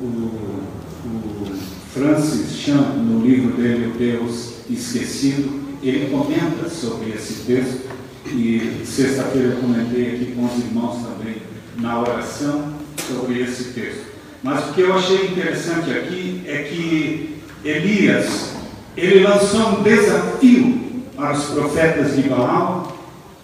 o, 0.00 0.04
o 0.04 1.52
Francis 1.92 2.56
Chan, 2.56 2.94
no 2.96 3.24
livro 3.24 3.56
dele, 3.56 3.92
O 3.94 3.98
Deus 3.98 4.52
Esquecido, 4.70 5.60
ele 5.82 6.10
comenta 6.10 6.68
sobre 6.70 7.10
esse 7.10 7.44
texto 7.44 7.90
e 8.26 8.82
sexta-feira 8.86 9.48
eu 9.48 9.56
comentei 9.56 10.14
aqui 10.14 10.32
com 10.32 10.44
os 10.46 10.58
irmãos 10.58 11.02
também 11.02 11.36
na 11.78 12.00
oração 12.00 12.74
sobre 12.96 13.42
esse 13.42 13.72
texto. 13.72 14.11
Mas 14.42 14.70
o 14.70 14.72
que 14.72 14.80
eu 14.80 14.94
achei 14.94 15.26
interessante 15.26 15.90
aqui 15.90 16.42
é 16.46 16.58
que 16.62 17.38
Elias, 17.64 18.54
ele 18.96 19.20
lançou 19.20 19.78
um 19.78 19.82
desafio 19.82 21.02
para 21.16 21.32
os 21.32 21.44
profetas 21.44 22.16
de 22.16 22.22
Baal 22.22 22.96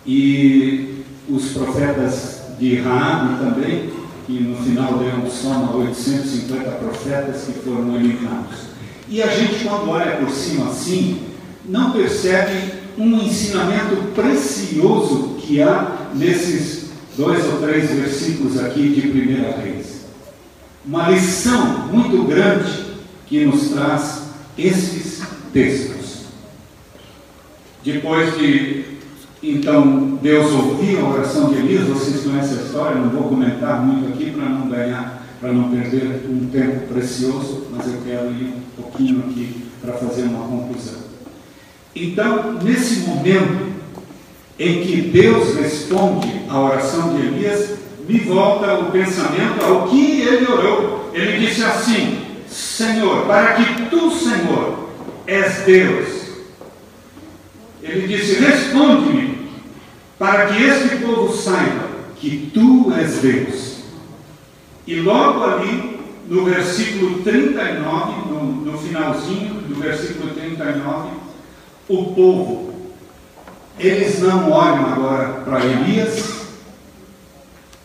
e 0.05 1.05
os 1.29 1.53
profetas 1.53 2.43
de 2.59 2.77
Raabe 2.81 3.39
também, 3.39 3.91
que 4.27 4.41
no 4.41 4.57
final 4.57 4.99
deu 4.99 5.15
um 5.25 5.31
som 5.31 5.69
a 5.71 5.77
850 5.77 6.71
profetas 6.73 7.45
que 7.45 7.53
foram 7.61 7.95
eliminados. 7.95 8.69
E 9.09 9.23
a 9.23 9.29
gente, 9.29 9.65
quando 9.65 9.91
olha 9.91 10.17
por 10.17 10.31
cima 10.31 10.71
assim, 10.71 11.23
não 11.65 11.93
percebe 11.93 12.73
um 12.99 13.23
ensinamento 13.23 13.97
precioso 14.15 15.37
que 15.39 15.63
há 15.63 16.09
nesses 16.15 16.89
dois 17.17 17.45
ou 17.47 17.61
três 17.61 17.91
versículos 17.91 18.59
aqui 18.59 18.89
de 18.89 19.03
Primeira 19.03 19.57
Reis. 19.57 19.98
Uma 20.85 21.11
lição 21.11 21.89
muito 21.89 22.25
grande 22.25 22.87
que 23.27 23.45
nos 23.45 23.71
traz 23.71 24.23
esses 24.57 25.23
textos. 25.53 26.23
Depois 27.85 28.37
de, 28.39 28.85
então, 29.43 30.19
Deus 30.21 30.53
ouvir 30.53 30.99
a 30.99 31.09
oração 31.09 31.51
de 31.51 31.57
Elias, 31.57 31.87
vocês 31.87 32.23
conhecem 32.23 32.59
a 32.59 32.63
história, 32.63 33.01
não 33.01 33.11
vou 33.11 33.29
comentar 33.29 33.85
muito 33.85 34.13
aqui 34.13 34.31
para 34.31 34.49
não 34.49 34.69
ganhar, 34.69 35.23
para 35.41 35.53
não 35.53 35.71
perder 35.71 36.27
um 36.29 36.47
tempo 36.47 36.93
precioso, 36.93 37.67
mas 37.71 37.87
eu 37.87 38.01
quero 38.05 38.31
ir 38.33 38.55
um 38.55 38.83
pouquinho 38.83 39.21
aqui 39.21 39.69
para 39.81 39.93
fazer 39.95 40.23
uma 40.23 40.47
conclusão. 40.49 40.99
Então, 41.95 42.55
nesse 42.63 43.01
momento 43.01 43.69
em 44.59 44.83
que 44.83 45.03
Deus 45.03 45.55
responde 45.55 46.29
à 46.49 46.61
oração 46.61 47.15
de 47.15 47.27
Elias, 47.27 47.78
me 48.09 48.19
volta 48.21 48.79
o 48.79 48.91
pensamento 48.91 49.63
ao 49.63 49.87
que 49.87 50.23
ele 50.23 50.51
orou. 50.51 51.11
Ele 51.13 51.47
disse 51.47 51.63
assim: 51.63 52.21
Senhor, 52.49 53.27
para 53.27 53.53
que 53.53 53.83
tu, 53.85 54.11
Senhor, 54.11 54.89
és 55.27 55.59
Deus. 55.67 56.09
Ele 57.83 58.09
disse: 58.09 58.43
Responde-me, 58.43 59.51
para 60.19 60.47
que 60.47 60.63
este 60.63 60.97
povo 60.97 61.37
saiba 61.37 61.89
que 62.17 62.51
tu 62.53 62.93
és 62.95 63.19
Deus. 63.19 63.79
E 64.87 65.01
logo 65.01 65.45
ali, 65.45 66.01
no 66.29 66.47
versículo 66.47 67.23
39, 67.23 68.31
no, 68.31 68.43
no 68.45 68.79
finalzinho 68.79 69.55
do 69.69 69.75
versículo 69.75 70.33
39, 70.33 71.11
o 71.89 72.15
povo, 72.15 72.75
eles 73.79 74.21
não 74.21 74.51
olham 74.51 74.87
agora 74.87 75.29
para 75.45 75.65
Elias, 75.65 76.38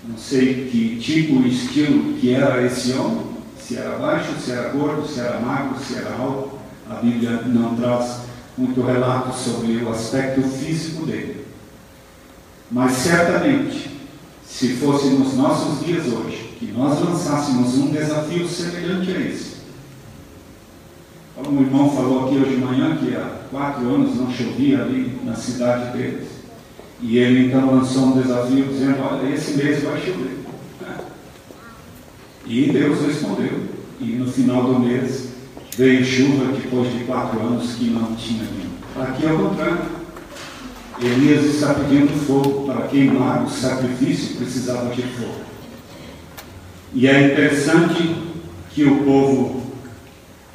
não 0.08 0.18
sei 0.18 0.68
que 0.70 0.98
tipo 1.00 1.42
e 1.42 1.50
estilo 1.50 2.14
que 2.16 2.34
era 2.34 2.62
esse 2.66 2.92
homem, 2.94 3.34
se 3.58 3.78
era 3.78 3.98
baixo, 3.98 4.34
se 4.40 4.52
era 4.52 4.70
gordo, 4.70 5.08
se 5.08 5.20
era 5.20 5.40
magro, 5.40 5.80
se 5.80 5.96
era 5.96 6.16
alto, 6.16 6.60
a 6.90 6.96
Bíblia 6.96 7.42
não 7.46 7.76
traz 7.76 8.24
muito 8.58 8.82
relato 8.82 9.34
sobre 9.38 9.78
o 9.78 9.90
aspecto 9.90 10.42
físico 10.42 11.06
dele. 11.06 11.46
Mas 12.70 12.94
certamente, 12.94 13.90
se 14.46 14.76
fosse 14.76 15.08
nos 15.08 15.34
nossos 15.36 15.86
dias 15.86 16.06
hoje, 16.08 16.56
que 16.60 16.72
nós 16.72 17.00
lançássemos 17.00 17.76
um 17.76 17.92
desafio 17.92 18.48
semelhante 18.48 19.12
a 19.12 19.20
esse, 19.20 19.54
como 21.36 21.60
o 21.60 21.64
irmão 21.64 21.90
falou 21.90 22.26
aqui 22.26 22.38
hoje 22.38 22.56
de 22.56 22.62
manhã, 22.62 22.96
que 22.98 23.16
há 23.16 23.40
quatro 23.50 23.88
anos 23.88 24.16
não 24.16 24.32
chovia 24.32 24.84
ali 24.84 25.20
na 25.24 25.36
cidade 25.36 25.98
deles. 25.98 26.33
E 27.02 27.18
ele 27.18 27.48
então 27.48 27.76
lançou 27.76 28.08
um 28.08 28.22
desafio 28.22 28.66
dizendo, 28.66 28.98
olha, 29.02 29.34
esse 29.34 29.58
mês 29.58 29.84
vai 29.84 30.00
chover. 30.00 30.40
E 32.46 32.72
Deus 32.72 33.02
respondeu. 33.06 33.62
E 34.00 34.06
no 34.14 34.32
final 34.32 34.64
do 34.64 34.80
mês 34.80 35.30
veio 35.78 36.06
chuva 36.06 36.54
depois 36.54 36.92
de 36.92 37.04
quatro 37.06 37.40
anos 37.40 37.76
que 37.76 37.86
não 37.86 38.16
tinha 38.16 38.44
vindo. 38.44 38.74
Aqui 39.02 39.26
é 39.26 39.32
o 39.32 39.50
contrário. 39.50 40.04
Elias 41.02 41.44
está 41.46 41.74
pedindo 41.74 42.14
fogo 42.26 42.66
para 42.66 42.88
queimar 42.88 43.44
o 43.44 43.50
sacrifício, 43.50 44.38
precisava 44.38 44.94
de 44.94 45.02
fogo. 45.02 45.42
E 46.94 47.08
é 47.08 47.32
interessante 47.32 48.16
que 48.70 48.84
o 48.86 49.04
povo 49.04 49.64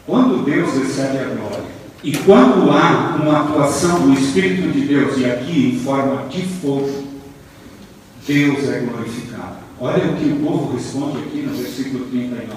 quando 0.07 0.45
Deus 0.45 0.73
recebe 0.73 1.19
a 1.19 1.25
glória 1.25 1.78
e 2.09 2.17
quando 2.25 2.71
há 2.71 3.17
uma 3.21 3.41
atuação 3.41 4.01
do 4.01 4.19
Espírito 4.19 4.73
de 4.73 4.87
Deus, 4.87 5.19
e 5.19 5.27
aqui 5.27 5.75
em 5.75 5.79
forma 5.79 6.27
de 6.31 6.41
fogo, 6.43 7.05
Deus 8.27 8.67
é 8.67 8.79
glorificado. 8.81 9.59
Olha 9.79 10.11
o 10.11 10.17
que 10.17 10.25
o 10.25 10.37
povo 10.37 10.75
responde 10.75 11.19
aqui 11.19 11.43
no 11.43 11.55
versículo 11.55 12.07
39. 12.07 12.49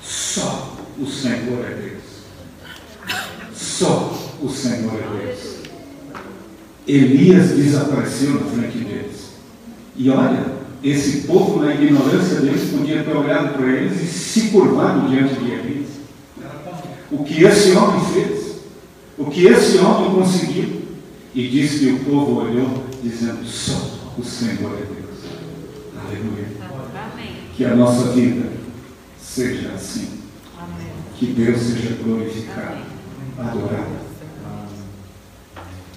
Só 0.00 0.78
o 0.98 1.06
Senhor 1.06 1.62
é 1.62 1.74
Deus. 1.74 3.20
Só 3.54 4.18
o 4.40 4.48
Senhor 4.48 4.94
é 4.94 5.26
Deus. 5.26 5.56
Elias 6.88 7.50
desapareceu 7.50 8.30
na 8.30 8.46
frente 8.46 8.78
deles. 8.78 9.32
E 9.94 10.08
olha, 10.08 10.54
esse 10.82 11.26
povo, 11.26 11.60
na 11.60 11.74
ignorância 11.74 12.40
deles, 12.40 12.70
podia 12.70 13.04
ter 13.04 13.14
olhado 13.14 13.58
para 13.58 13.66
eles 13.66 14.00
e 14.00 14.06
se 14.06 14.48
curvado 14.48 15.06
diante 15.06 15.34
de 15.34 15.50
Elias 15.50 16.00
o 17.10 17.24
que 17.24 17.42
esse 17.42 17.72
homem 17.72 18.00
fez, 18.12 18.39
o 19.20 19.26
que 19.26 19.46
esse 19.46 19.76
homem 19.78 20.14
conseguiu. 20.14 20.80
E 21.32 21.46
disse 21.48 21.78
que 21.78 21.92
o 21.92 22.04
povo 22.04 22.40
olhou 22.40 22.84
dizendo 23.02 23.46
só 23.46 24.14
o 24.18 24.24
Senhor 24.24 24.72
é 24.72 24.84
Deus. 24.84 25.20
Aleluia. 26.04 26.48
Amém. 27.12 27.36
Que 27.54 27.64
a 27.66 27.76
nossa 27.76 28.10
vida 28.12 28.50
seja 29.20 29.68
assim. 29.68 30.08
Amém. 30.58 30.88
Que 31.14 31.26
Deus 31.26 31.60
seja 31.60 32.02
glorificado, 32.02 32.82
adorado. 33.38 34.00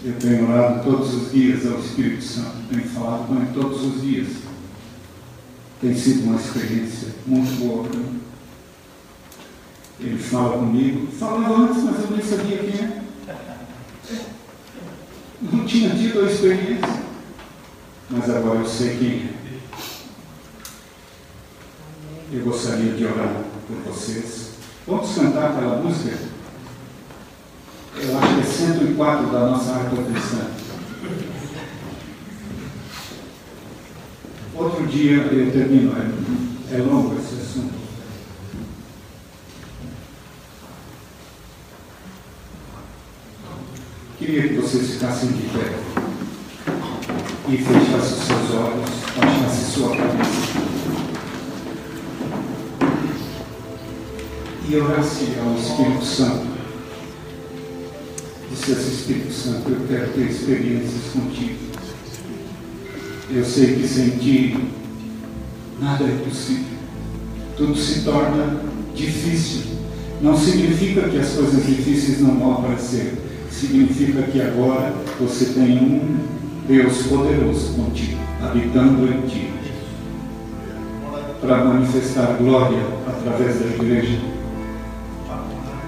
Eu 0.06 0.14
tenho 0.20 0.52
orado 0.52 0.84
todos 0.84 1.14
os 1.14 1.32
dias 1.32 1.66
ao 1.66 1.80
Espírito 1.80 2.24
Santo, 2.24 2.58
tenho 2.70 2.88
falado 2.90 3.28
com 3.28 3.38
ele 3.38 3.48
todos 3.54 3.82
os 3.84 4.02
dias. 4.02 4.28
Tem 5.82 5.96
sido 5.96 6.26
uma 6.26 6.40
experiência 6.40 7.08
muito 7.26 7.58
boa 7.58 7.84
para 7.86 7.98
mim. 7.98 8.22
Ele 10.00 10.18
fala 10.18 10.58
comigo, 10.58 11.08
falava 11.08 11.64
antes, 11.64 11.84
mas 11.84 12.00
eu 12.02 12.12
nem 12.12 12.22
sabia 12.22 12.58
quem 12.58 12.70
é. 12.70 13.03
Não 15.42 15.66
tinha 15.66 15.90
tido 15.96 16.22
a 16.22 16.32
experiência, 16.32 17.04
mas 18.10 18.30
agora 18.30 18.60
eu 18.60 18.68
sei 18.68 18.98
quem 18.98 19.30
é. 19.30 19.34
Eu 22.34 22.44
gostaria 22.44 22.94
de 22.94 23.06
orar 23.06 23.44
por 23.68 23.94
vocês. 23.94 24.54
Vamos 24.86 25.16
cantar 25.16 25.52
aquela 25.52 25.78
música? 25.78 26.18
Eu 27.96 28.18
acho 28.18 28.34
que 28.36 28.42
é 28.42 28.44
104 28.44 29.28
da 29.28 29.40
nossa 29.48 29.72
arte 29.72 29.96
cristã. 29.96 30.48
Outro 34.56 34.86
dia 34.88 35.12
eu 35.18 35.52
termino, 35.52 35.94
é, 35.98 36.76
é 36.76 36.78
longo 36.80 37.16
esse 37.18 37.36
assunto. 37.36 37.84
Queria 44.26 44.48
que 44.48 44.54
vocês 44.54 44.92
ficassem 44.92 45.32
de 45.34 45.42
pé 45.50 45.74
e 47.50 47.58
fechassem 47.58 48.26
seus 48.26 48.58
olhos, 48.58 48.90
baixassem 49.18 49.70
sua 49.74 49.90
cabeça 49.90 50.64
e 54.70 54.76
orasse 54.78 55.28
ao 55.44 55.58
Espírito 55.58 56.06
Santo. 56.06 56.48
Dissesse, 58.50 58.92
Espírito 58.92 59.34
Santo, 59.34 59.70
eu 59.70 59.88
quero 59.90 60.14
ter 60.14 60.30
experiências 60.30 61.04
contigo. 61.12 61.60
Eu 63.30 63.44
sei 63.44 63.76
que 63.76 63.86
sem 63.86 64.10
ti 64.12 64.70
nada 65.82 66.06
é 66.06 66.24
possível. 66.24 66.78
Tudo 67.58 67.76
se 67.76 68.04
torna 68.06 68.62
difícil. 68.96 69.64
Não 70.22 70.38
significa 70.38 71.10
que 71.10 71.18
as 71.18 71.32
coisas 71.32 71.66
difíceis 71.66 72.22
não 72.22 72.40
vão 72.40 72.54
aparecer. 72.54 73.33
Significa 73.54 74.24
que 74.24 74.42
agora 74.42 74.92
você 75.20 75.46
tem 75.54 75.78
um 75.78 76.18
Deus 76.68 77.04
poderoso 77.04 77.74
contigo, 77.76 78.18
habitando 78.42 79.06
em 79.06 79.22
ti, 79.28 79.54
para 81.40 81.64
manifestar 81.64 82.36
glória 82.40 82.80
através 83.08 83.60
da 83.60 83.68
igreja, 83.68 84.20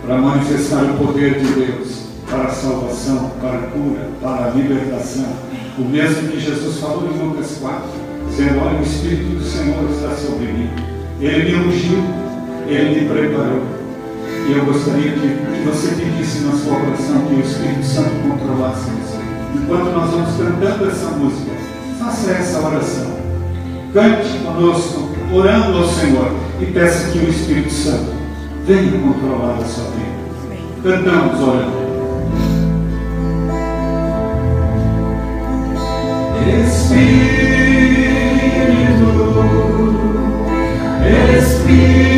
para 0.05 0.17
manifestar 0.17 0.83
o 0.83 1.05
poder 1.05 1.39
de 1.39 1.53
Deus 1.53 2.05
para 2.29 2.43
a 2.43 2.51
salvação, 2.51 3.31
para 3.41 3.57
a 3.57 3.61
cura, 3.63 4.09
para 4.21 4.45
a 4.45 4.49
libertação. 4.51 5.33
O 5.79 5.81
mesmo 5.81 6.29
que 6.29 6.39
Jesus 6.39 6.79
falou 6.79 7.09
em 7.11 7.27
Lucas 7.27 7.57
4, 7.59 7.81
dizendo: 8.29 8.59
Olha, 8.59 8.79
o 8.79 8.83
Espírito 8.83 9.37
do 9.37 9.43
Senhor 9.43 9.89
está 9.91 10.15
sobre 10.15 10.45
mim. 10.53 10.69
Ele 11.19 11.51
me 11.51 11.65
ungiu, 11.65 11.97
ele 12.67 13.01
me 13.01 13.09
preparou. 13.09 13.74
E 14.47 14.51
eu 14.51 14.63
gostaria 14.65 15.11
que, 15.11 15.65
você 15.65 15.87
pedisse 15.95 16.41
na 16.41 16.51
sua 16.51 16.73
oração 16.73 17.25
que 17.27 17.33
o 17.33 17.39
Espírito 17.39 17.83
Santo 17.83 18.11
controlasse 18.21 18.91
você. 18.91 19.17
Enquanto 19.55 19.91
nós 19.91 20.11
vamos 20.11 20.37
cantando 20.37 20.87
essa 20.87 21.09
música, 21.11 21.51
faça 21.97 22.31
essa 22.31 22.59
oração. 22.59 23.15
Cante 23.91 24.37
conosco, 24.43 25.09
orando 25.33 25.79
ao 25.79 25.87
Senhor, 25.87 26.31
e 26.61 26.65
peça 26.65 27.09
que 27.11 27.17
o 27.17 27.29
Espírito 27.29 27.71
Santo 27.71 28.13
venha 28.67 28.91
controlar 28.99 29.57
a 29.59 29.65
sua 29.65 29.85
vida. 29.85 30.05
Cantamos 30.83 31.41
orando. 31.41 31.85
Espírito 41.37 42.14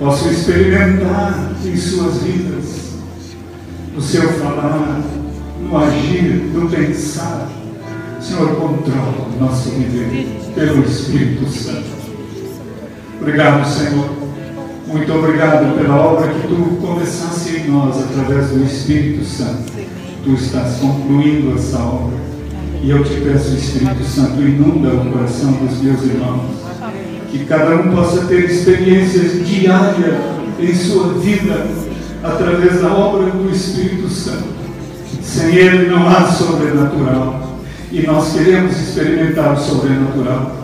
possam 0.00 0.32
experimentar 0.32 1.52
em 1.62 1.76
suas 1.76 2.22
vidas, 2.22 2.64
no 3.94 4.00
seu 4.00 4.22
falar, 4.32 5.02
no 5.60 5.76
agir, 5.76 6.50
no 6.54 6.68
pensar. 6.70 7.46
Senhor, 8.18 8.48
controla 8.56 9.28
o 9.28 9.40
nosso 9.40 9.68
viver 9.70 10.26
pelo 10.54 10.82
Espírito 10.84 11.46
Santo. 11.50 12.00
Obrigado, 13.20 13.68
Senhor. 13.68 14.10
Muito 14.86 15.12
obrigado 15.12 15.76
pela 15.76 15.96
obra 15.96 16.28
que 16.28 16.48
tu 16.48 16.78
começaste 16.80 17.56
em 17.56 17.70
nós 17.70 18.02
através 18.02 18.48
do 18.48 18.64
Espírito 18.64 19.24
Santo. 19.24 19.70
Tu 20.24 20.32
estás 20.32 20.78
concluindo 20.78 21.54
essa 21.54 21.78
obra. 21.78 22.18
E 22.82 22.88
eu 22.88 23.04
te 23.04 23.20
peço, 23.20 23.54
Espírito 23.54 24.04
Santo, 24.04 24.40
inunda 24.40 24.94
o 24.94 25.12
coração 25.12 25.52
dos 25.52 25.78
meus 25.82 26.02
irmãos. 26.02 26.69
Que 27.30 27.44
cada 27.44 27.76
um 27.76 27.94
possa 27.94 28.26
ter 28.26 28.50
experiências 28.50 29.46
diárias 29.46 30.16
em 30.58 30.74
sua 30.74 31.14
vida 31.14 31.66
através 32.22 32.80
da 32.80 32.92
obra 32.92 33.30
do 33.30 33.50
Espírito 33.50 34.08
Santo. 34.08 34.48
Sem 35.22 35.54
Ele 35.54 35.88
não 35.88 36.08
há 36.08 36.26
sobrenatural. 36.26 37.48
E 37.92 38.02
nós 38.02 38.32
queremos 38.32 38.76
experimentar 38.76 39.54
o 39.54 39.60
sobrenatural. 39.60 40.60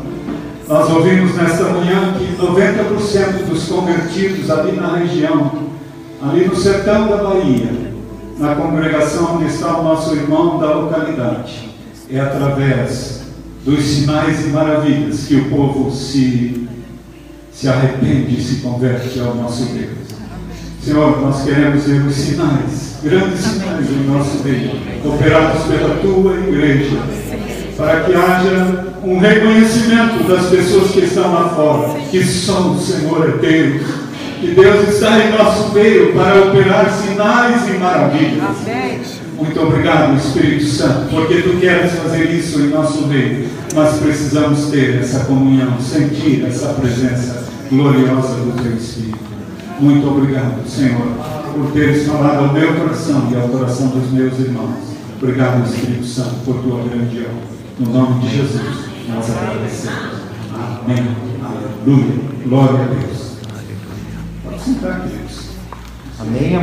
Nós 0.68 0.90
ouvimos 0.90 1.34
nesta 1.36 1.64
manhã 1.64 2.14
que 2.18 2.42
90% 2.42 3.48
dos 3.48 3.68
convertidos 3.68 4.50
ali 4.50 4.72
na 4.72 4.96
região, 4.96 5.52
ali 6.20 6.44
no 6.44 6.56
sertão 6.56 7.06
da 7.06 7.18
Bahia, 7.18 7.70
na 8.38 8.54
congregação 8.56 9.36
onde 9.36 9.46
está 9.46 9.78
o 9.78 9.84
nosso 9.84 10.14
irmão 10.14 10.58
da 10.58 10.74
localidade, 10.74 11.70
é 12.10 12.20
através 12.20 13.25
dos 13.66 13.84
sinais 13.84 14.46
e 14.46 14.50
maravilhas 14.50 15.26
que 15.26 15.34
o 15.34 15.44
povo 15.46 15.90
se, 15.90 16.68
se 17.52 17.68
arrepende 17.68 18.38
e 18.38 18.40
se 18.40 18.60
converte 18.60 19.18
ao 19.18 19.34
nosso 19.34 19.64
Deus. 19.66 20.06
Senhor, 20.80 21.20
nós 21.20 21.42
queremos 21.42 21.82
ver 21.82 22.00
os 22.02 22.14
sinais, 22.14 22.98
grandes 23.02 23.40
sinais 23.40 23.90
em 23.90 24.04
nosso 24.08 24.44
meio, 24.44 24.70
operados 25.04 25.64
pela 25.64 25.96
tua 25.96 26.36
igreja, 26.36 26.96
para 27.76 28.04
que 28.04 28.14
haja 28.14 28.94
um 29.02 29.18
reconhecimento 29.18 30.28
das 30.28 30.46
pessoas 30.46 30.92
que 30.92 31.00
estão 31.00 31.34
lá 31.34 31.48
fora, 31.48 31.98
que 32.08 32.24
só 32.24 32.70
o 32.70 32.78
Senhor 32.78 33.28
é 33.28 33.38
Deus, 33.38 33.82
que 34.40 34.46
Deus 34.52 34.88
está 34.88 35.18
em 35.18 35.32
nosso 35.36 35.72
meio 35.72 36.14
para 36.14 36.44
operar 36.44 36.88
sinais 36.88 37.68
e 37.68 37.78
maravilhas. 37.78 38.44
Amém. 38.64 39.25
Muito 39.36 39.60
obrigado, 39.60 40.16
Espírito 40.16 40.64
Santo, 40.64 41.10
porque 41.10 41.42
tu 41.42 41.58
queres 41.60 41.92
fazer 41.92 42.30
isso 42.30 42.58
em 42.60 42.68
nosso 42.68 43.06
meio. 43.06 43.46
Nós 43.74 43.98
precisamos 43.98 44.70
ter 44.70 45.00
essa 45.00 45.26
comunhão, 45.26 45.78
sentir 45.78 46.44
essa 46.46 46.68
presença 46.68 47.44
gloriosa 47.70 48.34
do 48.36 48.62
teu 48.62 48.74
Espírito. 48.74 49.18
Muito 49.78 50.08
obrigado, 50.08 50.66
Senhor, 50.66 51.06
por 51.52 51.70
teres 51.72 52.06
falado 52.06 52.46
ao 52.46 52.52
meu 52.54 52.74
coração 52.74 53.28
e 53.30 53.36
ao 53.36 53.48
coração 53.48 53.88
dos 53.88 54.10
meus 54.10 54.38
irmãos. 54.38 54.74
Obrigado, 55.20 55.66
Espírito 55.66 56.06
Santo, 56.06 56.36
por 56.44 56.62
tua 56.62 56.82
grande 56.84 57.20
obra. 57.20 57.56
No 57.78 57.92
nome 57.92 58.20
de 58.20 58.36
Jesus, 58.36 58.62
nós 59.06 59.30
agradecemos. 59.36 60.16
Amém. 60.54 61.16
Aleluia. 61.44 62.14
Glória 62.46 62.84
a 62.84 62.86
Deus. 62.86 63.36
Pode 64.42 64.62
sentar, 64.62 65.02
queridos. 65.02 65.46
Amém. 66.18 66.54